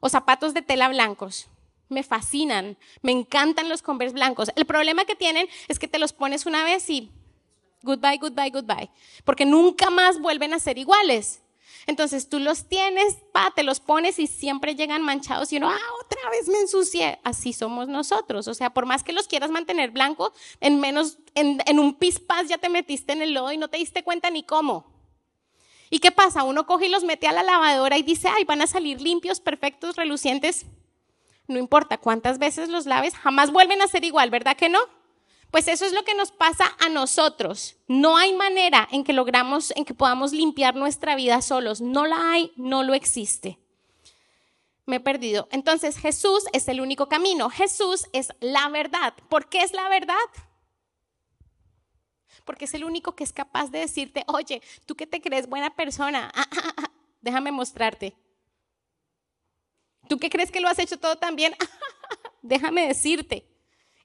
O 0.00 0.08
zapatos 0.08 0.54
de 0.54 0.62
tela 0.62 0.88
blancos. 0.88 1.48
Me 1.88 2.02
fascinan, 2.02 2.78
me 3.02 3.12
encantan 3.12 3.68
los 3.68 3.82
Converse 3.82 4.14
blancos. 4.14 4.50
El 4.54 4.66
problema 4.66 5.04
que 5.04 5.16
tienen 5.16 5.48
es 5.68 5.78
que 5.78 5.88
te 5.88 5.98
los 5.98 6.12
pones 6.12 6.46
una 6.46 6.62
vez 6.64 6.88
y 6.88 7.10
goodbye, 7.82 8.18
goodbye, 8.18 8.50
goodbye, 8.50 8.90
porque 9.24 9.46
nunca 9.46 9.90
más 9.90 10.20
vuelven 10.20 10.54
a 10.54 10.58
ser 10.58 10.78
iguales. 10.78 11.42
Entonces 11.86 12.28
tú 12.28 12.38
los 12.38 12.68
tienes, 12.68 13.16
pa, 13.32 13.52
te 13.54 13.62
los 13.62 13.80
pones 13.80 14.18
y 14.18 14.26
siempre 14.26 14.74
llegan 14.74 15.02
manchados 15.02 15.52
y 15.52 15.56
uno, 15.56 15.70
ah, 15.70 16.04
otra 16.04 16.30
vez 16.30 16.48
me 16.48 16.58
ensucié. 16.58 17.18
Así 17.24 17.52
somos 17.52 17.88
nosotros. 17.88 18.48
O 18.48 18.54
sea, 18.54 18.70
por 18.70 18.86
más 18.86 19.02
que 19.02 19.12
los 19.12 19.26
quieras 19.26 19.50
mantener 19.50 19.90
blancos, 19.90 20.32
en 20.60 20.80
menos, 20.80 21.18
en, 21.34 21.62
en 21.66 21.78
un 21.78 21.94
pispás 21.94 22.48
ya 22.48 22.58
te 22.58 22.68
metiste 22.68 23.12
en 23.12 23.22
el 23.22 23.34
lodo 23.34 23.52
y 23.52 23.58
no 23.58 23.68
te 23.68 23.78
diste 23.78 24.02
cuenta 24.02 24.30
ni 24.30 24.42
cómo. 24.42 24.86
¿Y 25.90 25.98
qué 25.98 26.12
pasa? 26.12 26.44
Uno 26.44 26.66
coge 26.66 26.86
y 26.86 26.90
los 26.90 27.02
mete 27.02 27.26
a 27.26 27.32
la 27.32 27.42
lavadora 27.42 27.98
y 27.98 28.02
dice, 28.02 28.28
ay, 28.28 28.44
van 28.44 28.62
a 28.62 28.66
salir 28.68 29.00
limpios, 29.00 29.40
perfectos, 29.40 29.96
relucientes. 29.96 30.66
No 31.48 31.58
importa 31.58 31.98
cuántas 31.98 32.38
veces 32.38 32.68
los 32.68 32.86
laves, 32.86 33.16
jamás 33.16 33.50
vuelven 33.50 33.82
a 33.82 33.88
ser 33.88 34.04
igual, 34.04 34.30
¿verdad 34.30 34.56
que 34.56 34.68
no? 34.68 34.78
Pues 35.50 35.66
eso 35.66 35.84
es 35.84 35.92
lo 35.92 36.04
que 36.04 36.14
nos 36.14 36.30
pasa 36.30 36.76
a 36.78 36.88
nosotros. 36.88 37.76
No 37.88 38.16
hay 38.16 38.32
manera 38.34 38.88
en 38.92 39.02
que 39.02 39.12
logramos, 39.12 39.72
en 39.74 39.84
que 39.84 39.94
podamos 39.94 40.32
limpiar 40.32 40.76
nuestra 40.76 41.16
vida 41.16 41.42
solos. 41.42 41.80
No 41.80 42.06
la 42.06 42.32
hay, 42.32 42.52
no 42.56 42.84
lo 42.84 42.94
existe. 42.94 43.58
Me 44.86 44.96
he 44.96 45.00
perdido. 45.00 45.48
Entonces 45.50 45.98
Jesús 45.98 46.44
es 46.52 46.68
el 46.68 46.80
único 46.80 47.08
camino. 47.08 47.50
Jesús 47.50 48.06
es 48.12 48.32
la 48.40 48.68
verdad. 48.68 49.14
¿Por 49.28 49.48
qué 49.48 49.62
es 49.62 49.72
la 49.72 49.88
verdad? 49.88 50.14
Porque 52.44 52.66
es 52.66 52.74
el 52.74 52.84
único 52.84 53.14
que 53.16 53.24
es 53.24 53.32
capaz 53.32 53.70
de 53.70 53.80
decirte, 53.80 54.24
oye, 54.28 54.62
tú 54.86 54.94
que 54.94 55.06
te 55.06 55.20
crees 55.20 55.48
buena 55.48 55.74
persona, 55.74 56.32
déjame 57.20 57.52
mostrarte. 57.52 58.16
¿Tú 60.08 60.18
que 60.18 60.30
crees 60.30 60.50
que 60.50 60.60
lo 60.60 60.68
has 60.68 60.78
hecho 60.78 60.98
todo 60.98 61.16
tan 61.16 61.36
bien? 61.36 61.54
déjame 62.42 62.86
decirte. 62.86 63.46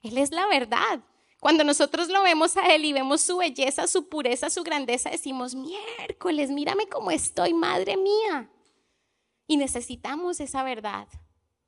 Él 0.02 0.18
es 0.18 0.30
la 0.30 0.46
verdad. 0.46 1.00
Cuando 1.40 1.64
nosotros 1.64 2.08
lo 2.08 2.22
vemos 2.22 2.56
a 2.56 2.74
Él 2.74 2.84
y 2.84 2.92
vemos 2.92 3.20
su 3.20 3.36
belleza, 3.36 3.86
su 3.86 4.08
pureza, 4.08 4.50
su 4.50 4.62
grandeza, 4.62 5.10
decimos, 5.10 5.54
miércoles, 5.54 6.50
mírame 6.50 6.88
cómo 6.88 7.10
estoy, 7.10 7.52
madre 7.52 7.96
mía. 7.96 8.50
Y 9.46 9.56
necesitamos 9.56 10.40
esa 10.40 10.62
verdad. 10.62 11.08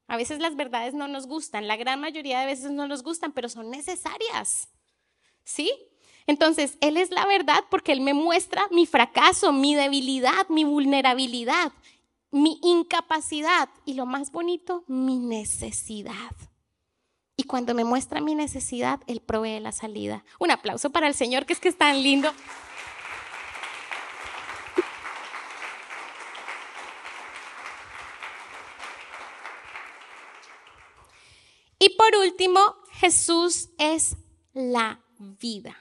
A 0.06 0.16
veces 0.16 0.40
las 0.40 0.56
verdades 0.56 0.94
no 0.94 1.06
nos 1.06 1.26
gustan, 1.26 1.68
la 1.68 1.76
gran 1.76 2.00
mayoría 2.00 2.40
de 2.40 2.46
veces 2.46 2.70
no 2.70 2.88
nos 2.88 3.02
gustan, 3.02 3.32
pero 3.32 3.48
son 3.50 3.70
necesarias. 3.70 4.68
¿Sí? 5.44 5.70
Entonces, 6.26 6.78
Él 6.80 6.96
es 6.96 7.10
la 7.10 7.26
verdad 7.26 7.64
porque 7.70 7.92
Él 7.92 8.00
me 8.00 8.14
muestra 8.14 8.66
mi 8.70 8.86
fracaso, 8.86 9.52
mi 9.52 9.74
debilidad, 9.74 10.48
mi 10.48 10.64
vulnerabilidad, 10.64 11.72
mi 12.30 12.58
incapacidad 12.62 13.68
y 13.84 13.94
lo 13.94 14.06
más 14.06 14.32
bonito, 14.32 14.84
mi 14.86 15.18
necesidad. 15.18 16.34
Y 17.41 17.45
cuando 17.45 17.72
me 17.72 17.84
muestra 17.84 18.20
mi 18.20 18.34
necesidad, 18.34 18.99
Él 19.07 19.20
provee 19.20 19.61
la 19.61 19.70
salida. 19.70 20.24
Un 20.41 20.51
aplauso 20.51 20.91
para 20.91 21.07
el 21.07 21.14
Señor, 21.14 21.47
que 21.47 21.53
es 21.53 21.61
que 21.61 21.68
es 21.68 21.78
tan 21.78 22.03
lindo. 22.03 22.32
Y 31.78 31.91
por 31.91 32.16
último, 32.16 32.59
Jesús 32.91 33.68
es 33.78 34.16
la 34.53 35.01
vida. 35.18 35.76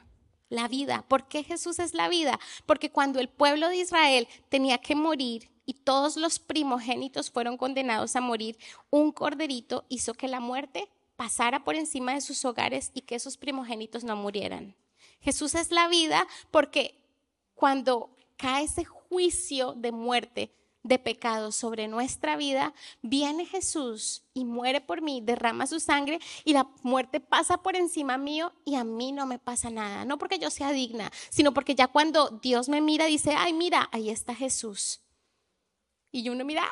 La 0.49 0.67
vida. 0.67 1.05
¿Por 1.07 1.27
qué 1.27 1.43
Jesús 1.43 1.79
es 1.79 1.95
la 1.95 2.07
vida? 2.07 2.39
Porque 2.67 2.91
cuando 2.91 3.19
el 3.19 3.29
pueblo 3.29 3.69
de 3.69 3.77
Israel 3.77 4.27
tenía 4.49 4.77
que 4.77 4.93
morir 4.93 5.49
y 5.65 5.73
todos 5.73 6.17
los 6.17 6.37
primogénitos 6.37 7.31
fueron 7.31 7.57
condenados 7.57 8.15
a 8.15 8.21
morir, 8.21 8.59
un 8.91 9.11
corderito 9.11 9.85
hizo 9.89 10.13
que 10.13 10.27
la 10.27 10.39
muerte 10.39 10.87
pasara 11.17 11.65
por 11.65 11.75
encima 11.75 12.13
de 12.13 12.21
sus 12.21 12.45
hogares 12.45 12.91
y 12.93 13.01
que 13.01 13.15
esos 13.15 13.35
primogénitos 13.35 14.05
no 14.05 14.15
murieran. 14.15 14.75
Jesús 15.19 15.55
es 15.55 15.71
la 15.71 15.89
vida 15.89 16.25
porque 16.51 16.97
cuando 17.55 18.15
cae 18.37 18.65
ese 18.65 18.85
juicio 18.85 19.73
de 19.73 19.91
muerte, 19.91 20.53
de 20.83 20.99
pecado 20.99 21.51
sobre 21.51 21.87
nuestra 21.87 22.37
vida, 22.37 22.73
viene 23.01 23.45
Jesús 23.45 24.23
y 24.33 24.45
muere 24.45 24.79
por 24.79 25.01
mí, 25.01 25.21
derrama 25.21 25.67
su 25.67 25.79
sangre 25.79 26.19
y 26.45 26.53
la 26.53 26.69
muerte 26.81 27.19
pasa 27.19 27.57
por 27.57 27.75
encima 27.75 28.17
mío 28.17 28.53
y 28.63 28.75
a 28.75 28.83
mí 28.83 29.11
no 29.11 29.25
me 29.25 29.39
pasa 29.39 29.69
nada. 29.69 30.05
No 30.05 30.17
porque 30.17 30.39
yo 30.39 30.49
sea 30.49 30.71
digna, 30.71 31.11
sino 31.29 31.53
porque 31.53 31.75
ya 31.75 31.87
cuando 31.87 32.39
Dios 32.41 32.69
me 32.69 32.79
mira 32.79 33.05
dice, 33.05 33.33
ay, 33.37 33.53
mira, 33.53 33.89
ahí 33.91 34.09
está 34.09 34.33
Jesús. 34.33 35.01
Y 36.11 36.29
uno 36.29 36.45
mira, 36.45 36.63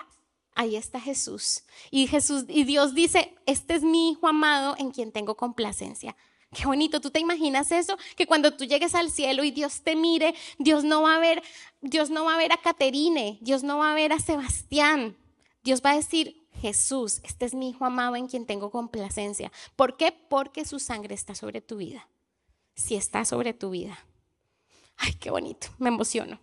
ahí 0.56 0.76
está 0.76 1.00
Jesús. 1.00 1.64
Y 1.92 2.08
Jesús 2.08 2.46
y 2.48 2.64
Dios 2.64 2.96
dice, 2.96 3.36
este 3.46 3.76
es 3.76 3.84
mi 3.84 4.12
hijo 4.12 4.28
amado 4.28 4.76
en 4.78 4.92
quien 4.92 5.12
tengo 5.12 5.36
complacencia. 5.36 6.16
Qué 6.54 6.66
bonito, 6.66 7.02
¿tú 7.02 7.12
te 7.12 7.20
imaginas 7.20 7.72
eso? 7.72 7.98
Que 8.16 8.26
cuando 8.26 8.56
tú 8.56 8.64
llegues 8.64 8.96
al 8.96 9.12
cielo 9.12 9.44
y 9.44 9.52
Dios 9.52 9.82
te 9.82 9.96
mire, 9.96 10.34
Dios 10.58 10.86
no 10.86 11.02
va 11.02 11.16
a 11.16 11.20
ver, 11.20 11.44
Dios 11.82 12.10
no 12.10 12.26
va 12.26 12.36
a 12.36 12.38
ver 12.38 12.54
a 12.54 12.58
Caterine, 12.58 13.38
Dios 13.42 13.64
no 13.64 13.80
va 13.80 13.92
a 13.92 13.96
ver 13.96 14.14
a 14.14 14.20
Sebastián. 14.20 15.18
Dios 15.64 15.82
va 15.86 15.92
a 15.92 15.96
decir, 15.98 16.48
Jesús, 16.62 17.20
este 17.24 17.46
es 17.46 17.54
mi 17.54 17.70
hijo 17.70 17.86
amado 17.86 18.16
en 18.16 18.28
quien 18.28 18.46
tengo 18.46 18.72
complacencia. 18.72 19.52
¿Por 19.76 19.98
qué? 19.98 20.12
Porque 20.12 20.64
su 20.64 20.80
sangre 20.80 21.14
está 21.14 21.36
sobre 21.36 21.60
tu 21.60 21.78
vida. 21.78 22.08
Si 22.76 22.96
está 22.96 23.26
sobre 23.26 23.54
tu 23.54 23.72
vida. 23.72 24.06
Ay, 24.98 25.14
qué 25.16 25.32
bonito, 25.32 25.68
me 25.78 25.90
emociono. 25.90 26.40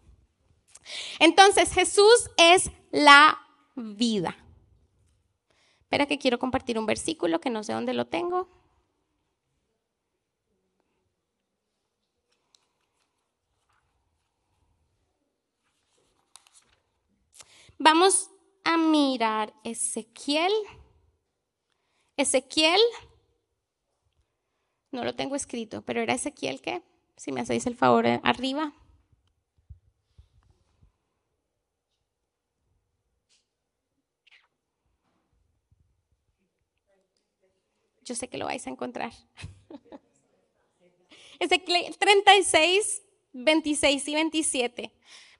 Entonces, 1.18 1.72
Jesús 1.72 2.30
es 2.36 2.70
la 2.90 3.41
vida. 3.74 4.36
Espera 5.80 6.06
que 6.06 6.18
quiero 6.18 6.38
compartir 6.38 6.78
un 6.78 6.86
versículo 6.86 7.40
que 7.40 7.50
no 7.50 7.62
sé 7.62 7.72
dónde 7.72 7.92
lo 7.92 8.06
tengo. 8.06 8.48
Vamos 17.78 18.30
a 18.64 18.76
mirar 18.76 19.52
Ezequiel. 19.64 20.52
Ezequiel, 22.16 22.80
no 24.92 25.04
lo 25.04 25.14
tengo 25.14 25.34
escrito, 25.34 25.82
pero 25.82 26.00
era 26.00 26.14
Ezequiel 26.14 26.60
qué? 26.60 26.82
Si 27.16 27.32
me 27.32 27.40
hacéis 27.40 27.66
el 27.66 27.74
favor, 27.74 28.06
eh, 28.06 28.20
arriba. 28.22 28.72
Yo 38.04 38.14
sé 38.14 38.28
que 38.28 38.38
lo 38.38 38.46
vais 38.46 38.66
a 38.66 38.70
encontrar. 38.70 39.12
Ezequiel 41.38 41.96
36, 41.98 43.02
26 43.32 44.08
y 44.08 44.14
27. 44.14 44.92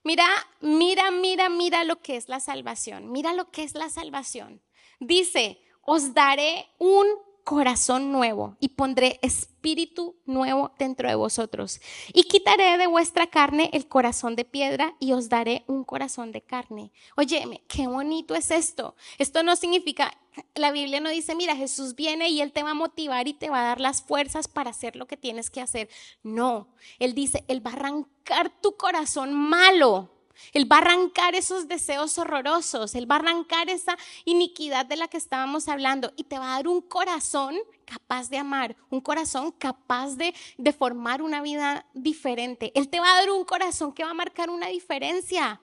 Mira, 0.03 0.25
mira, 0.59 1.11
mira, 1.11 1.49
mira 1.49 1.83
lo 1.83 2.01
que 2.01 2.17
es 2.17 2.27
la 2.27 2.39
salvación. 2.39 3.11
Mira 3.11 3.33
lo 3.33 3.51
que 3.51 3.63
es 3.63 3.73
la 3.73 3.89
salvación. 3.89 4.61
Dice, 4.99 5.61
os 5.81 6.13
daré 6.13 6.67
un 6.77 7.05
corazón 7.43 8.11
nuevo 8.11 8.55
y 8.59 8.69
pondré 8.69 9.19
espíritu 9.21 10.15
nuevo 10.25 10.71
dentro 10.77 11.09
de 11.09 11.15
vosotros. 11.15 11.79
Y 12.13 12.23
quitaré 12.23 12.77
de 12.77 12.87
vuestra 12.87 13.27
carne 13.27 13.69
el 13.73 13.87
corazón 13.87 14.35
de 14.35 14.45
piedra 14.45 14.95
y 14.99 15.13
os 15.13 15.29
daré 15.29 15.63
un 15.67 15.83
corazón 15.83 16.31
de 16.31 16.41
carne. 16.41 16.91
Óyeme, 17.15 17.63
qué 17.67 17.87
bonito 17.87 18.35
es 18.35 18.51
esto. 18.51 18.95
Esto 19.17 19.43
no 19.43 19.55
significa, 19.55 20.13
la 20.55 20.71
Biblia 20.71 20.99
no 20.99 21.09
dice, 21.09 21.35
mira, 21.35 21.55
Jesús 21.55 21.95
viene 21.95 22.29
y 22.29 22.41
Él 22.41 22.51
te 22.51 22.63
va 22.63 22.71
a 22.71 22.75
motivar 22.75 23.27
y 23.27 23.33
te 23.33 23.49
va 23.49 23.61
a 23.61 23.67
dar 23.67 23.79
las 23.79 24.01
fuerzas 24.01 24.47
para 24.47 24.71
hacer 24.71 24.95
lo 24.95 25.07
que 25.07 25.17
tienes 25.17 25.49
que 25.49 25.61
hacer. 25.61 25.89
No, 26.21 26.67
Él 26.99 27.13
dice, 27.13 27.43
Él 27.47 27.65
va 27.65 27.71
a 27.71 27.75
arrancar 27.75 28.51
tu 28.61 28.75
corazón 28.75 29.33
malo 29.33 30.13
él 30.51 30.71
va 30.71 30.77
a 30.77 30.81
arrancar 30.81 31.35
esos 31.35 31.67
deseos 31.67 32.17
horrorosos, 32.17 32.95
Él 32.95 33.09
va 33.09 33.15
a 33.15 33.19
arrancar 33.19 33.69
esa 33.69 33.97
iniquidad 34.25 34.85
de 34.85 34.97
la 34.97 35.07
que 35.07 35.17
estábamos 35.17 35.67
hablando 35.67 36.11
y 36.15 36.25
te 36.25 36.37
va 36.37 36.53
a 36.53 36.55
dar 36.57 36.67
un 36.67 36.81
corazón 36.81 37.55
capaz 37.85 38.29
de 38.29 38.37
amar, 38.37 38.75
un 38.89 39.01
corazón 39.01 39.51
capaz 39.51 40.15
de, 40.15 40.33
de 40.57 40.73
formar 40.73 41.21
una 41.21 41.41
vida 41.41 41.85
diferente. 41.93 42.71
Él 42.75 42.89
te 42.89 42.99
va 42.99 43.11
a 43.11 43.19
dar 43.19 43.29
un 43.31 43.45
corazón 43.45 43.93
que 43.93 44.03
va 44.03 44.11
a 44.11 44.15
marcar 44.15 44.49
una 44.49 44.67
diferencia. 44.67 45.61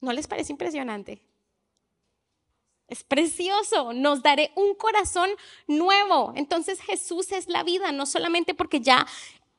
¿No 0.00 0.12
les 0.12 0.26
parece 0.26 0.52
impresionante? 0.52 1.22
Es 2.88 3.02
precioso, 3.02 3.92
nos 3.92 4.22
daré 4.22 4.52
un 4.56 4.74
corazón 4.74 5.30
nuevo. 5.66 6.32
Entonces 6.36 6.80
Jesús 6.80 7.32
es 7.32 7.48
la 7.48 7.62
vida, 7.62 7.92
no 7.92 8.04
solamente 8.04 8.54
porque 8.54 8.80
ya 8.80 9.06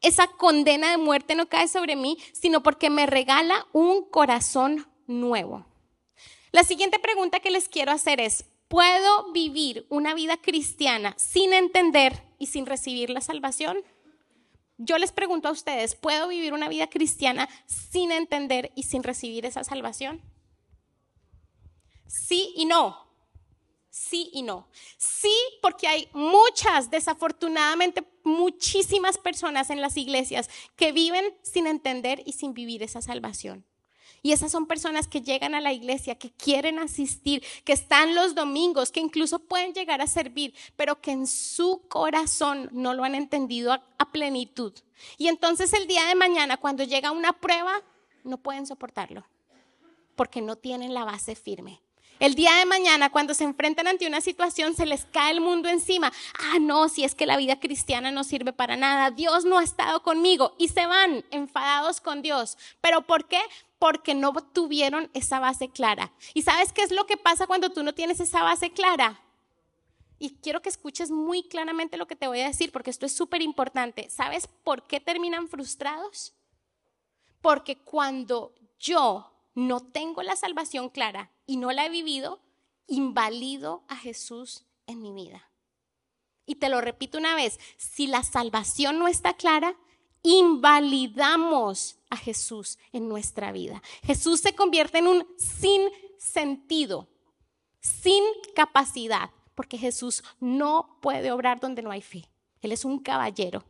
esa 0.02 0.28
condena 0.28 0.92
de 0.92 0.98
muerte 0.98 1.34
no 1.36 1.50
cae 1.50 1.68
sobre 1.68 1.96
mí, 1.96 2.18
sino 2.34 2.62
porque 2.62 2.90
me 2.90 3.08
regala 3.08 3.66
un 3.74 4.08
corazón 4.10 4.88
nuevo. 5.08 5.66
La 6.52 6.64
siguiente 6.64 7.00
pregunta 7.00 7.40
que 7.40 7.50
les 7.50 7.68
quiero 7.68 7.92
hacer 7.92 8.20
es, 8.20 8.46
¿puedo 8.68 9.32
vivir 9.32 9.88
una 9.90 10.14
vida 10.14 10.38
cristiana 10.38 11.16
sin 11.18 11.52
entender 11.54 12.22
y 12.38 12.48
sin 12.48 12.68
recibir 12.68 13.10
la 13.10 13.22
salvación? 13.22 13.78
Yo 14.78 14.98
les 14.98 15.12
pregunto 15.12 15.48
a 15.48 15.52
ustedes, 15.52 15.96
¿puedo 15.96 16.28
vivir 16.28 16.54
una 16.54 16.70
vida 16.70 16.88
cristiana 16.88 17.50
sin 17.66 18.12
entender 18.12 18.72
y 18.76 18.84
sin 18.84 19.04
recibir 19.04 19.46
esa 19.46 19.64
salvación? 19.64 20.22
Sí 22.06 22.54
y 22.56 22.66
no 22.66 23.05
sí 23.96 24.30
y 24.34 24.42
no. 24.42 24.68
Sí, 24.98 25.34
porque 25.62 25.88
hay 25.88 26.10
muchas, 26.12 26.92
desafortunadamente, 26.92 28.06
muchísimas 28.24 29.18
personas 29.18 29.70
en 29.70 29.80
las 29.80 29.96
iglesias 29.96 30.50
que 30.76 30.92
viven 30.92 31.34
sin 31.44 31.66
entender 31.66 32.22
y 32.26 32.34
sin 32.34 32.54
vivir 32.54 32.84
esa 32.84 33.02
salvación. 33.02 33.66
Y 34.22 34.34
esas 34.34 34.52
son 34.52 34.66
personas 34.66 35.08
que 35.08 35.22
llegan 35.22 35.56
a 35.56 35.62
la 35.62 35.72
iglesia, 35.72 36.16
que 36.16 36.32
quieren 36.32 36.80
asistir, 36.80 37.44
que 37.64 37.74
están 37.74 38.16
los 38.16 38.36
domingos, 38.36 38.92
que 38.92 39.00
incluso 39.00 39.40
pueden 39.40 39.74
llegar 39.74 40.02
a 40.02 40.08
servir, 40.08 40.54
pero 40.76 41.00
que 41.00 41.12
en 41.12 41.28
su 41.28 41.88
corazón 41.88 42.68
no 42.74 42.94
lo 42.94 43.04
han 43.04 43.16
entendido 43.16 43.72
a, 43.72 43.84
a 43.98 44.12
plenitud. 44.12 44.74
Y 45.18 45.28
entonces 45.28 45.72
el 45.74 45.88
día 45.88 46.06
de 46.08 46.16
mañana, 46.16 46.58
cuando 46.58 46.84
llega 46.84 47.12
una 47.12 47.40
prueba, 47.40 47.82
no 48.24 48.40
pueden 48.40 48.66
soportarlo, 48.66 49.26
porque 50.16 50.42
no 50.42 50.56
tienen 50.58 50.94
la 50.94 51.06
base 51.06 51.36
firme. 51.36 51.85
El 52.20 52.36
día 52.36 52.56
de 52.56 52.66
mañana, 52.66 53.10
cuando 53.10 53.34
se 53.34 53.44
enfrentan 53.44 53.88
ante 53.88 54.08
una 54.08 54.22
situación, 54.22 54.74
se 54.74 54.86
les 54.86 55.06
cae 55.06 55.32
el 55.32 55.42
mundo 55.42 55.68
encima. 55.68 56.14
Ah, 56.40 56.60
no, 56.60 56.88
si 56.88 57.04
es 57.04 57.14
que 57.14 57.26
la 57.26 57.36
vida 57.36 57.60
cristiana 57.60 58.10
no 58.10 58.24
sirve 58.24 58.54
para 58.54 58.78
nada. 58.78 59.12
Dios 59.12 59.44
no 59.44 59.58
ha 59.58 59.64
estado 59.64 60.02
conmigo. 60.02 60.56
Y 60.58 60.70
se 60.70 60.86
van 60.86 61.26
enfadados 61.32 62.00
con 62.00 62.22
Dios. 62.22 62.58
¿Pero 62.80 63.02
por 63.02 63.28
qué? 63.28 63.42
Porque 63.80 64.16
no 64.16 64.32
tuvieron 64.34 65.10
esa 65.14 65.40
base 65.40 65.70
clara. 65.70 66.14
¿Y 66.34 66.44
sabes 66.44 66.72
qué 66.72 66.84
es 66.84 66.92
lo 66.92 67.06
que 67.06 67.18
pasa 67.18 67.48
cuando 67.48 67.70
tú 67.72 67.84
no 67.84 67.94
tienes 67.94 68.22
esa 68.22 68.44
base 68.44 68.72
clara? 68.72 69.20
Y 70.18 70.38
quiero 70.42 70.62
que 70.62 70.70
escuches 70.70 71.12
muy 71.12 71.44
claramente 71.44 71.98
lo 71.98 72.08
que 72.08 72.16
te 72.16 72.28
voy 72.28 72.40
a 72.40 72.48
decir, 72.48 72.72
porque 72.72 72.92
esto 72.92 73.06
es 73.06 73.12
súper 73.12 73.42
importante. 73.42 74.10
¿Sabes 74.10 74.48
por 74.64 74.84
qué 74.84 75.02
terminan 75.02 75.50
frustrados? 75.50 76.34
Porque 77.42 77.78
cuando 77.78 78.54
yo 78.80 79.35
no 79.56 79.80
tengo 79.80 80.22
la 80.22 80.36
salvación 80.36 80.90
clara 80.90 81.32
y 81.48 81.58
no 81.58 81.72
la 81.72 81.86
he 81.86 81.90
vivido, 81.90 82.42
invalido 82.88 83.84
a 83.88 83.96
Jesús 83.96 84.66
en 84.86 85.02
mi 85.02 85.12
vida. 85.14 85.50
Y 86.46 86.56
te 86.56 86.70
lo 86.70 86.82
repito 86.82 87.18
una 87.18 87.36
vez, 87.36 87.60
si 87.78 88.06
la 88.06 88.22
salvación 88.24 89.00
no 89.00 89.08
está 89.08 89.34
clara, 89.34 89.76
invalidamos 90.22 91.98
a 92.10 92.18
Jesús 92.18 92.78
en 92.92 93.08
nuestra 93.08 93.52
vida. 93.52 93.82
Jesús 94.04 94.42
se 94.42 94.54
convierte 94.54 95.00
en 95.00 95.08
un 95.08 95.28
sin 95.38 95.90
sentido, 96.20 97.08
sin 97.80 98.24
capacidad, 98.56 99.32
porque 99.56 99.78
Jesús 99.78 100.24
no 100.40 101.00
puede 101.02 101.32
obrar 101.32 101.60
donde 101.60 101.82
no 101.82 101.92
hay 101.92 102.02
fe. 102.02 102.30
Él 102.62 102.74
es 102.74 102.84
un 102.86 103.00
caballero. 103.00 103.64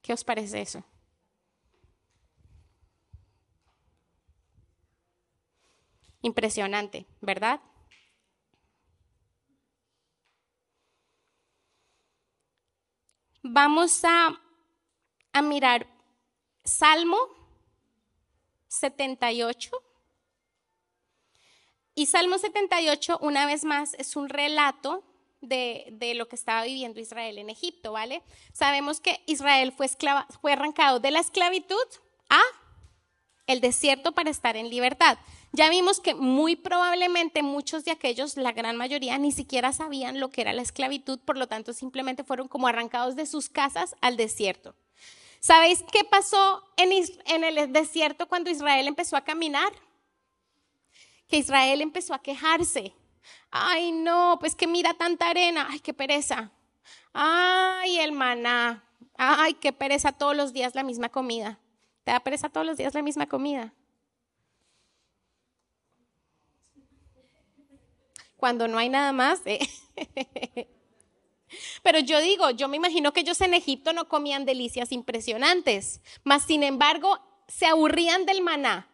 ¿Qué 0.00 0.12
os 0.14 0.24
parece 0.24 0.62
eso? 0.62 0.82
Impresionante, 6.22 7.06
¿verdad? 7.20 7.60
Vamos 13.42 14.04
a, 14.04 14.40
a 15.32 15.42
mirar 15.42 15.86
Salmo 16.64 17.16
78. 18.68 19.70
Y 21.94 22.06
Salmo 22.06 22.38
78, 22.38 23.18
una 23.22 23.46
vez 23.46 23.64
más, 23.64 23.94
es 23.94 24.16
un 24.16 24.28
relato 24.28 25.02
de, 25.40 25.88
de, 25.92 26.14
lo 26.14 26.28
que 26.28 26.36
estaba 26.36 26.64
viviendo 26.64 27.00
Israel 27.00 27.38
en 27.38 27.50
Egipto, 27.50 27.92
¿vale? 27.92 28.22
Sabemos 28.52 29.00
que 29.00 29.20
Israel 29.26 29.72
fue, 29.72 29.88
fue 30.40 30.52
arrancado 30.52 31.00
de 31.00 31.10
la 31.10 31.20
esclavitud 31.20 31.76
a 32.28 32.40
el 33.46 33.60
desierto 33.60 34.12
para 34.12 34.30
estar 34.30 34.56
en 34.56 34.68
libertad. 34.68 35.18
Ya 35.52 35.70
vimos 35.70 36.00
que 36.00 36.14
muy 36.14 36.56
probablemente 36.56 37.42
muchos 37.42 37.84
de 37.84 37.90
aquellos, 37.90 38.36
la 38.36 38.52
gran 38.52 38.76
mayoría, 38.76 39.16
ni 39.18 39.32
siquiera 39.32 39.72
sabían 39.72 40.20
lo 40.20 40.30
que 40.30 40.42
era 40.42 40.52
la 40.52 40.62
esclavitud, 40.62 41.18
por 41.20 41.38
lo 41.38 41.46
tanto 41.46 41.72
simplemente 41.72 42.22
fueron 42.22 42.48
como 42.48 42.68
arrancados 42.68 43.16
de 43.16 43.26
sus 43.26 43.48
casas 43.48 43.96
al 44.00 44.16
desierto. 44.16 44.74
¿Sabéis 45.40 45.84
qué 45.92 46.04
pasó 46.04 46.64
en, 46.76 47.44
el 47.44 47.72
desierto 47.72 48.28
cuando 48.28 48.50
Israel 48.50 48.88
empezó 48.88 49.16
a 49.16 49.22
caminar? 49.22 49.72
Que 51.28 51.36
Israel 51.36 51.80
empezó 51.80 52.12
a 52.12 52.22
quejarse. 52.22 52.92
Ay, 53.50 53.92
no, 53.92 54.38
pues 54.40 54.54
que 54.54 54.66
mira 54.66 54.94
tanta 54.94 55.30
arena. 55.30 55.68
Ay, 55.70 55.80
qué 55.80 55.94
pereza. 55.94 56.50
Ay, 57.12 57.98
el 57.98 58.12
maná. 58.12 58.84
Ay, 59.16 59.54
qué 59.54 59.72
pereza 59.72 60.12
todos 60.12 60.36
los 60.36 60.52
días 60.52 60.74
la 60.74 60.82
misma 60.82 61.08
comida. 61.08 61.58
¿Te 62.04 62.10
da 62.10 62.20
pereza 62.20 62.48
todos 62.48 62.66
los 62.66 62.76
días 62.76 62.94
la 62.94 63.02
misma 63.02 63.26
comida? 63.26 63.72
Cuando 68.38 68.68
no 68.68 68.78
hay 68.78 68.88
nada 68.88 69.12
más. 69.12 69.40
¿eh? 69.44 69.58
Pero 71.82 71.98
yo 71.98 72.20
digo, 72.20 72.50
yo 72.50 72.68
me 72.68 72.76
imagino 72.76 73.12
que 73.12 73.20
ellos 73.20 73.40
en 73.40 73.52
Egipto 73.52 73.92
no 73.92 74.08
comían 74.08 74.44
delicias 74.44 74.92
impresionantes, 74.92 76.00
mas 76.24 76.44
sin 76.44 76.62
embargo 76.62 77.18
se 77.48 77.66
aburrían 77.66 78.26
del 78.26 78.42
maná, 78.42 78.88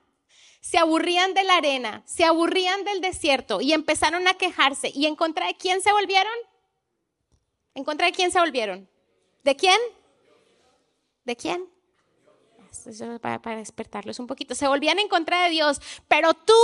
se 0.61 0.79
aburrían 0.79 1.35
de 1.35 1.45
la 1.45 1.57
arena, 1.57 2.03
se 2.07 2.25
aburrían 2.25 2.85
del 2.85 3.01
desierto 3.01 3.61
y 3.61 3.73
empezaron 3.73 4.27
a 4.29 4.35
quejarse. 4.35 4.91
¿Y 4.95 5.07
en 5.07 5.15
contra 5.15 5.47
de 5.47 5.57
quién 5.57 5.83
se 5.83 5.93
volvieron? 5.93 6.33
¿En 7.75 7.85
contra 7.85 8.07
de 8.07 8.13
quién 8.13 8.31
se 8.31 8.41
volvieron? 8.41 8.89
¿De 9.43 9.57
quién? 9.57 9.79
¿De 11.25 11.37
quién? 11.37 11.69
Para, 13.21 13.43
para 13.43 13.57
despertarlos 13.57 14.19
un 14.19 14.27
poquito. 14.27 14.55
Se 14.55 14.69
volvían 14.69 14.99
en 14.99 15.09
contra 15.09 15.45
de 15.45 15.51
Dios, 15.51 15.81
pero 16.09 16.35
tú 16.35 16.55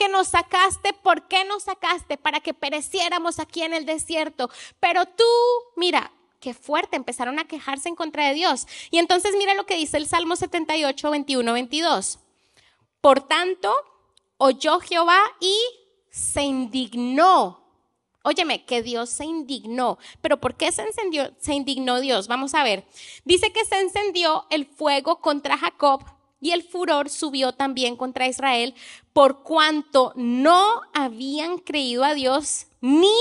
que 0.00 0.08
nos 0.08 0.28
sacaste, 0.28 0.94
¿por 0.94 1.28
qué 1.28 1.44
nos 1.44 1.64
sacaste? 1.64 2.16
Para 2.16 2.40
que 2.40 2.54
pereciéramos 2.54 3.38
aquí 3.38 3.60
en 3.60 3.74
el 3.74 3.84
desierto. 3.84 4.48
Pero 4.80 5.04
tú, 5.04 5.24
mira, 5.76 6.10
qué 6.40 6.54
fuerte, 6.54 6.96
empezaron 6.96 7.38
a 7.38 7.44
quejarse 7.44 7.90
en 7.90 7.96
contra 7.96 8.26
de 8.26 8.32
Dios. 8.32 8.66
Y 8.90 8.96
entonces 8.96 9.34
mira 9.36 9.52
lo 9.52 9.66
que 9.66 9.76
dice 9.76 9.98
el 9.98 10.08
Salmo 10.08 10.36
78, 10.36 11.10
21, 11.10 11.52
22. 11.52 12.18
Por 13.02 13.20
tanto, 13.28 13.74
oyó 14.38 14.80
Jehová 14.80 15.20
y 15.38 15.54
se 16.08 16.44
indignó. 16.44 17.60
Óyeme, 18.22 18.64
que 18.64 18.82
Dios 18.82 19.10
se 19.10 19.26
indignó. 19.26 19.98
Pero 20.22 20.40
¿por 20.40 20.54
qué 20.54 20.72
se 20.72 20.80
encendió, 20.80 21.30
se 21.38 21.52
indignó 21.52 22.00
Dios? 22.00 22.26
Vamos 22.26 22.54
a 22.54 22.64
ver. 22.64 22.86
Dice 23.26 23.52
que 23.52 23.66
se 23.66 23.78
encendió 23.78 24.46
el 24.48 24.64
fuego 24.64 25.20
contra 25.20 25.58
Jacob 25.58 26.02
y 26.40 26.52
el 26.52 26.62
furor 26.62 27.10
subió 27.10 27.52
también 27.52 27.96
contra 27.96 28.26
Israel 28.28 28.74
por 29.12 29.42
cuanto 29.42 30.12
no 30.16 30.82
habían 30.94 31.58
creído 31.58 32.04
a 32.04 32.14
Dios 32.14 32.66
ni 32.80 33.14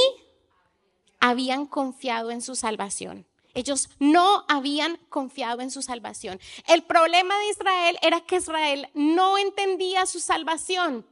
habían 1.20 1.66
confiado 1.66 2.32
en 2.32 2.42
su 2.42 2.56
salvación. 2.56 3.26
Ellos 3.54 3.90
no 4.00 4.46
habían 4.48 4.98
confiado 5.10 5.62
en 5.62 5.72
su 5.72 5.82
salvación. 5.82 6.40
El 6.68 6.84
problema 6.84 7.38
de 7.40 7.50
Israel 7.50 7.98
era 8.02 8.22
que 8.22 8.38
Israel 8.38 8.88
no 8.94 9.38
entendía 9.38 10.06
su 10.06 10.20
salvación. 10.20 11.06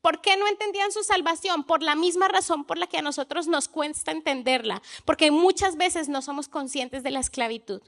¿Por 0.00 0.20
qué 0.20 0.36
no 0.36 0.46
entendían 0.46 0.90
su 0.90 1.02
salvación? 1.02 1.64
Por 1.64 1.82
la 1.82 1.94
misma 1.94 2.28
razón 2.28 2.64
por 2.64 2.78
la 2.78 2.86
que 2.86 2.98
a 2.98 3.02
nosotros 3.02 3.46
nos 3.46 3.68
cuesta 3.68 4.10
entenderla, 4.10 4.80
porque 5.04 5.30
muchas 5.30 5.76
veces 5.76 6.08
no 6.08 6.22
somos 6.22 6.48
conscientes 6.48 7.02
de 7.02 7.10
la 7.10 7.20
esclavitud. 7.20 7.82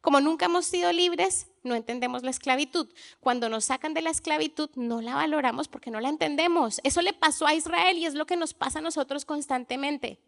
Como 0.00 0.20
nunca 0.20 0.46
hemos 0.46 0.66
sido 0.66 0.92
libres, 0.92 1.48
no 1.64 1.74
entendemos 1.74 2.22
la 2.22 2.30
esclavitud. 2.30 2.88
Cuando 3.20 3.48
nos 3.48 3.66
sacan 3.66 3.94
de 3.94 4.02
la 4.02 4.10
esclavitud, 4.10 4.70
no 4.76 5.00
la 5.00 5.16
valoramos 5.16 5.68
porque 5.68 5.90
no 5.90 6.00
la 6.00 6.08
entendemos. 6.08 6.80
Eso 6.84 7.02
le 7.02 7.12
pasó 7.12 7.46
a 7.46 7.54
Israel 7.54 7.98
y 7.98 8.06
es 8.06 8.14
lo 8.14 8.26
que 8.26 8.36
nos 8.36 8.54
pasa 8.54 8.78
a 8.78 8.82
nosotros 8.82 9.24
constantemente. 9.24 10.20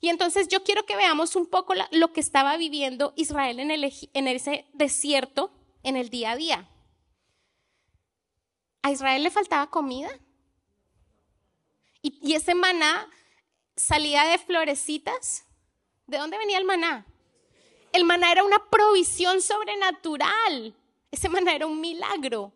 Y 0.00 0.08
entonces 0.08 0.48
yo 0.48 0.62
quiero 0.64 0.84
que 0.84 0.96
veamos 0.96 1.36
un 1.36 1.46
poco 1.46 1.74
lo 1.92 2.12
que 2.12 2.20
estaba 2.20 2.56
viviendo 2.56 3.12
Israel 3.16 3.60
en, 3.60 3.70
en 3.70 4.28
ese 4.28 4.66
desierto 4.72 5.52
en 5.82 5.96
el 5.96 6.10
día 6.10 6.32
a 6.32 6.36
día. 6.36 6.68
A 8.82 8.90
Israel 8.90 9.22
le 9.22 9.30
faltaba 9.30 9.70
comida. 9.70 10.10
Y, 12.02 12.18
y 12.22 12.34
ese 12.34 12.54
maná 12.54 13.08
salía 13.76 14.24
de 14.24 14.38
florecitas. 14.38 15.44
¿De 16.06 16.18
dónde 16.18 16.38
venía 16.38 16.58
el 16.58 16.64
maná? 16.64 17.06
El 17.92 18.04
maná 18.04 18.32
era 18.32 18.44
una 18.44 18.58
provisión 18.70 19.40
sobrenatural. 19.40 20.74
Ese 21.10 21.28
maná 21.28 21.54
era 21.54 21.66
un 21.66 21.80
milagro. 21.80 22.52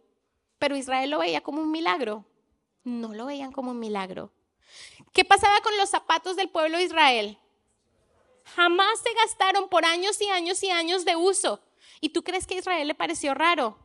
Pero 0.59 0.77
Israel 0.77 1.11
lo 1.11 1.19
veía 1.19 1.41
como 1.41 1.61
un 1.63 1.71
milagro. 1.71 2.25
No 2.85 3.15
lo 3.15 3.27
veían 3.27 3.53
como 3.53 3.71
un 3.71 3.79
milagro. 3.79 4.33
¿Qué 5.13 5.25
pasaba 5.25 5.61
con 5.61 5.77
los 5.77 5.91
zapatos 5.91 6.37
del 6.37 6.49
pueblo 6.49 6.79
de 6.79 6.85
Israel? 6.85 7.39
Jamás 8.57 9.01
se 9.01 9.13
gastaron 9.15 9.69
por 9.69 9.85
años 9.85 10.21
y 10.21 10.29
años 10.29 10.63
y 10.63 10.71
años 10.71 11.05
de 11.05 11.17
uso. 11.17 11.61
¿Y 12.01 12.11
tú 12.11 12.23
crees 12.23 12.47
que 12.47 12.55
a 12.55 12.59
Israel 12.59 12.89
le 12.89 12.95
pareció 12.95 13.35
raro? 13.35 13.79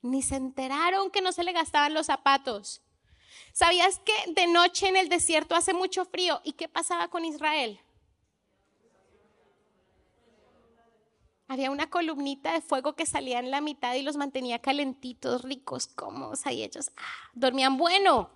Ni 0.00 0.22
se 0.22 0.36
enteraron 0.36 1.10
que 1.10 1.20
no 1.20 1.32
se 1.32 1.44
le 1.44 1.52
gastaban 1.52 1.94
los 1.94 2.06
zapatos. 2.06 2.82
¿Sabías 3.52 4.00
que 4.00 4.14
de 4.28 4.46
noche 4.46 4.88
en 4.88 4.96
el 4.96 5.08
desierto 5.08 5.54
hace 5.54 5.74
mucho 5.74 6.04
frío? 6.04 6.40
¿Y 6.42 6.52
qué 6.52 6.68
pasaba 6.68 7.08
con 7.08 7.24
Israel? 7.24 7.80
Había 11.52 11.70
una 11.70 11.90
columnita 11.90 12.54
de 12.54 12.62
fuego 12.62 12.94
que 12.94 13.04
salía 13.04 13.38
en 13.38 13.50
la 13.50 13.60
mitad 13.60 13.94
y 13.94 14.00
los 14.00 14.16
mantenía 14.16 14.60
calentitos, 14.60 15.42
ricos, 15.42 15.86
cómodos. 15.86 16.46
Ahí 16.46 16.62
ellos 16.62 16.90
ah, 16.96 17.30
dormían 17.34 17.76
bueno. 17.76 18.30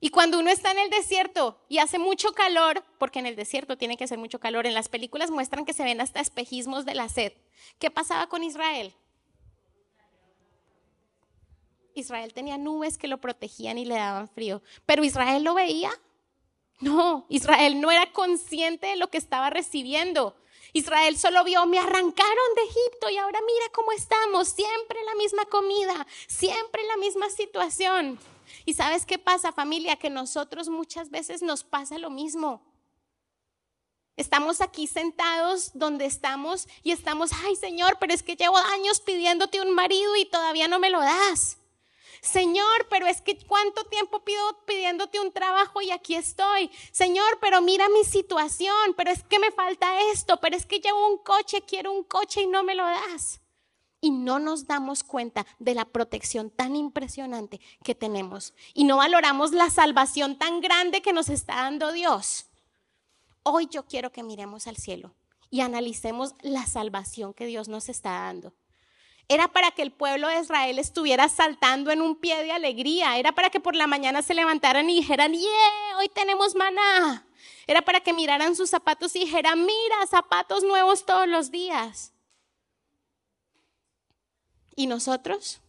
Y 0.00 0.08
cuando 0.08 0.40
uno 0.40 0.50
está 0.50 0.72
en 0.72 0.80
el 0.80 0.90
desierto 0.90 1.56
y 1.68 1.78
hace 1.78 2.00
mucho 2.00 2.32
calor, 2.32 2.82
porque 2.98 3.20
en 3.20 3.26
el 3.26 3.36
desierto 3.36 3.78
tiene 3.78 3.96
que 3.96 4.02
hacer 4.02 4.18
mucho 4.18 4.40
calor, 4.40 4.66
en 4.66 4.74
las 4.74 4.88
películas 4.88 5.30
muestran 5.30 5.64
que 5.64 5.72
se 5.72 5.84
ven 5.84 6.00
hasta 6.00 6.18
espejismos 6.18 6.84
de 6.84 6.96
la 6.96 7.08
sed. 7.08 7.32
¿Qué 7.78 7.92
pasaba 7.92 8.26
con 8.26 8.42
Israel? 8.42 8.92
Israel 11.94 12.34
tenía 12.34 12.58
nubes 12.58 12.98
que 12.98 13.06
lo 13.06 13.20
protegían 13.20 13.78
y 13.78 13.84
le 13.84 13.94
daban 13.94 14.28
frío. 14.28 14.62
Pero 14.84 15.04
Israel 15.04 15.44
lo 15.44 15.54
veía. 15.54 15.92
No, 16.80 17.24
Israel 17.28 17.80
no 17.80 17.92
era 17.92 18.10
consciente 18.10 18.88
de 18.88 18.96
lo 18.96 19.10
que 19.10 19.18
estaba 19.18 19.48
recibiendo. 19.48 20.34
Israel 20.74 21.16
solo 21.16 21.44
vio, 21.44 21.64
me 21.66 21.78
arrancaron 21.78 22.54
de 22.56 22.62
Egipto 22.62 23.08
y 23.08 23.16
ahora 23.16 23.38
mira 23.46 23.66
cómo 23.72 23.92
estamos, 23.92 24.48
siempre 24.48 24.98
la 25.04 25.14
misma 25.14 25.44
comida, 25.46 26.06
siempre 26.26 26.82
la 26.88 26.96
misma 26.96 27.30
situación. 27.30 28.18
¿Y 28.64 28.74
sabes 28.74 29.06
qué 29.06 29.18
pasa 29.18 29.52
familia? 29.52 29.96
Que 29.96 30.10
nosotros 30.10 30.68
muchas 30.68 31.10
veces 31.10 31.42
nos 31.42 31.62
pasa 31.62 31.96
lo 31.96 32.10
mismo. 32.10 32.60
Estamos 34.16 34.60
aquí 34.60 34.88
sentados 34.88 35.70
donde 35.74 36.06
estamos 36.06 36.66
y 36.82 36.90
estamos, 36.90 37.30
ay 37.44 37.54
Señor, 37.54 37.98
pero 38.00 38.12
es 38.12 38.24
que 38.24 38.34
llevo 38.34 38.56
años 38.56 39.00
pidiéndote 39.00 39.60
un 39.60 39.74
marido 39.74 40.16
y 40.16 40.24
todavía 40.24 40.66
no 40.66 40.80
me 40.80 40.90
lo 40.90 41.00
das. 41.00 41.56
Señor, 42.24 42.86
pero 42.88 43.06
es 43.06 43.20
que 43.20 43.36
cuánto 43.46 43.84
tiempo 43.84 44.24
pido 44.24 44.40
pidiéndote 44.64 45.20
un 45.20 45.30
trabajo 45.30 45.82
y 45.82 45.90
aquí 45.90 46.14
estoy. 46.14 46.70
Señor, 46.90 47.38
pero 47.38 47.60
mira 47.60 47.86
mi 47.90 48.02
situación, 48.02 48.94
pero 48.96 49.10
es 49.10 49.22
que 49.24 49.38
me 49.38 49.50
falta 49.50 50.00
esto, 50.10 50.40
pero 50.40 50.56
es 50.56 50.64
que 50.64 50.80
llevo 50.80 51.06
un 51.06 51.18
coche, 51.18 51.62
quiero 51.66 51.92
un 51.92 52.02
coche 52.02 52.40
y 52.40 52.46
no 52.46 52.64
me 52.64 52.74
lo 52.74 52.86
das. 52.86 53.42
Y 54.00 54.10
no 54.10 54.38
nos 54.38 54.66
damos 54.66 55.04
cuenta 55.04 55.46
de 55.58 55.74
la 55.74 55.84
protección 55.84 56.48
tan 56.48 56.76
impresionante 56.76 57.60
que 57.82 57.94
tenemos. 57.94 58.54
Y 58.72 58.84
no 58.84 58.96
valoramos 58.96 59.52
la 59.52 59.68
salvación 59.68 60.38
tan 60.38 60.62
grande 60.62 61.02
que 61.02 61.12
nos 61.12 61.28
está 61.28 61.56
dando 61.56 61.92
Dios. 61.92 62.46
Hoy 63.42 63.66
yo 63.70 63.84
quiero 63.84 64.12
que 64.12 64.22
miremos 64.22 64.66
al 64.66 64.76
cielo 64.76 65.14
y 65.50 65.60
analicemos 65.60 66.34
la 66.40 66.64
salvación 66.64 67.34
que 67.34 67.44
Dios 67.44 67.68
nos 67.68 67.90
está 67.90 68.12
dando. 68.12 68.54
Era 69.28 69.48
para 69.48 69.70
que 69.70 69.82
el 69.82 69.90
pueblo 69.90 70.28
de 70.28 70.40
Israel 70.40 70.78
estuviera 70.78 71.28
saltando 71.28 71.90
en 71.90 72.02
un 72.02 72.16
pie 72.16 72.42
de 72.42 72.52
alegría. 72.52 73.16
Era 73.18 73.32
para 73.32 73.50
que 73.50 73.60
por 73.60 73.74
la 73.74 73.86
mañana 73.86 74.22
se 74.22 74.34
levantaran 74.34 74.88
y 74.90 74.96
dijeran, 74.96 75.32
¡Yeah! 75.32 75.98
Hoy 75.98 76.08
tenemos 76.08 76.54
maná. 76.54 77.26
Era 77.66 77.82
para 77.82 78.00
que 78.00 78.12
miraran 78.12 78.56
sus 78.56 78.70
zapatos 78.70 79.16
y 79.16 79.20
dijeran, 79.20 79.60
mira, 79.60 80.06
zapatos 80.08 80.62
nuevos 80.64 81.06
todos 81.06 81.28
los 81.28 81.50
días. 81.50 82.12
¿Y 84.76 84.86
nosotros? 84.86 85.60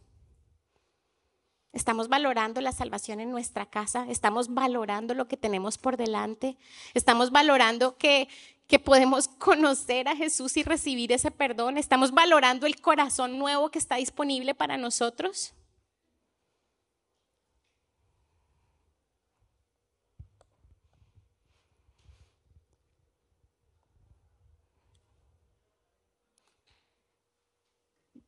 Estamos 1.71 2.07
valorando 2.07 2.61
la 2.61 2.71
salvación 2.71 3.19
en 3.19 3.31
nuestra 3.31 3.65
casa, 3.65 4.05
estamos 4.09 4.53
valorando 4.53 5.13
lo 5.13 5.27
que 5.27 5.35
tenemos 5.35 5.77
por 5.77 5.97
delante, 5.97 6.57
estamos 6.93 7.31
valorando 7.31 7.97
que, 7.97 8.29
que 8.67 8.79
podemos 8.79 9.27
conocer 9.27 10.07
a 10.07 10.15
Jesús 10.15 10.57
y 10.57 10.63
recibir 10.63 11.11
ese 11.11 11.31
perdón, 11.31 11.77
estamos 11.77 12.11
valorando 12.11 12.65
el 12.65 12.81
corazón 12.81 13.37
nuevo 13.37 13.69
que 13.69 13.79
está 13.79 13.95
disponible 13.97 14.55
para 14.55 14.77
nosotros. 14.77 15.53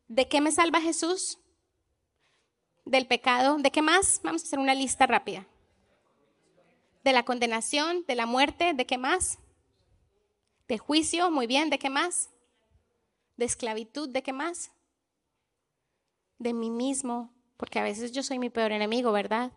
¿De 0.08 0.28
qué 0.28 0.40
me 0.42 0.52
salva 0.52 0.82
Jesús? 0.82 1.40
del 2.90 3.06
pecado, 3.06 3.58
¿de 3.58 3.72
qué 3.72 3.82
más? 3.82 4.22
Vamos 4.24 4.44
a 4.44 4.46
hacer 4.46 4.60
una 4.60 4.74
lista 4.74 5.06
rápida. 5.06 5.46
De 7.04 7.14
la 7.14 7.24
condenación, 7.24 8.04
de 8.08 8.16
la 8.16 8.26
muerte, 8.26 8.74
¿de 8.74 8.86
qué 8.86 8.98
más? 8.98 9.40
De 10.68 10.78
juicio, 10.78 11.32
muy 11.32 11.48
bien, 11.48 11.70
¿de 11.70 11.80
qué 11.80 11.90
más? 11.90 12.30
de 13.38 13.46
esclavitud, 13.46 14.10
¿de 14.10 14.24
qué 14.24 14.34
más? 14.34 14.72
De 16.40 16.54
mí 16.54 16.70
mismo, 16.70 17.32
porque 17.56 17.80
a 17.80 17.84
veces 17.84 18.12
yo 18.12 18.24
soy 18.24 18.40
mi 18.40 18.50
peor 18.50 18.72
enemigo, 18.72 19.12
¿verdad? 19.12 19.54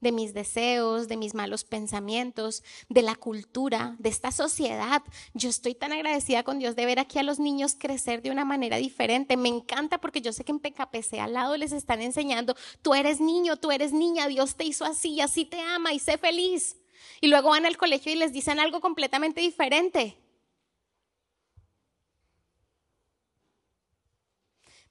de 0.00 0.12
mis 0.12 0.34
deseos, 0.34 1.08
de 1.08 1.16
mis 1.16 1.32
malos 1.32 1.64
pensamientos, 1.64 2.62
de 2.90 3.00
la 3.00 3.14
cultura, 3.14 3.96
de 3.98 4.10
esta 4.10 4.32
sociedad. 4.32 5.02
Yo 5.32 5.48
estoy 5.48 5.74
tan 5.74 5.94
agradecida 5.94 6.42
con 6.42 6.58
Dios 6.58 6.76
de 6.76 6.84
ver 6.84 6.98
aquí 6.98 7.18
a 7.18 7.22
los 7.22 7.38
niños 7.38 7.74
crecer 7.74 8.20
de 8.20 8.30
una 8.30 8.44
manera 8.44 8.76
diferente. 8.76 9.38
Me 9.38 9.48
encanta 9.48 10.02
porque 10.02 10.20
yo 10.20 10.34
sé 10.34 10.44
que 10.44 10.52
en 10.52 10.58
PKPC 10.58 11.14
al 11.20 11.32
lado 11.32 11.56
les 11.56 11.72
están 11.72 12.02
enseñando, 12.02 12.54
tú 12.82 12.92
eres 12.92 13.18
niño, 13.18 13.56
tú 13.56 13.70
eres 13.70 13.94
niña, 13.94 14.28
Dios 14.28 14.56
te 14.56 14.64
hizo 14.64 14.84
así, 14.84 15.22
así 15.22 15.46
te 15.46 15.58
ama 15.58 15.94
y 15.94 15.98
sé 15.98 16.18
feliz. 16.18 16.76
Y 17.22 17.28
luego 17.28 17.48
van 17.48 17.64
al 17.64 17.78
colegio 17.78 18.12
y 18.12 18.16
les 18.16 18.34
dicen 18.34 18.60
algo 18.60 18.82
completamente 18.82 19.40
diferente. 19.40 20.18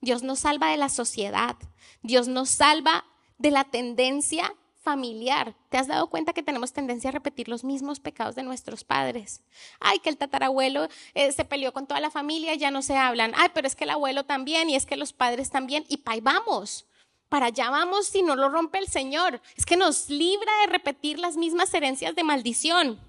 Dios 0.04 0.22
nos 0.22 0.40
salva 0.40 0.70
de 0.70 0.76
la 0.76 0.90
sociedad. 0.90 1.56
Dios 2.02 2.28
nos 2.28 2.50
salva 2.50 3.06
de 3.38 3.52
la 3.52 3.64
tendencia 3.64 4.54
familiar. 4.82 5.56
¿Te 5.70 5.78
has 5.78 5.88
dado 5.88 6.08
cuenta 6.08 6.34
que 6.34 6.44
tenemos 6.44 6.74
tendencia 6.74 7.10
a 7.10 7.14
repetir 7.14 7.48
los 7.48 7.64
mismos 7.64 8.02
pecados 8.02 8.36
de 8.36 8.44
nuestros 8.44 8.84
padres? 8.84 9.40
Ay, 9.80 10.00
que 10.00 10.10
el 10.10 10.18
tatarabuelo 10.18 10.90
eh, 11.14 11.32
se 11.32 11.46
peleó 11.46 11.72
con 11.72 11.88
toda 11.88 12.02
la 12.02 12.12
familia, 12.12 12.54
ya 12.56 12.70
no 12.70 12.82
se 12.82 12.98
hablan. 12.98 13.32
Ay, 13.38 13.52
pero 13.54 13.66
es 13.66 13.78
que 13.78 13.86
el 13.86 13.92
abuelo 13.92 14.26
también 14.26 14.70
y 14.70 14.76
es 14.76 14.86
que 14.86 14.98
los 14.98 15.14
padres 15.14 15.50
también. 15.50 15.86
Y 15.88 15.98
pa' 15.98 16.20
vamos. 16.22 16.86
Para 17.30 17.46
allá 17.46 17.70
vamos 17.70 18.06
si 18.06 18.24
no 18.24 18.36
lo 18.36 18.50
rompe 18.50 18.80
el 18.80 18.90
Señor. 18.90 19.42
Es 19.56 19.66
que 19.66 19.78
nos 19.78 20.10
libra 20.10 20.52
de 20.66 20.68
repetir 20.68 21.18
las 21.18 21.38
mismas 21.38 21.74
herencias 21.74 22.14
de 22.14 22.26
maldición. 22.26 23.00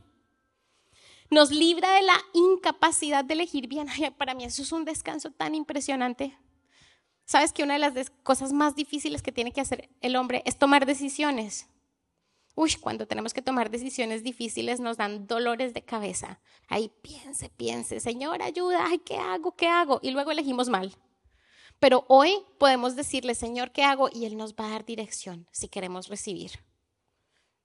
Nos 1.28 1.50
libra 1.50 1.92
de 1.94 2.02
la 2.02 2.20
incapacidad 2.34 3.24
de 3.24 3.34
elegir 3.34 3.66
bien. 3.66 3.88
Ay, 3.88 4.10
para 4.10 4.34
mí 4.34 4.44
eso 4.44 4.62
es 4.62 4.70
un 4.70 4.84
descanso 4.84 5.32
tan 5.32 5.56
impresionante. 5.56 6.38
¿Sabes 7.26 7.52
que 7.52 7.62
una 7.62 7.74
de 7.74 7.80
las 7.80 8.10
cosas 8.22 8.52
más 8.52 8.76
difíciles 8.76 9.22
que 9.22 9.32
tiene 9.32 9.52
que 9.52 9.60
hacer 9.60 9.88
el 10.00 10.16
hombre 10.16 10.42
es 10.44 10.58
tomar 10.58 10.84
decisiones? 10.84 11.68
Uy, 12.54 12.74
cuando 12.80 13.06
tenemos 13.06 13.34
que 13.34 13.42
tomar 13.42 13.70
decisiones 13.70 14.22
difíciles 14.22 14.78
nos 14.78 14.96
dan 14.96 15.26
dolores 15.26 15.74
de 15.74 15.82
cabeza. 15.82 16.40
Ahí 16.68 16.92
piense, 17.02 17.48
piense, 17.48 17.98
Señor, 17.98 18.42
ayuda, 18.42 18.86
ay, 18.86 18.98
¿qué 18.98 19.16
hago? 19.16 19.56
¿Qué 19.56 19.66
hago? 19.66 19.98
Y 20.02 20.10
luego 20.12 20.30
elegimos 20.30 20.68
mal. 20.68 20.94
Pero 21.80 22.04
hoy 22.08 22.32
podemos 22.58 22.94
decirle, 22.94 23.34
Señor, 23.34 23.72
¿qué 23.72 23.82
hago? 23.82 24.08
Y 24.12 24.26
Él 24.26 24.36
nos 24.36 24.54
va 24.54 24.66
a 24.66 24.70
dar 24.70 24.84
dirección 24.84 25.48
si 25.50 25.68
queremos 25.68 26.08
recibir. 26.08 26.52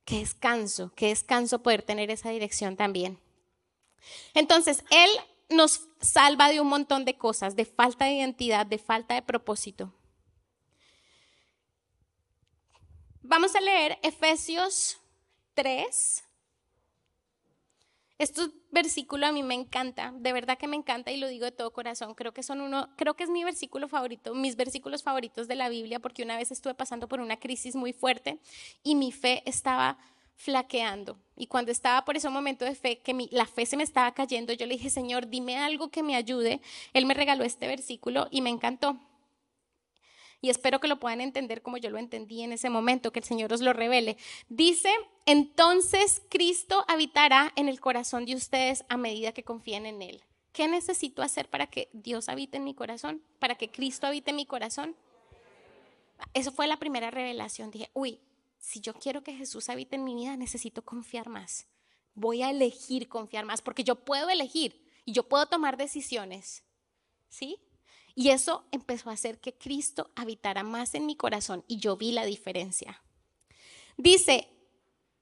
Qué 0.05 0.20
descanso, 0.20 0.91
qué 0.95 1.10
descanso 1.10 1.62
poder 1.62 1.84
tener 1.84 2.10
esa 2.10 2.32
dirección 2.32 2.76
también. 2.76 3.20
Entonces, 4.34 4.84
Él 4.89 5.10
nos 5.49 5.87
salva 5.99 6.49
de 6.49 6.61
un 6.61 6.67
montón 6.67 7.05
de 7.05 7.17
cosas, 7.17 7.55
de 7.55 7.65
falta 7.65 8.05
de 8.05 8.13
identidad, 8.13 8.65
de 8.65 8.77
falta 8.77 9.15
de 9.15 9.21
propósito. 9.21 9.93
Vamos 13.21 13.55
a 13.55 13.61
leer 13.61 13.99
Efesios 14.01 14.97
3. 15.53 16.23
Este 18.17 18.41
versículo 18.71 19.27
a 19.27 19.31
mí 19.31 19.43
me 19.43 19.53
encanta, 19.53 20.11
de 20.13 20.33
verdad 20.33 20.57
que 20.57 20.67
me 20.67 20.75
encanta 20.75 21.11
y 21.11 21.17
lo 21.17 21.27
digo 21.27 21.45
de 21.45 21.51
todo 21.51 21.71
corazón. 21.71 22.15
Creo 22.15 22.33
que 22.33 22.43
son 22.43 22.59
uno, 22.59 22.89
creo 22.97 23.15
que 23.15 23.23
es 23.23 23.29
mi 23.29 23.43
versículo 23.43 23.87
favorito, 23.87 24.35
mis 24.35 24.55
versículos 24.55 25.03
favoritos 25.03 25.47
de 25.47 25.55
la 25.55 25.69
Biblia, 25.69 25.99
porque 25.99 26.23
una 26.23 26.37
vez 26.37 26.51
estuve 26.51 26.73
pasando 26.73 27.07
por 27.07 27.21
una 27.21 27.39
crisis 27.39 27.75
muy 27.75 27.93
fuerte 27.93 28.39
y 28.83 28.95
mi 28.95 29.11
fe 29.11 29.41
estaba 29.45 29.97
flaqueando. 30.39 31.19
Y 31.35 31.47
cuando 31.47 31.71
estaba 31.71 32.05
por 32.05 32.15
ese 32.15 32.29
momento 32.29 32.63
de 32.63 32.73
fe, 32.73 32.99
que 32.99 33.27
la 33.31 33.45
fe 33.45 33.65
se 33.65 33.75
me 33.75 33.83
estaba 33.83 34.13
cayendo, 34.13 34.53
yo 34.53 34.65
le 34.65 34.75
dije, 34.75 34.89
Señor, 34.89 35.27
dime 35.27 35.57
algo 35.57 35.89
que 35.89 36.01
me 36.01 36.15
ayude. 36.15 36.61
Él 36.93 37.05
me 37.05 37.13
regaló 37.13 37.43
este 37.43 37.67
versículo 37.67 38.29
y 38.31 38.41
me 38.41 38.49
encantó. 38.49 38.97
Y 40.41 40.49
espero 40.49 40.79
que 40.79 40.87
lo 40.87 40.97
puedan 40.97 41.19
entender 41.19 41.61
como 41.61 41.75
yo 41.75 41.89
lo 41.89 41.97
entendí 41.97 42.41
en 42.41 42.53
ese 42.53 42.69
momento, 42.69 43.11
que 43.11 43.19
el 43.19 43.25
Señor 43.25 43.51
os 43.51 43.59
lo 43.59 43.73
revele. 43.73 44.15
Dice, 44.47 44.89
entonces 45.25 46.21
Cristo 46.29 46.85
habitará 46.87 47.51
en 47.57 47.67
el 47.67 47.81
corazón 47.81 48.25
de 48.25 48.35
ustedes 48.35 48.85
a 48.87 48.95
medida 48.95 49.33
que 49.33 49.43
confíen 49.43 49.85
en 49.85 50.01
Él. 50.01 50.23
¿Qué 50.53 50.69
necesito 50.69 51.21
hacer 51.21 51.49
para 51.49 51.67
que 51.67 51.89
Dios 51.91 52.29
habite 52.29 52.55
en 52.55 52.63
mi 52.63 52.73
corazón? 52.73 53.21
¿Para 53.39 53.55
que 53.55 53.69
Cristo 53.69 54.07
habite 54.07 54.29
en 54.29 54.37
mi 54.37 54.45
corazón? 54.45 54.95
Eso 56.33 56.53
fue 56.53 56.65
la 56.67 56.77
primera 56.77 57.11
revelación. 57.11 57.71
Dije, 57.71 57.89
uy, 57.93 58.21
si 58.60 58.82
yo 58.82 58.93
quiero 58.93 59.24
que 59.24 59.34
Jesús 59.34 59.70
habite 59.70 59.95
en 59.95 60.03
mi 60.03 60.14
vida, 60.14 60.38
necesito 60.38 60.84
confiar 60.84 61.30
más. 61.30 61.68
Voy 62.14 62.43
a 62.43 62.49
elegir 62.49 63.07
confiar 63.07 63.45
más, 63.45 63.62
porque 63.62 63.84
yo 63.84 63.95
puedo 63.95 64.30
elegir 64.30 64.86
y 65.05 65.14
yo 65.14 65.24
puedo 65.24 65.45
tomar 65.47 65.78
decisiones. 65.78 66.64
¿Sí? 67.30 67.57
Y 68.16 68.32
eso 68.32 68.66
empezó 68.72 69.10
a 69.10 69.14
hacer 69.14 69.39
que 69.39 69.57
Cristo 69.57 70.12
habitara 70.16 70.64
más 70.64 70.93
en 70.93 71.05
mi 71.05 71.16
corazón 71.16 71.64
y 71.68 71.78
yo 71.78 71.95
vi 71.95 72.12
la 72.12 72.26
diferencia. 72.26 73.01
Dice, 73.97 74.49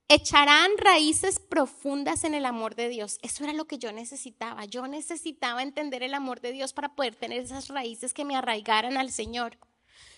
echarán 0.07 0.71
raíces 0.77 1.39
profundas 1.39 2.23
en 2.23 2.33
el 2.33 2.45
amor 2.45 2.75
de 2.75 2.89
Dios. 2.89 3.19
Eso 3.21 3.43
era 3.43 3.53
lo 3.53 3.65
que 3.65 3.77
yo 3.77 3.91
necesitaba. 3.91 4.65
Yo 4.65 4.87
necesitaba 4.87 5.61
entender 5.61 6.01
el 6.01 6.13
amor 6.13 6.41
de 6.41 6.53
Dios 6.53 6.73
para 6.73 6.95
poder 6.95 7.15
tener 7.15 7.41
esas 7.41 7.67
raíces 7.67 8.13
que 8.13 8.25
me 8.25 8.35
arraigaran 8.35 8.97
al 8.97 9.11
Señor. 9.11 9.57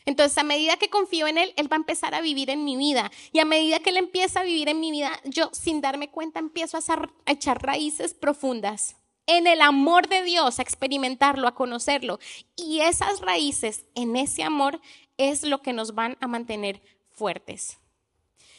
Entonces, 0.10 0.40
a 0.40 0.44
medida 0.44 0.78
que 0.78 0.90
confío 0.90 1.28
en 1.28 1.38
Él, 1.38 1.54
Él 1.56 1.72
va 1.72 1.76
a 1.76 1.78
empezar 1.78 2.16
a 2.16 2.22
vivir 2.22 2.50
en 2.50 2.66
mi 2.66 2.76
vida. 2.76 3.12
Y 3.32 3.38
a 3.38 3.46
medida 3.46 3.78
que 3.78 3.92
Él 3.92 3.98
empieza 3.98 4.40
a 4.40 4.44
vivir 4.44 4.68
en 4.68 4.80
mi 4.80 4.90
vida, 4.90 5.12
yo 5.24 5.52
sin 5.54 5.82
darme 5.82 6.10
cuenta 6.10 6.40
empiezo 6.40 6.78
a, 6.78 7.10
echar 7.28 7.62
raíces 7.62 8.16
profundas 8.16 8.96
en 9.28 9.46
el 9.46 9.62
amor 9.62 10.08
de 10.08 10.24
Dios, 10.24 10.58
a 10.58 10.64
experimentarlo, 10.64 11.48
a 11.48 11.54
conocerlo. 11.54 12.18
Y 12.56 12.80
esas 12.80 13.22
raíces 13.22 13.86
en 13.94 14.16
ese 14.16 14.42
amor 14.42 14.82
es 15.18 15.44
lo 15.44 15.62
que 15.62 15.74
nos 15.74 15.94
van 15.94 16.18
a 16.22 16.28
mantener 16.28 16.82
fuertes. 17.14 17.78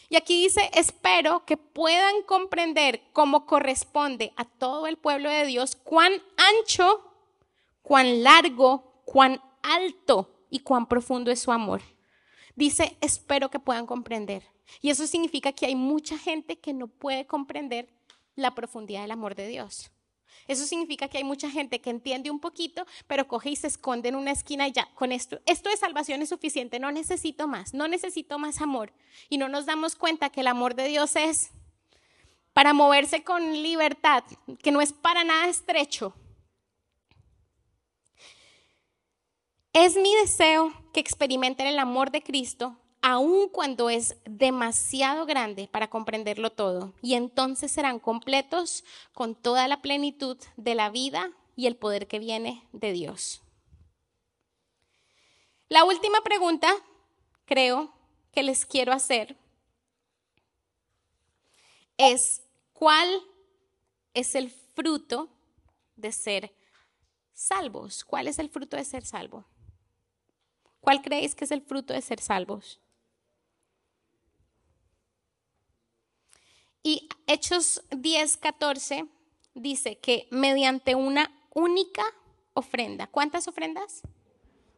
Y 0.08 0.14
aquí 0.14 0.44
dice, 0.44 0.70
espero 0.74 1.44
que 1.46 1.56
puedan 1.56 2.22
comprender 2.26 3.02
cómo 3.12 3.44
corresponde 3.44 4.32
a 4.36 4.44
todo 4.44 4.86
el 4.86 4.98
pueblo 4.98 5.28
de 5.28 5.46
Dios 5.46 5.74
cuán 5.74 6.12
ancho, 6.36 7.12
cuán 7.82 8.22
largo, 8.22 9.02
cuán 9.04 9.42
alto 9.64 10.39
y 10.50 10.60
cuán 10.60 10.86
profundo 10.86 11.30
es 11.30 11.40
su 11.40 11.52
amor. 11.52 11.80
Dice, 12.56 12.96
espero 13.00 13.50
que 13.50 13.58
puedan 13.58 13.86
comprender. 13.86 14.42
Y 14.80 14.90
eso 14.90 15.06
significa 15.06 15.52
que 15.52 15.66
hay 15.66 15.76
mucha 15.76 16.18
gente 16.18 16.58
que 16.58 16.72
no 16.72 16.88
puede 16.88 17.26
comprender 17.26 17.88
la 18.36 18.54
profundidad 18.54 19.02
del 19.02 19.12
amor 19.12 19.34
de 19.34 19.48
Dios. 19.48 19.90
Eso 20.48 20.66
significa 20.66 21.08
que 21.08 21.18
hay 21.18 21.24
mucha 21.24 21.50
gente 21.50 21.80
que 21.80 21.90
entiende 21.90 22.30
un 22.30 22.40
poquito, 22.40 22.84
pero 23.06 23.28
coge 23.28 23.50
y 23.50 23.56
se 23.56 23.68
esconde 23.68 24.08
en 24.08 24.16
una 24.16 24.32
esquina 24.32 24.66
y 24.66 24.72
ya, 24.72 24.88
con 24.94 25.12
esto, 25.12 25.40
esto 25.46 25.70
de 25.70 25.76
salvación 25.76 26.22
es 26.22 26.28
suficiente, 26.30 26.80
no 26.80 26.90
necesito 26.90 27.46
más, 27.46 27.72
no 27.72 27.86
necesito 27.86 28.38
más 28.38 28.60
amor. 28.60 28.92
Y 29.28 29.38
no 29.38 29.48
nos 29.48 29.66
damos 29.66 29.94
cuenta 29.94 30.30
que 30.30 30.40
el 30.40 30.48
amor 30.48 30.74
de 30.74 30.88
Dios 30.88 31.14
es 31.14 31.50
para 32.52 32.72
moverse 32.72 33.22
con 33.22 33.62
libertad, 33.62 34.24
que 34.62 34.72
no 34.72 34.80
es 34.80 34.92
para 34.92 35.22
nada 35.24 35.46
estrecho, 35.46 36.14
Es 39.72 39.94
mi 39.96 40.12
deseo 40.16 40.72
que 40.92 40.98
experimenten 40.98 41.68
el 41.68 41.78
amor 41.78 42.10
de 42.10 42.22
Cristo 42.22 42.76
aun 43.02 43.48
cuando 43.48 43.88
es 43.88 44.16
demasiado 44.24 45.26
grande 45.26 45.68
para 45.68 45.88
comprenderlo 45.88 46.50
todo, 46.50 46.92
y 47.00 47.14
entonces 47.14 47.72
serán 47.72 47.98
completos 47.98 48.84
con 49.14 49.34
toda 49.34 49.68
la 49.68 49.80
plenitud 49.80 50.36
de 50.56 50.74
la 50.74 50.90
vida 50.90 51.32
y 51.56 51.66
el 51.66 51.76
poder 51.76 52.08
que 52.08 52.18
viene 52.18 52.66
de 52.72 52.92
Dios. 52.92 53.42
La 55.68 55.84
última 55.84 56.20
pregunta, 56.22 56.68
creo, 57.46 57.92
que 58.32 58.42
les 58.42 58.66
quiero 58.66 58.92
hacer 58.92 59.36
es, 61.96 62.42
¿cuál 62.72 63.22
es 64.14 64.34
el 64.34 64.50
fruto 64.50 65.28
de 65.96 66.12
ser 66.12 66.54
salvos? 67.32 68.04
¿Cuál 68.04 68.28
es 68.28 68.38
el 68.38 68.50
fruto 68.50 68.76
de 68.76 68.84
ser 68.84 69.04
salvo? 69.04 69.44
¿Cuál 70.80 71.02
creéis 71.02 71.34
que 71.34 71.44
es 71.44 71.50
el 71.50 71.62
fruto 71.62 71.92
de 71.92 72.02
ser 72.02 72.20
salvos? 72.20 72.80
Y 76.82 77.08
Hechos 77.26 77.82
10, 77.90 78.38
14 78.38 79.06
dice 79.54 79.98
que 79.98 80.26
mediante 80.30 80.94
una 80.94 81.30
única 81.52 82.02
ofrenda, 82.54 83.06
¿cuántas 83.06 83.48
ofrendas? 83.48 84.02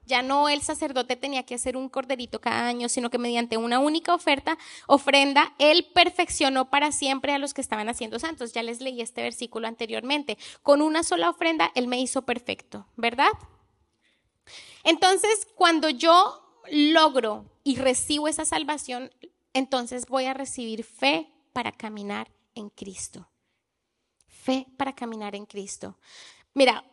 Ya 0.04 0.22
no 0.22 0.48
el 0.48 0.62
sacerdote 0.62 1.14
tenía 1.14 1.44
que 1.44 1.54
hacer 1.54 1.76
un 1.76 1.88
corderito 1.88 2.40
cada 2.40 2.66
año, 2.66 2.88
sino 2.88 3.08
que 3.08 3.18
mediante 3.18 3.56
una 3.56 3.78
única 3.78 4.14
oferta, 4.14 4.58
ofrenda, 4.88 5.54
él 5.58 5.86
perfeccionó 5.94 6.70
para 6.70 6.90
siempre 6.90 7.32
a 7.32 7.38
los 7.38 7.54
que 7.54 7.60
estaban 7.60 7.88
haciendo 7.88 8.18
santos. 8.18 8.52
Ya 8.52 8.64
les 8.64 8.80
leí 8.80 9.00
este 9.00 9.22
versículo 9.22 9.68
anteriormente. 9.68 10.38
Con 10.62 10.82
una 10.82 11.04
sola 11.04 11.30
ofrenda, 11.30 11.70
él 11.76 11.86
me 11.86 12.00
hizo 12.00 12.22
perfecto, 12.22 12.86
¿verdad? 12.96 13.30
Entonces, 14.84 15.46
cuando 15.54 15.88
yo 15.88 16.42
logro 16.70 17.50
y 17.64 17.76
recibo 17.76 18.28
esa 18.28 18.44
salvación, 18.44 19.10
entonces 19.52 20.06
voy 20.06 20.26
a 20.26 20.34
recibir 20.34 20.84
fe 20.84 21.30
para 21.52 21.72
caminar 21.72 22.30
en 22.54 22.70
Cristo. 22.70 23.28
Fe 24.26 24.66
para 24.76 24.94
caminar 24.94 25.34
en 25.34 25.46
Cristo. 25.46 25.98
Mira, 26.54 26.84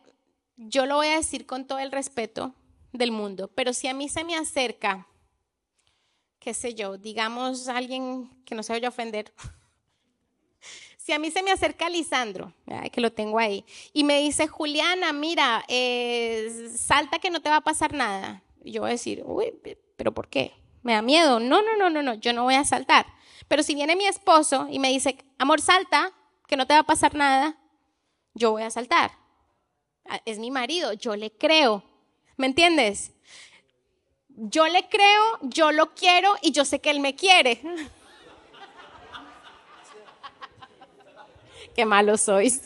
yo 0.56 0.86
lo 0.86 0.96
voy 0.96 1.08
a 1.08 1.16
decir 1.16 1.46
con 1.46 1.66
todo 1.66 1.78
el 1.78 1.90
respeto 1.90 2.54
del 2.92 3.12
mundo, 3.12 3.48
pero 3.54 3.72
si 3.72 3.88
a 3.88 3.94
mí 3.94 4.08
se 4.08 4.24
me 4.24 4.36
acerca, 4.36 5.06
qué 6.38 6.54
sé 6.54 6.74
yo, 6.74 6.98
digamos 6.98 7.68
alguien 7.68 8.30
que 8.44 8.54
no 8.54 8.62
se 8.62 8.72
vaya 8.72 8.88
a 8.88 8.90
ofender, 8.90 9.32
si 11.10 11.14
a 11.14 11.18
mí 11.18 11.32
se 11.32 11.42
me 11.42 11.50
acerca 11.50 11.88
Lisandro, 11.88 12.52
que 12.92 13.00
lo 13.00 13.10
tengo 13.10 13.40
ahí, 13.40 13.64
y 13.92 14.04
me 14.04 14.20
dice, 14.20 14.46
Juliana, 14.46 15.12
mira, 15.12 15.64
eh, 15.66 16.70
salta 16.72 17.18
que 17.18 17.30
no 17.30 17.42
te 17.42 17.50
va 17.50 17.56
a 17.56 17.60
pasar 17.62 17.94
nada, 17.94 18.44
yo 18.62 18.82
voy 18.82 18.90
a 18.90 18.92
decir, 18.92 19.24
uy, 19.26 19.52
pero 19.96 20.14
¿por 20.14 20.28
qué? 20.28 20.52
¿Me 20.84 20.92
da 20.92 21.02
miedo? 21.02 21.40
No, 21.40 21.62
no, 21.62 21.76
no, 21.76 21.90
no, 21.90 22.00
no, 22.00 22.14
yo 22.14 22.32
no 22.32 22.44
voy 22.44 22.54
a 22.54 22.64
saltar. 22.64 23.06
Pero 23.48 23.64
si 23.64 23.74
viene 23.74 23.96
mi 23.96 24.06
esposo 24.06 24.68
y 24.70 24.78
me 24.78 24.90
dice, 24.90 25.18
amor, 25.36 25.60
salta, 25.60 26.12
que 26.46 26.56
no 26.56 26.68
te 26.68 26.74
va 26.74 26.80
a 26.80 26.86
pasar 26.86 27.16
nada, 27.16 27.58
yo 28.34 28.52
voy 28.52 28.62
a 28.62 28.70
saltar. 28.70 29.10
Ah, 30.08 30.20
es 30.26 30.38
mi 30.38 30.52
marido, 30.52 30.92
yo 30.92 31.16
le 31.16 31.32
creo. 31.32 31.82
¿Me 32.36 32.46
entiendes? 32.46 33.10
Yo 34.28 34.68
le 34.68 34.88
creo, 34.88 35.24
yo 35.42 35.72
lo 35.72 35.92
quiero 35.92 36.36
y 36.40 36.52
yo 36.52 36.64
sé 36.64 36.80
que 36.80 36.90
él 36.90 37.00
me 37.00 37.16
quiere. 37.16 37.60
Qué 41.80 41.86
malo 41.86 42.18
sois. 42.18 42.60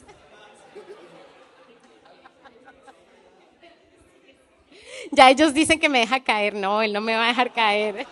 Ya 5.12 5.30
ellos 5.30 5.54
dicen 5.54 5.78
que 5.78 5.88
me 5.88 6.00
deja 6.00 6.18
caer. 6.18 6.54
No, 6.54 6.82
él 6.82 6.92
no 6.92 7.00
me 7.00 7.14
va 7.14 7.26
a 7.26 7.28
dejar 7.28 7.52
caer. 7.52 8.08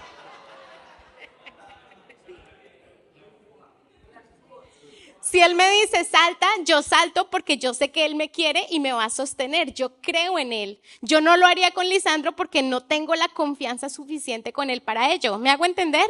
Si 5.20 5.40
él 5.40 5.56
me 5.56 5.68
dice 5.80 6.04
salta, 6.04 6.46
yo 6.64 6.82
salto 6.82 7.28
porque 7.30 7.58
yo 7.58 7.74
sé 7.74 7.90
que 7.90 8.04
él 8.04 8.14
me 8.14 8.30
quiere 8.30 8.64
y 8.70 8.78
me 8.78 8.92
va 8.92 9.06
a 9.06 9.10
sostener. 9.10 9.74
Yo 9.74 10.00
creo 10.00 10.38
en 10.38 10.52
él. 10.52 10.80
Yo 11.00 11.20
no 11.20 11.36
lo 11.36 11.48
haría 11.48 11.72
con 11.72 11.88
Lisandro 11.88 12.36
porque 12.36 12.62
no 12.62 12.80
tengo 12.84 13.16
la 13.16 13.26
confianza 13.26 13.88
suficiente 13.88 14.52
con 14.52 14.70
él 14.70 14.82
para 14.82 15.12
ello. 15.12 15.36
¿Me 15.38 15.50
hago 15.50 15.64
entender? 15.64 16.04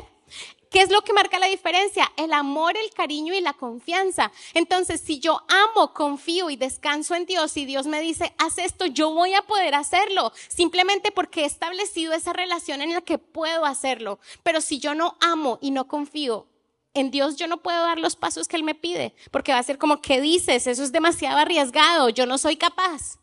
¿Qué 0.72 0.80
es 0.80 0.91
lo 0.91 1.03
que 1.03 1.12
marca 1.12 1.39
la 1.39 1.49
diferencia? 1.49 2.11
El 2.16 2.33
amor, 2.33 2.74
el 2.78 2.91
cariño 2.95 3.35
y 3.35 3.43
la 3.43 3.53
confianza. 3.53 4.33
Entonces, 4.55 5.03
si 5.03 5.20
yo 5.20 5.43
amo, 5.49 5.93
confío 5.93 6.49
y 6.49 6.57
descanso 6.57 7.14
en 7.14 7.26
Dios 7.26 7.59
y 7.59 7.66
Dios 7.66 7.87
me 7.87 8.01
dice, 8.01 8.35
haz 8.39 8.57
esto, 8.57 8.87
yo 8.87 9.12
voy 9.12 9.35
a 9.35 9.43
poder 9.43 9.74
hacerlo, 9.74 10.33
simplemente 10.49 11.11
porque 11.12 11.43
he 11.43 11.45
establecido 11.45 12.14
esa 12.14 12.33
relación 12.33 12.80
en 12.80 12.95
la 12.95 13.03
que 13.03 13.18
puedo 13.18 13.66
hacerlo. 13.66 14.18
Pero 14.43 14.62
si 14.62 14.78
yo 14.78 14.95
no 14.95 15.18
amo 15.20 15.59
y 15.61 15.72
no 15.72 15.89
confío, 15.89 16.47
en 16.95 17.11
Dios 17.11 17.37
yo 17.37 17.49
no 17.49 17.59
puedo 17.59 17.83
dar 17.83 17.99
los 17.99 18.16
pasos 18.16 18.49
que 18.49 18.57
Él 18.57 18.64
me 18.64 18.74
pide, 18.74 19.14
porque 19.30 19.53
va 19.53 19.59
a 19.59 19.62
ser 19.62 19.76
como, 19.76 20.01
¿qué 20.01 20.22
dices? 20.22 20.66
Eso 20.66 20.83
es 20.83 20.93
demasiado 20.93 21.37
arriesgado, 21.37 22.09
yo 22.09 22.24
no 22.24 22.39
soy 22.39 22.57
capaz. 22.57 23.18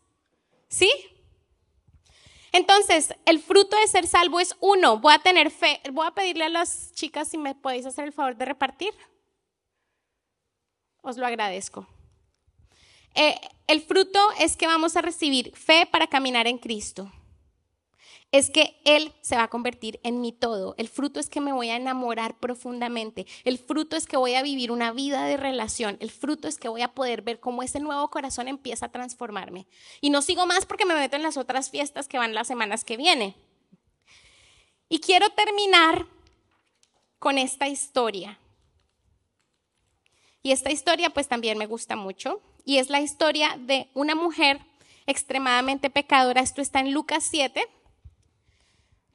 ¿Sí? 0.68 0.91
Entonces, 2.52 3.14
el 3.26 3.39
fruto 3.39 3.78
de 3.80 3.88
ser 3.88 4.08
salvo 4.08 4.39
es 4.39 4.56
uno, 4.60 5.00
voy 5.00 5.14
a 5.14 5.20
tener 5.20 5.52
fe. 5.52 5.80
Voy 5.91 6.08
a 6.08 6.12
pedirle 6.12 6.45
a 6.45 6.50
las 6.50 6.93
chicas 6.93 7.28
si 7.28 7.38
me 7.38 7.56
podéis 7.56 7.86
hacer 7.86 8.06
el 8.06 8.14
favor 8.14 8.36
de 8.36 8.45
repartir. 8.45 8.93
Os 11.02 11.18
lo 11.18 11.26
agradezco. 11.26 11.88
Eh, 13.16 13.39
el 13.68 13.82
fruto 13.82 14.20
es 14.39 14.56
que 14.56 14.68
vamos 14.68 14.95
a 14.95 15.02
recibir 15.02 15.56
fe 15.56 15.88
para 15.91 16.08
caminar 16.08 16.47
en 16.47 16.58
Cristo 16.58 17.12
es 18.32 18.52
que 18.52 18.80
Él 18.86 19.12
se 19.22 19.36
va 19.36 19.44
a 19.44 19.50
convertir 19.50 20.00
en 20.04 20.22
mi 20.22 20.32
todo. 20.32 20.76
El 20.78 20.88
fruto 20.88 21.20
es 21.20 21.30
que 21.30 21.42
me 21.42 21.52
voy 21.52 21.70
a 21.70 21.76
enamorar 21.76 22.38
profundamente. 22.40 23.26
El 23.44 23.58
fruto 23.58 23.96
es 23.96 24.06
que 24.06 24.18
voy 24.18 24.36
a 24.36 24.44
vivir 24.44 24.72
una 24.72 24.92
vida 24.92 25.26
de 25.26 25.36
relación. 25.36 25.98
El 26.00 26.12
fruto 26.12 26.48
es 26.48 26.60
que 26.60 26.70
voy 26.70 26.84
a 26.84 26.94
poder 26.94 27.24
ver 27.24 27.40
cómo 27.40 27.64
ese 27.64 27.80
nuevo 27.80 28.10
corazón 28.10 28.48
empieza 28.48 28.88
a 28.88 28.92
transformarme. 28.92 29.68
Y 30.00 30.12
no 30.12 30.22
sigo 30.22 30.46
más 30.46 30.66
porque 30.68 30.86
me 30.86 30.94
meto 30.94 31.16
en 31.16 31.24
las 31.24 31.38
otras 31.38 31.72
fiestas 31.72 32.08
que 32.08 32.20
van 32.20 32.36
las 32.36 32.48
semanas 32.48 32.84
que 32.84 32.98
vienen. 32.98 33.36
Y 34.90 35.00
quiero 35.00 35.30
terminar 35.32 36.06
con 37.18 37.40
esta 37.40 37.68
historia. 37.68 38.40
Y 40.44 40.52
esta 40.52 40.72
historia 40.72 41.10
pues 41.10 41.28
también 41.28 41.58
me 41.58 41.66
gusta 41.66 41.96
mucho. 41.96 42.42
Y 42.64 42.78
es 42.78 42.92
la 42.92 43.02
historia 43.02 43.58
de 43.60 43.90
una 43.96 44.14
mujer 44.14 44.62
extremadamente 45.08 45.90
pecadora. 45.90 46.42
Esto 46.42 46.62
está 46.62 46.80
en 46.80 46.94
Lucas 46.94 47.28
7 47.28 47.68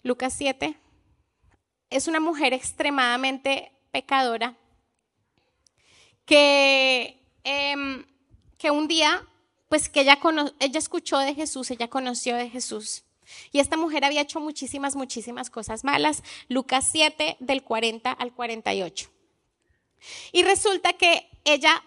Lucas 0.04 0.34
7, 0.36 0.76
es 1.88 2.08
una 2.08 2.20
mujer 2.20 2.52
extremadamente 2.52 3.72
pecadora 3.90 4.54
que, 6.26 7.18
em, 7.42 8.04
que 8.58 8.70
un 8.70 8.86
día, 8.86 9.26
pues 9.70 9.88
que 9.88 10.02
ella, 10.02 10.18
ella 10.60 10.78
escuchó 10.78 11.18
de 11.18 11.34
Jesús, 11.34 11.70
ella 11.70 11.88
conoció 11.88 12.36
de 12.36 12.50
Jesús. 12.50 13.04
Y 13.50 13.60
esta 13.60 13.78
mujer 13.78 14.04
había 14.04 14.20
hecho 14.20 14.40
muchísimas, 14.40 14.94
muchísimas 14.94 15.48
cosas 15.48 15.84
malas. 15.84 16.22
Lucas 16.48 16.86
7 16.92 17.38
del 17.40 17.62
40 17.62 18.12
al 18.12 18.34
48. 18.34 19.08
Y 20.32 20.42
resulta 20.42 20.92
que 20.92 21.30
ella 21.44 21.82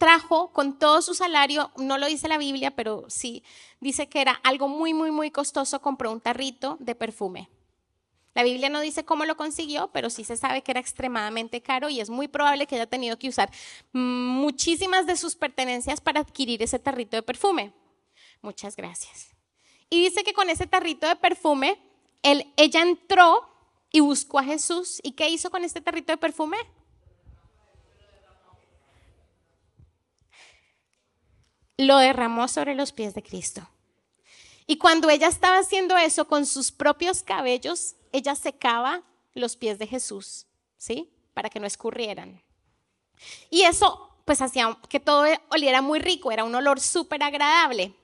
trajo 0.00 0.50
con 0.54 0.78
todo 0.78 1.02
su 1.02 1.12
salario, 1.12 1.70
no 1.76 1.98
lo 1.98 2.06
dice 2.06 2.26
la 2.26 2.38
Biblia, 2.38 2.70
pero 2.70 3.04
sí 3.08 3.44
dice 3.80 4.08
que 4.08 4.22
era 4.22 4.32
algo 4.42 4.66
muy, 4.66 4.94
muy, 4.94 5.10
muy 5.10 5.30
costoso, 5.30 5.82
compró 5.82 6.10
un 6.10 6.22
tarrito 6.22 6.78
de 6.80 6.94
perfume. 6.94 7.50
La 8.34 8.42
Biblia 8.42 8.70
no 8.70 8.80
dice 8.80 9.04
cómo 9.04 9.26
lo 9.26 9.36
consiguió, 9.36 9.90
pero 9.92 10.08
sí 10.08 10.24
se 10.24 10.38
sabe 10.38 10.62
que 10.62 10.70
era 10.70 10.80
extremadamente 10.80 11.60
caro 11.60 11.90
y 11.90 12.00
es 12.00 12.08
muy 12.08 12.28
probable 12.28 12.66
que 12.66 12.76
haya 12.76 12.86
tenido 12.86 13.18
que 13.18 13.28
usar 13.28 13.50
muchísimas 13.92 15.04
de 15.04 15.18
sus 15.18 15.36
pertenencias 15.36 16.00
para 16.00 16.20
adquirir 16.20 16.62
ese 16.62 16.78
tarrito 16.78 17.18
de 17.18 17.22
perfume. 17.22 17.74
Muchas 18.40 18.76
gracias. 18.76 19.36
Y 19.90 20.02
dice 20.02 20.24
que 20.24 20.32
con 20.32 20.48
ese 20.48 20.66
tarrito 20.66 21.06
de 21.08 21.16
perfume, 21.16 21.78
él, 22.22 22.50
ella 22.56 22.80
entró 22.80 23.46
y 23.92 24.00
buscó 24.00 24.38
a 24.38 24.44
Jesús. 24.44 24.98
¿Y 25.02 25.12
qué 25.12 25.28
hizo 25.28 25.50
con 25.50 25.62
este 25.62 25.82
tarrito 25.82 26.10
de 26.10 26.16
perfume? 26.16 26.56
Lo 31.80 31.98
derramó 31.98 32.48
sobre 32.48 32.74
los 32.74 32.92
pies 32.92 33.14
de 33.14 33.22
Cristo. 33.22 33.68
Y 34.66 34.76
cuando 34.76 35.10
ella 35.10 35.28
estaba 35.28 35.58
haciendo 35.58 35.96
eso 35.96 36.26
con 36.26 36.46
sus 36.46 36.70
propios 36.70 37.22
cabellos, 37.22 37.96
ella 38.12 38.34
secaba 38.34 39.02
los 39.34 39.56
pies 39.56 39.78
de 39.78 39.86
Jesús, 39.86 40.46
¿sí? 40.76 41.12
Para 41.34 41.50
que 41.50 41.60
no 41.60 41.66
escurrieran. 41.66 42.42
Y 43.50 43.62
eso 43.62 44.10
pues 44.24 44.42
hacía 44.42 44.78
que 44.88 45.00
todo 45.00 45.24
oliera 45.48 45.82
muy 45.82 45.98
rico, 45.98 46.30
era 46.30 46.44
un 46.44 46.54
olor 46.54 46.78
súper 46.78 47.22
agradable. 47.22 47.94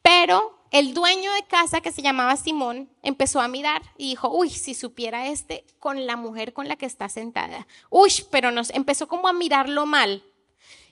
Pero 0.00 0.56
el 0.70 0.94
dueño 0.94 1.32
de 1.32 1.42
casa, 1.44 1.80
que 1.80 1.90
se 1.90 2.02
llamaba 2.02 2.36
Simón, 2.36 2.88
empezó 3.02 3.40
a 3.40 3.48
mirar 3.48 3.82
y 3.98 4.10
dijo, 4.10 4.28
uy, 4.28 4.50
si 4.50 4.74
supiera 4.74 5.26
este 5.26 5.64
con 5.80 6.06
la 6.06 6.16
mujer 6.16 6.52
con 6.52 6.68
la 6.68 6.76
que 6.76 6.86
está 6.86 7.08
sentada. 7.08 7.66
Uy, 7.90 8.12
pero 8.30 8.52
nos 8.52 8.70
empezó 8.70 9.08
como 9.08 9.26
a 9.26 9.32
mirarlo 9.32 9.86
mal. 9.86 10.22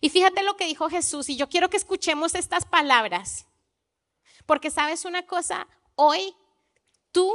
Y 0.05 0.11
fíjate 0.11 0.43
lo 0.43 0.55
que 0.59 0.67
dijo 0.67 0.91
Jesús, 0.91 1.31
y 1.31 1.37
yo 1.37 1.49
quiero 1.49 1.71
que 1.71 1.79
escuchemos 1.79 2.35
estas 2.35 2.67
palabras, 2.67 3.47
porque 4.45 4.71
sabes 4.71 5.07
una 5.07 5.27
cosa, 5.27 5.67
hoy 5.95 6.35
tú 7.11 7.33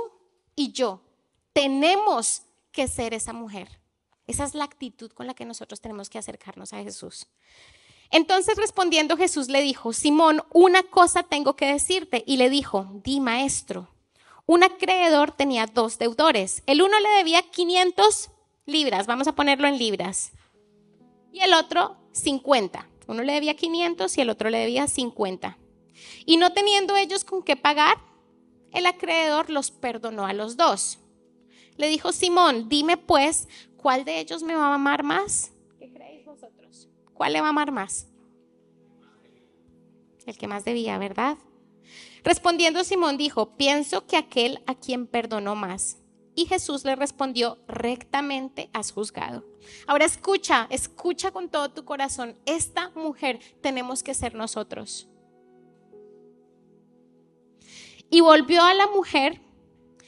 y 0.55 0.71
yo 0.71 1.01
tenemos 1.51 2.43
que 2.71 2.87
ser 2.87 3.15
esa 3.15 3.33
mujer. 3.33 3.79
Esa 4.27 4.43
es 4.43 4.53
la 4.53 4.65
actitud 4.65 5.11
con 5.13 5.25
la 5.25 5.33
que 5.33 5.45
nosotros 5.45 5.81
tenemos 5.81 6.11
que 6.11 6.19
acercarnos 6.19 6.71
a 6.73 6.83
Jesús. 6.83 7.25
Entonces 8.11 8.55
respondiendo 8.55 9.17
Jesús 9.17 9.47
le 9.47 9.63
dijo, 9.63 9.91
Simón, 9.91 10.43
una 10.53 10.83
cosa 10.83 11.23
tengo 11.23 11.55
que 11.55 11.73
decirte. 11.73 12.23
Y 12.27 12.37
le 12.37 12.51
dijo, 12.51 12.87
di 13.03 13.19
maestro. 13.19 13.87
Un 14.45 14.63
acreedor 14.63 15.31
tenía 15.31 15.65
dos 15.65 15.97
deudores. 15.97 16.61
El 16.67 16.83
uno 16.83 16.99
le 16.99 17.09
debía 17.17 17.41
500 17.41 18.29
libras, 18.67 19.07
vamos 19.07 19.27
a 19.27 19.33
ponerlo 19.33 19.67
en 19.67 19.79
libras. 19.79 20.33
Y 21.33 21.39
el 21.39 21.55
otro 21.55 21.98
50. 22.11 22.87
Uno 23.07 23.23
le 23.23 23.33
debía 23.33 23.55
500 23.55 24.17
y 24.17 24.21
el 24.21 24.29
otro 24.29 24.49
le 24.49 24.59
debía 24.59 24.87
50. 24.87 25.57
Y 26.25 26.37
no 26.37 26.53
teniendo 26.53 26.95
ellos 26.95 27.23
con 27.23 27.43
qué 27.43 27.55
pagar, 27.55 27.97
el 28.71 28.85
acreedor 28.85 29.49
los 29.49 29.71
perdonó 29.71 30.25
a 30.25 30.33
los 30.33 30.57
dos. 30.57 30.99
Le 31.77 31.89
dijo 31.89 32.11
Simón, 32.11 32.69
dime 32.69 32.97
pues, 32.97 33.47
¿cuál 33.77 34.05
de 34.05 34.19
ellos 34.19 34.43
me 34.43 34.55
va 34.55 34.67
a 34.67 34.75
amar 34.75 35.03
más? 35.03 35.51
¿Qué 35.79 35.91
creéis 35.91 36.25
vosotros? 36.25 36.89
¿Cuál 37.13 37.33
le 37.33 37.41
va 37.41 37.47
a 37.47 37.51
amar 37.51 37.71
más? 37.71 38.07
El 40.25 40.37
que 40.37 40.47
más 40.47 40.65
debía, 40.65 40.97
¿verdad? 40.97 41.37
Respondiendo 42.23 42.83
Simón 42.83 43.17
dijo, 43.17 43.55
pienso 43.55 44.05
que 44.05 44.17
aquel 44.17 44.61
a 44.67 44.75
quien 44.75 45.07
perdonó 45.07 45.55
más. 45.55 45.98
Y 46.39 46.45
Jesús 46.45 46.85
le 46.85 46.95
respondió, 46.95 47.57
rectamente 47.67 48.69
has 48.71 48.93
juzgado. 48.93 49.43
Ahora 49.87 50.05
escucha, 50.05 50.67
escucha 50.69 51.31
con 51.31 51.49
todo 51.49 51.71
tu 51.71 51.83
corazón. 51.83 52.37
Esta 52.45 52.91
mujer 52.91 53.41
tenemos 53.59 54.03
que 54.03 54.13
ser 54.13 54.35
nosotros. 54.35 55.09
Y 58.09 58.21
volvió 58.21 58.63
a 58.63 58.73
la 58.73 58.87
mujer 58.87 59.41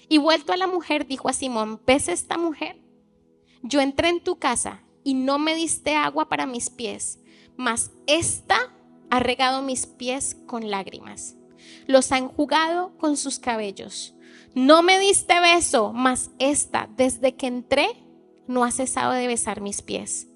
y 0.07 0.19
vuelto 0.19 0.53
a 0.53 0.57
la 0.57 0.67
mujer 0.67 1.05
dijo 1.05 1.27
a 1.27 1.34
Simón, 1.34 1.82
¿ves 1.86 2.07
esta 2.07 2.38
mujer? 2.38 2.79
Yo 3.61 3.82
entré 3.82 4.07
en 4.07 4.23
tu 4.23 4.39
casa 4.39 4.84
y 5.03 5.15
no 5.15 5.38
me 5.38 5.53
diste 5.53 5.97
agua 5.97 6.29
para 6.29 6.45
mis 6.45 6.69
pies, 6.69 7.19
mas 7.57 7.91
esta 8.07 8.73
ha 9.09 9.19
regado 9.19 9.63
mis 9.63 9.86
pies 9.86 10.38
con 10.47 10.71
lágrimas 10.71 11.36
los 11.88 12.11
ha 12.11 12.17
enjugado 12.17 12.97
con 12.97 13.17
sus 13.17 13.39
cabellos. 13.39 14.13
No 14.54 14.84
me 14.84 14.99
diste 14.99 15.39
beso, 15.39 15.93
mas 15.93 16.32
esta, 16.39 16.89
desde 16.97 17.36
que 17.36 17.47
entré, 17.47 17.88
no 18.47 18.64
ha 18.64 18.72
cesado 18.72 19.14
de 19.14 19.28
besar 19.28 19.62
mis 19.62 19.82
pies. 19.82 20.28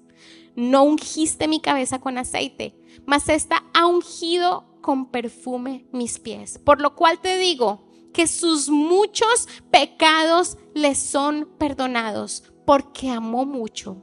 No 0.54 0.84
ungiste 0.84 1.48
mi 1.48 1.60
cabeza 1.60 2.00
con 2.00 2.16
aceite, 2.16 2.74
mas 3.04 3.28
esta 3.28 3.64
ha 3.74 3.86
ungido 3.86 4.64
con 4.80 5.10
perfume 5.10 5.86
mis 5.92 6.18
pies. 6.18 6.58
Por 6.58 6.80
lo 6.80 6.96
cual 6.96 7.18
te 7.20 7.36
digo 7.36 7.86
que 8.14 8.26
sus 8.26 8.70
muchos 8.70 9.48
pecados 9.70 10.56
le 10.74 10.94
son 10.94 11.50
perdonados, 11.58 12.44
porque 12.64 13.10
amó 13.10 13.44
mucho. 13.44 14.02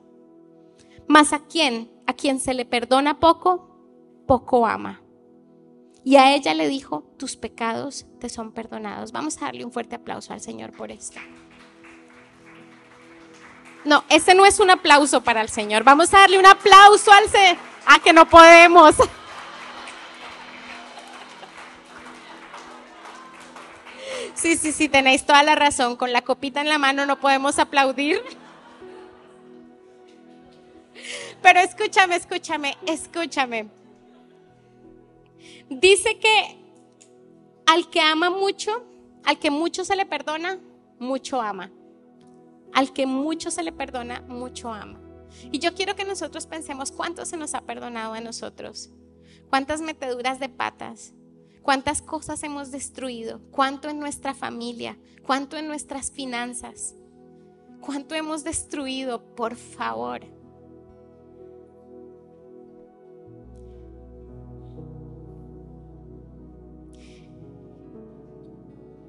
Mas 1.08 1.34
a 1.34 1.40
quien, 1.40 1.92
a 2.06 2.14
quien 2.14 2.40
se 2.40 2.54
le 2.54 2.66
perdona 2.66 3.20
poco, 3.20 4.24
poco 4.28 4.68
ama. 4.68 5.03
Y 6.06 6.18
a 6.18 6.36
ella 6.36 6.54
le 6.54 6.68
dijo, 6.68 7.04
tus 7.18 7.38
pecados 7.38 8.06
te 8.20 8.30
son 8.30 8.52
perdonados. 8.52 9.12
Vamos 9.12 9.38
a 9.38 9.46
darle 9.46 9.64
un 9.64 9.72
fuerte 9.72 9.96
aplauso 9.96 10.34
al 10.34 10.42
Señor 10.42 10.74
por 10.74 10.92
esto. 10.92 11.20
No, 13.86 14.04
ese 14.10 14.36
no 14.36 14.46
es 14.46 14.60
un 14.60 14.70
aplauso 14.70 15.24
para 15.24 15.42
el 15.42 15.50
Señor. 15.50 15.84
Vamos 15.84 16.14
a 16.14 16.20
darle 16.20 16.40
un 16.40 16.46
aplauso 16.46 17.12
al 17.12 17.30
Señor. 17.30 17.58
Ah, 17.86 18.00
que 18.04 18.14
no 18.14 18.28
podemos. 18.28 18.96
Sí, 24.36 24.58
sí, 24.58 24.74
sí, 24.74 24.90
tenéis 24.90 25.26
toda 25.26 25.44
la 25.44 25.56
razón. 25.56 25.96
Con 25.96 26.12
la 26.12 26.22
copita 26.22 26.60
en 26.60 26.68
la 26.68 26.78
mano 26.78 27.06
no 27.06 27.20
podemos 27.20 27.60
aplaudir. 27.60 28.22
Pero 31.42 31.60
escúchame, 31.60 32.16
escúchame, 32.16 32.78
escúchame. 32.86 33.70
Dice 35.70 36.20
que 36.20 36.64
al 37.66 37.90
que 37.90 38.02
ama 38.02 38.30
mucho, 38.30 38.86
al 39.24 39.40
que 39.40 39.52
mucho 39.52 39.86
se 39.86 39.96
le 39.96 40.06
perdona, 40.06 40.60
mucho 41.00 41.42
ama. 41.42 41.72
Al 42.74 42.92
que 42.94 43.06
mucho 43.06 43.52
se 43.52 43.64
le 43.64 43.72
perdona, 43.72 44.22
mucho 44.28 44.72
ama. 44.72 45.00
Y 45.52 45.60
yo 45.60 45.74
quiero 45.74 45.96
que 45.96 46.06
nosotros 46.06 46.48
pensemos 46.48 46.92
cuánto 46.92 47.26
se 47.26 47.38
nos 47.38 47.54
ha 47.54 47.62
perdonado 47.62 48.14
a 48.14 48.22
nosotros, 48.22 48.92
cuántas 49.50 49.82
meteduras 49.82 50.40
de 50.40 50.50
patas, 50.50 51.14
cuántas 51.62 52.02
cosas 52.02 52.44
hemos 52.44 52.72
destruido, 52.72 53.42
cuánto 53.52 53.90
en 53.90 54.00
nuestra 54.00 54.34
familia, 54.34 54.98
cuánto 55.26 55.58
en 55.58 55.68
nuestras 55.68 56.12
finanzas, 56.12 56.96
cuánto 57.82 58.16
hemos 58.16 58.44
destruido, 58.44 59.36
por 59.36 59.56
favor. 59.56 60.22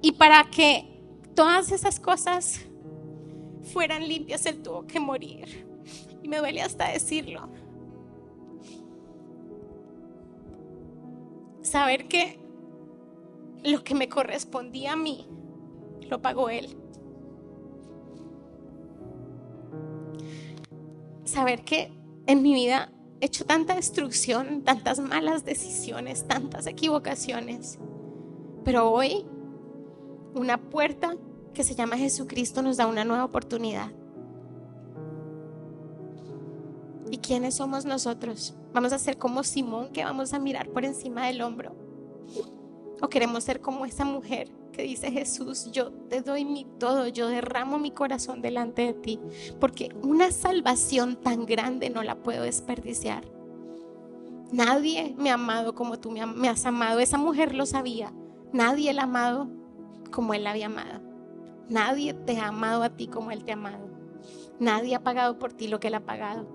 Y 0.05 0.13
para 0.13 0.45
que 0.51 1.01
todas 1.35 1.73
esas 1.73 1.99
cosas 1.99 2.61
fueran 3.73 4.07
limpias, 4.07 4.45
Él 4.45 4.61
tuvo 4.61 4.87
que 4.87 5.01
morir. 5.01 5.67
Y 6.23 6.29
me 6.29 6.37
duele 6.37 6.61
hasta 6.61 6.93
decirlo. 6.93 7.49
Saber 11.63 12.07
que 12.07 12.39
lo 13.65 13.83
que 13.83 13.95
me 13.95 14.11
correspondía 14.11 14.93
a 14.93 14.97
mí, 14.97 15.27
lo 16.03 16.21
pagó 16.21 16.51
Él. 16.51 16.77
Saber 21.25 21.65
que 21.65 21.91
en 22.27 22.43
mi 22.43 22.53
vida 22.53 22.93
he 23.23 23.25
hecho 23.25 23.47
tanta 23.47 23.75
destrucción, 23.75 24.65
tantas 24.65 25.01
malas 25.01 25.47
decisiones, 25.47 26.29
tantas 26.29 26.67
equivocaciones. 26.67 27.79
Pero 28.67 28.91
hoy 28.91 29.25
una 30.35 30.59
puerta 30.59 31.17
que 31.53 31.65
se 31.65 31.75
llama 31.75 31.97
Jesucristo 31.97 32.63
nos 32.63 32.77
da 32.77 32.87
una 32.87 33.05
nueva 33.05 33.25
oportunidad. 33.25 33.91
¿Y 37.11 37.19
quiénes 37.19 37.55
somos 37.55 37.85
nosotros? 37.85 38.55
¿Vamos 38.73 38.93
a 38.93 38.99
ser 38.99 39.19
como 39.19 39.45
Simón 39.45 39.91
que 39.93 40.05
vamos 40.05 40.33
a 40.33 40.39
mirar 40.39 40.69
por 40.71 40.85
encima 40.85 41.27
del 41.27 41.43
hombro? 41.43 41.77
¿O 43.01 43.09
queremos 43.09 43.45
ser 43.45 43.61
como 43.61 43.87
esa 43.87 44.05
mujer 44.05 44.51
que 44.73 44.83
dice 44.83 45.13
Jesús, 45.13 45.71
yo 45.71 45.93
te 45.93 46.23
doy 46.23 46.45
mi 46.45 46.67
todo, 46.79 47.07
yo 47.07 47.29
derramo 47.29 47.79
mi 47.79 47.93
corazón 47.93 48.43
delante 48.43 48.83
de 48.83 48.95
ti? 48.95 49.21
Porque 49.61 49.95
una 50.03 50.33
salvación 50.33 51.17
tan 51.17 51.47
grande 51.47 51.91
no 51.91 52.03
la 52.03 52.17
puedo 52.17 52.43
desperdiciar. 52.43 53.25
Nadie 54.51 55.15
me 55.17 55.31
ha 55.31 55.35
amado 55.35 55.75
como 55.75 56.01
tú 56.01 56.11
me 56.11 56.49
has 56.49 56.67
amado. 56.67 56.99
Esa 56.99 57.19
mujer 57.19 57.55
lo 57.55 57.67
sabía. 57.67 58.13
Nadie 58.53 58.93
la 58.93 59.03
ha 59.03 59.05
amado 59.05 59.49
como 60.15 60.33
Él 60.33 60.47
había 60.47 60.67
amado. 60.67 61.01
Nadie 61.69 62.15
te 62.15 62.39
ha 62.39 62.49
amado 62.49 62.85
a 62.85 62.91
ti 62.91 63.09
como 63.09 63.33
Él 63.33 63.45
te 63.45 63.51
ha 63.51 63.55
amado. 63.55 63.89
Nadie 64.61 64.95
ha 64.95 65.03
pagado 65.03 65.39
por 65.39 65.53
ti 65.53 65.67
lo 65.67 65.81
que 65.81 65.89
Él 65.89 65.95
ha 65.95 66.07
pagado. 66.07 66.47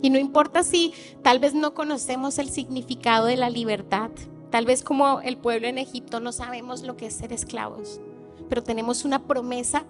Y 0.00 0.10
no 0.10 0.18
importa 0.18 0.62
si 0.62 0.94
tal 1.22 1.38
vez 1.38 1.54
no 1.54 1.74
conocemos 1.74 2.38
el 2.38 2.48
significado 2.48 3.26
de 3.26 3.36
la 3.36 3.50
libertad. 3.50 4.10
Tal 4.50 4.64
vez 4.64 4.82
como 4.82 5.20
el 5.20 5.36
pueblo 5.36 5.68
en 5.68 5.78
Egipto 5.78 6.18
no 6.18 6.32
sabemos 6.32 6.82
lo 6.82 6.96
que 6.96 7.06
es 7.06 7.14
ser 7.14 7.32
esclavos. 7.32 8.00
Pero 8.48 8.62
tenemos 8.62 9.04
una 9.04 9.26
promesa. 9.26 9.84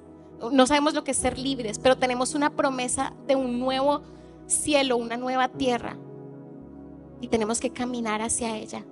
No 0.50 0.66
sabemos 0.66 0.94
lo 0.94 1.05
que 1.05 1.12
es 1.12 1.16
ser 1.16 1.38
libres, 1.38 1.78
pero 1.78 1.96
tenemos 1.96 2.34
una 2.34 2.50
promesa 2.50 3.14
de 3.28 3.36
un 3.36 3.61
nuevo 3.61 4.03
cielo, 4.46 4.96
una 4.96 5.16
nueva 5.16 5.48
tierra. 5.48 5.96
Y 7.20 7.28
tenemos 7.28 7.61
que 7.61 7.70
caminar 7.70 8.22
hacia 8.22 8.57
ella. 8.57 8.84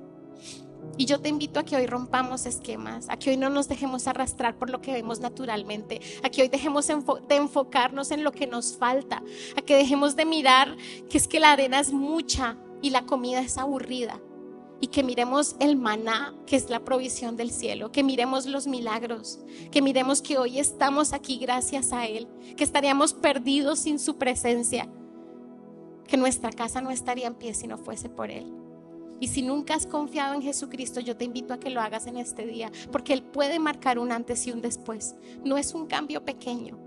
Y 1.01 1.07
yo 1.07 1.19
te 1.19 1.31
invito 1.31 1.59
a 1.59 1.65
que 1.65 1.77
hoy 1.77 1.87
rompamos 1.87 2.45
esquemas, 2.45 3.09
a 3.09 3.17
que 3.17 3.31
hoy 3.31 3.39
no 3.39 3.49
nos 3.49 3.69
dejemos 3.69 4.07
arrastrar 4.07 4.59
por 4.59 4.69
lo 4.69 4.83
que 4.83 4.93
vemos 4.93 5.19
naturalmente, 5.21 5.99
a 6.23 6.29
que 6.29 6.43
hoy 6.43 6.49
dejemos 6.49 6.89
de 6.89 7.37
enfocarnos 7.37 8.11
en 8.11 8.23
lo 8.23 8.33
que 8.33 8.47
nos 8.47 8.77
falta, 8.77 9.23
a 9.57 9.63
que 9.63 9.77
dejemos 9.77 10.15
de 10.15 10.27
mirar 10.27 10.77
que 11.09 11.17
es 11.17 11.27
que 11.27 11.41
la 11.41 11.53
arena 11.53 11.81
es 11.81 11.91
mucha 11.93 12.59
y 12.83 12.91
la 12.91 13.07
comida 13.07 13.41
es 13.41 13.57
aburrida. 13.57 14.21
Y 14.83 14.89
que 14.89 15.03
miremos 15.03 15.57
el 15.59 15.77
maná, 15.77 16.35
que 16.47 16.57
es 16.57 16.69
la 16.69 16.81
provisión 16.81 17.37
del 17.37 17.51
cielo, 17.51 17.93
que 17.93 18.03
miremos 18.03 18.45
los 18.45 18.67
milagros, 18.67 19.41
que 19.71 19.81
miremos 19.81 20.21
que 20.21 20.37
hoy 20.37 20.59
estamos 20.59 21.15
aquí 21.15 21.39
gracias 21.39 21.95
a 21.95 22.07
Él, 22.07 22.29
que 22.59 22.65
estaríamos 22.65 23.15
perdidos 23.15 23.79
sin 23.79 23.99
su 23.99 24.17
presencia, 24.17 24.87
que 26.07 26.19
nuestra 26.19 26.51
casa 26.51 26.83
no 26.83 26.91
estaría 26.91 27.27
en 27.27 27.37
pie 27.37 27.55
si 27.55 27.67
no 27.67 27.79
fuese 27.79 28.11
por 28.11 28.31
Él. 28.31 28.60
Y 29.21 29.29
si 29.29 29.43
nunca 29.43 29.75
has 29.75 29.87
confiado 29.87 30.35
en 30.35 30.43
Jesucristo, 30.43 30.99
yo 30.99 31.15
te 31.15 31.27
invito 31.27 31.53
a 31.53 31.61
que 31.61 31.69
lo 31.69 31.83
hagas 31.83 32.07
en 32.07 32.17
este 32.17 32.47
día, 32.47 32.73
porque 32.91 33.13
Él 33.13 33.23
puede 33.23 33.59
marcar 33.59 33.99
un 33.99 34.13
antes 34.13 34.47
y 34.47 34.51
un 34.51 34.63
después. 34.63 35.15
No 35.45 35.59
es 35.59 35.75
un 35.75 35.87
cambio 35.87 36.25
pequeño. 36.25 36.79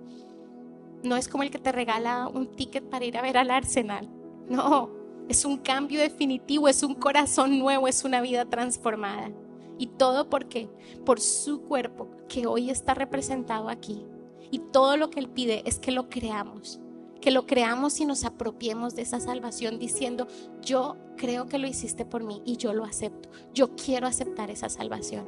No 1.04 1.16
es 1.16 1.28
como 1.28 1.44
el 1.44 1.52
que 1.52 1.60
te 1.60 1.72
regala 1.72 2.28
un 2.28 2.48
ticket 2.48 2.90
para 2.90 3.06
ir 3.06 3.18
a 3.18 3.22
ver 3.22 3.38
al 3.38 3.52
Arsenal. 3.52 4.10
No, 4.50 4.90
es 5.30 5.46
un 5.46 5.58
cambio 5.58 6.00
definitivo, 6.00 6.68
es 6.68 6.82
un 6.82 6.96
corazón 6.96 7.60
nuevo, 7.60 7.88
es 7.88 8.04
una 8.04 8.20
vida 8.20 8.46
transformada. 8.46 9.32
Y 9.78 9.88
todo 9.88 10.30
por 10.30 10.48
qué? 10.48 10.70
Por 11.06 11.20
su 11.20 11.62
cuerpo 11.62 12.10
que 12.28 12.48
hoy 12.48 12.72
está 12.72 12.96
representado 12.96 13.70
aquí. 13.70 14.06
Y 14.50 14.60
todo 14.60 14.98
lo 14.98 15.10
que 15.12 15.20
Él 15.20 15.30
pide 15.30 15.62
es 15.66 15.78
que 15.78 15.92
lo 15.92 16.10
creamos 16.10 16.80
que 17.24 17.32
lo 17.32 17.46
creamos 17.46 18.02
y 18.02 18.06
nos 18.06 18.26
apropiemos 18.26 18.96
de 18.96 19.04
esa 19.04 19.22
salvación 19.22 19.80
diciendo, 19.80 20.28
yo 20.62 20.98
creo 21.16 21.46
que 21.46 21.58
lo 21.58 21.68
hiciste 21.68 22.04
por 22.04 22.22
mí 22.22 22.42
y 22.44 22.58
yo 22.58 22.74
lo 22.74 22.84
acepto. 22.84 23.30
Yo 23.54 23.78
quiero 23.78 24.08
aceptar 24.08 24.52
esa 24.52 24.68
salvación. 24.68 25.24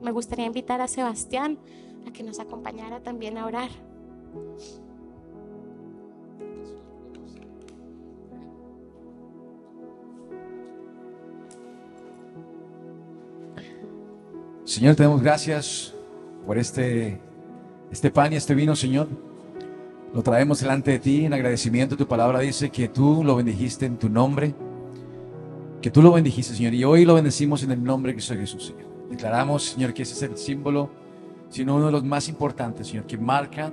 Me 0.00 0.12
gustaría 0.12 0.46
invitar 0.46 0.80
a 0.80 0.88
Sebastián 0.88 1.58
a 2.06 2.10
que 2.10 2.22
nos 2.22 2.40
acompañara 2.40 3.02
también 3.02 3.36
a 3.36 3.44
orar. 3.44 3.68
Señor, 14.64 14.96
te 14.96 15.02
damos 15.02 15.20
gracias 15.20 15.92
por 16.46 16.56
este 16.56 17.27
este 17.90 18.10
pan 18.10 18.32
y 18.32 18.36
este 18.36 18.54
vino, 18.54 18.76
Señor, 18.76 19.08
lo 20.12 20.22
traemos 20.22 20.60
delante 20.60 20.92
de 20.92 20.98
ti 20.98 21.24
en 21.24 21.32
agradecimiento. 21.32 21.96
Tu 21.96 22.06
palabra 22.06 22.40
dice 22.40 22.70
que 22.70 22.88
tú 22.88 23.22
lo 23.24 23.36
bendijiste 23.36 23.86
en 23.86 23.98
tu 23.98 24.08
nombre, 24.08 24.54
que 25.80 25.90
tú 25.90 26.02
lo 26.02 26.12
bendijiste, 26.12 26.54
Señor, 26.54 26.74
y 26.74 26.84
hoy 26.84 27.04
lo 27.04 27.14
bendecimos 27.14 27.62
en 27.62 27.70
el 27.70 27.82
nombre 27.82 28.12
de 28.12 28.20
Jesús, 28.20 28.66
Señor. 28.66 28.88
Declaramos, 29.10 29.64
Señor, 29.64 29.94
que 29.94 30.02
ese 30.02 30.14
es 30.14 30.22
el 30.22 30.36
símbolo, 30.36 30.90
sino 31.48 31.76
uno 31.76 31.86
de 31.86 31.92
los 31.92 32.04
más 32.04 32.28
importantes, 32.28 32.88
Señor, 32.88 33.06
que 33.06 33.16
marcan 33.16 33.72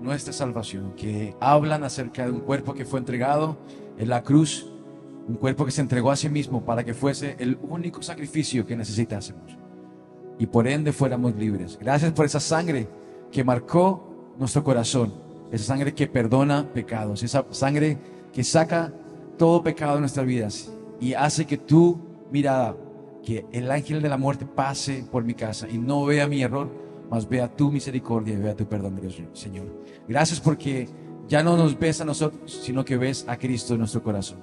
nuestra 0.00 0.32
salvación, 0.32 0.92
que 0.96 1.34
hablan 1.40 1.84
acerca 1.84 2.26
de 2.26 2.32
un 2.32 2.40
cuerpo 2.40 2.74
que 2.74 2.84
fue 2.84 2.98
entregado 2.98 3.56
en 3.96 4.08
la 4.08 4.22
cruz, 4.22 4.72
un 5.28 5.36
cuerpo 5.36 5.64
que 5.64 5.70
se 5.70 5.80
entregó 5.80 6.10
a 6.10 6.16
sí 6.16 6.28
mismo 6.28 6.64
para 6.64 6.84
que 6.84 6.94
fuese 6.94 7.36
el 7.38 7.58
único 7.62 8.02
sacrificio 8.02 8.66
que 8.66 8.76
necesitásemos 8.76 9.56
y 10.38 10.46
por 10.46 10.68
ende 10.68 10.92
fuéramos 10.92 11.34
libres. 11.36 11.78
Gracias 11.80 12.12
por 12.12 12.26
esa 12.26 12.40
sangre 12.40 12.88
que 13.36 13.44
marcó 13.44 14.32
nuestro 14.38 14.64
corazón, 14.64 15.12
esa 15.52 15.64
sangre 15.64 15.92
que 15.92 16.06
perdona 16.06 16.72
pecados, 16.72 17.22
esa 17.22 17.44
sangre 17.50 17.98
que 18.32 18.42
saca 18.42 18.94
todo 19.36 19.62
pecado 19.62 19.96
de 19.96 20.00
nuestras 20.00 20.24
vidas 20.24 20.72
y 21.02 21.12
hace 21.12 21.44
que 21.44 21.58
tu 21.58 22.00
mirada, 22.30 22.74
que 23.22 23.44
el 23.52 23.70
ángel 23.70 24.00
de 24.00 24.08
la 24.08 24.16
muerte 24.16 24.46
pase 24.46 25.04
por 25.12 25.22
mi 25.22 25.34
casa 25.34 25.68
y 25.68 25.76
no 25.76 26.06
vea 26.06 26.26
mi 26.26 26.40
error, 26.40 26.70
mas 27.10 27.28
vea 27.28 27.46
tu 27.46 27.70
misericordia 27.70 28.32
y 28.32 28.38
vea 28.38 28.56
tu 28.56 28.64
perdón, 28.64 28.98
Dios, 28.98 29.20
Señor. 29.34 29.66
Gracias 30.08 30.40
porque 30.40 30.88
ya 31.28 31.42
no 31.42 31.58
nos 31.58 31.78
ves 31.78 32.00
a 32.00 32.06
nosotros, 32.06 32.50
sino 32.62 32.86
que 32.86 32.96
ves 32.96 33.26
a 33.28 33.36
Cristo 33.36 33.74
en 33.74 33.80
nuestro 33.80 34.02
corazón. 34.02 34.38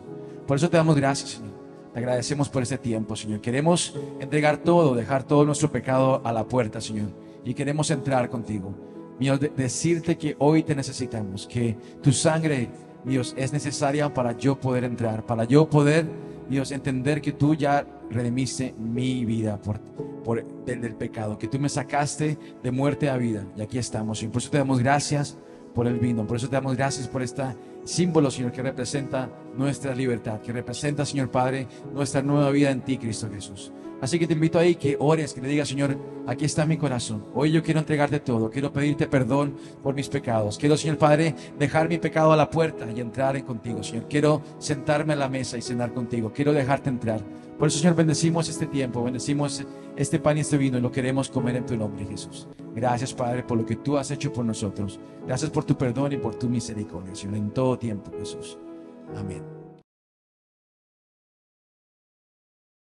Por 0.46 0.58
eso 0.58 0.70
te 0.70 0.78
damos 0.78 0.96
gracias, 0.96 1.32
Señor. 1.32 1.54
Te 1.94 1.98
agradecemos 1.98 2.48
por 2.48 2.62
este 2.62 2.78
tiempo, 2.78 3.16
Señor. 3.16 3.42
Queremos 3.42 3.98
entregar 4.20 4.58
todo, 4.58 4.94
dejar 4.94 5.24
todo 5.24 5.46
nuestro 5.46 5.72
pecado 5.72 6.22
a 6.24 6.32
la 6.32 6.44
puerta, 6.44 6.80
Señor. 6.80 7.23
Y 7.46 7.54
queremos 7.54 7.90
entrar 7.92 8.30
contigo. 8.30 8.74
Dios, 9.20 9.40
decirte 9.56 10.18
que 10.18 10.36
hoy 10.40 10.64
te 10.64 10.76
necesitamos, 10.76 11.48
que 11.48 11.78
tu 12.02 12.12
sangre, 12.12 12.70
Dios, 13.06 13.34
es 13.38 13.54
necesaria 13.54 14.14
para 14.14 14.38
yo 14.38 14.60
poder 14.60 14.84
entrar, 14.84 15.26
para 15.26 15.44
yo 15.44 15.70
poder, 15.70 16.06
Dios, 16.50 16.72
entender 16.72 17.22
que 17.22 17.32
tú 17.32 17.54
ya 17.54 17.86
redimiste 18.10 18.74
mi 18.78 19.26
vida 19.26 19.62
por, 19.62 19.80
por 20.24 20.44
del, 20.66 20.96
pecado, 20.96 21.38
que 21.38 21.48
tú 21.48 21.60
me 21.60 21.70
sacaste 21.70 22.38
de 22.62 22.72
muerte 22.72 23.10
a 23.10 23.18
vida. 23.18 23.46
Y 23.56 23.62
aquí 23.62 23.78
estamos, 23.78 24.24
y 24.24 24.28
Por 24.28 24.42
eso 24.42 24.50
te 24.50 24.58
damos 24.58 24.80
gracias 24.80 25.38
por 25.74 25.88
el 25.88 26.00
vino. 26.00 26.26
Por 26.26 26.38
eso 26.38 26.48
te 26.48 26.56
damos 26.56 26.76
gracias 26.76 27.08
por 27.08 27.22
esta 27.22 27.56
símbolo, 27.84 28.32
Señor, 28.32 28.52
que 28.52 28.62
representa 28.62 29.30
nuestra 29.58 29.94
libertad, 29.94 30.40
que 30.42 30.52
representa, 30.52 31.06
Señor 31.06 31.30
Padre, 31.30 31.68
nuestra 31.94 32.22
nueva 32.22 32.50
vida 32.52 32.72
en 32.72 32.82
ti, 32.82 32.98
Cristo 32.98 33.30
Jesús. 33.32 33.72
Así 34.04 34.20
que 34.20 34.28
te 34.28 34.34
invito 34.34 34.60
ahí 34.60 34.76
que 34.76 34.98
ores, 35.00 35.34
que 35.34 35.40
le 35.40 35.48
digas, 35.48 35.70
Señor, 35.70 35.98
aquí 36.28 36.44
está 36.44 36.66
mi 36.66 36.76
corazón. 36.76 37.24
Hoy 37.34 37.54
yo 37.54 37.64
quiero 37.64 37.80
entregarte 37.80 38.20
todo, 38.20 38.50
quiero 38.50 38.74
pedirte 38.74 39.08
perdón 39.08 39.56
por 39.82 39.96
mis 39.96 40.10
pecados. 40.10 40.58
Quiero, 40.58 40.76
Señor 40.76 40.98
Padre, 40.98 41.34
dejar 41.58 41.88
mi 41.88 41.98
pecado 42.00 42.34
a 42.34 42.36
la 42.36 42.50
puerta 42.50 42.86
y 42.94 43.00
entrar 43.00 43.38
en 43.38 43.46
contigo, 43.46 43.82
Señor. 43.82 44.10
Quiero 44.10 44.42
sentarme 44.60 45.14
a 45.14 45.16
la 45.16 45.30
mesa 45.30 45.58
y 45.58 45.62
cenar 45.62 45.94
contigo. 45.94 46.34
Quiero 46.34 46.52
dejarte 46.52 46.90
entrar. 46.90 47.22
Por 47.58 47.70
eso, 47.70 47.80
Señor, 47.80 47.96
bendecimos 47.96 48.50
este 48.50 48.66
tiempo, 48.68 49.02
bendecimos 49.02 49.64
este 49.96 50.20
pan 50.20 50.38
y 50.38 50.42
este 50.42 50.58
vino 50.58 50.78
y 50.78 50.82
lo 50.82 50.92
queremos 50.92 51.30
comer 51.30 51.56
en 51.56 51.66
tu 51.66 51.78
nombre, 51.78 52.06
Jesús. 52.06 52.50
Gracias, 52.76 53.14
Padre, 53.14 53.44
por 53.44 53.58
lo 53.58 53.66
que 53.66 53.78
tú 53.78 53.98
has 53.98 54.12
hecho 54.12 54.34
por 54.34 54.44
nosotros. 54.44 55.00
Gracias 55.26 55.50
por 55.50 55.64
tu 55.64 55.78
perdón 55.78 56.12
y 56.12 56.18
por 56.18 56.36
tu 56.36 56.50
misericordia, 56.50 57.16
Señor, 57.16 57.38
en 57.38 57.52
todo 57.52 57.80
tiempo, 57.80 58.12
Jesús. 58.20 58.58
Amén. 59.16 59.63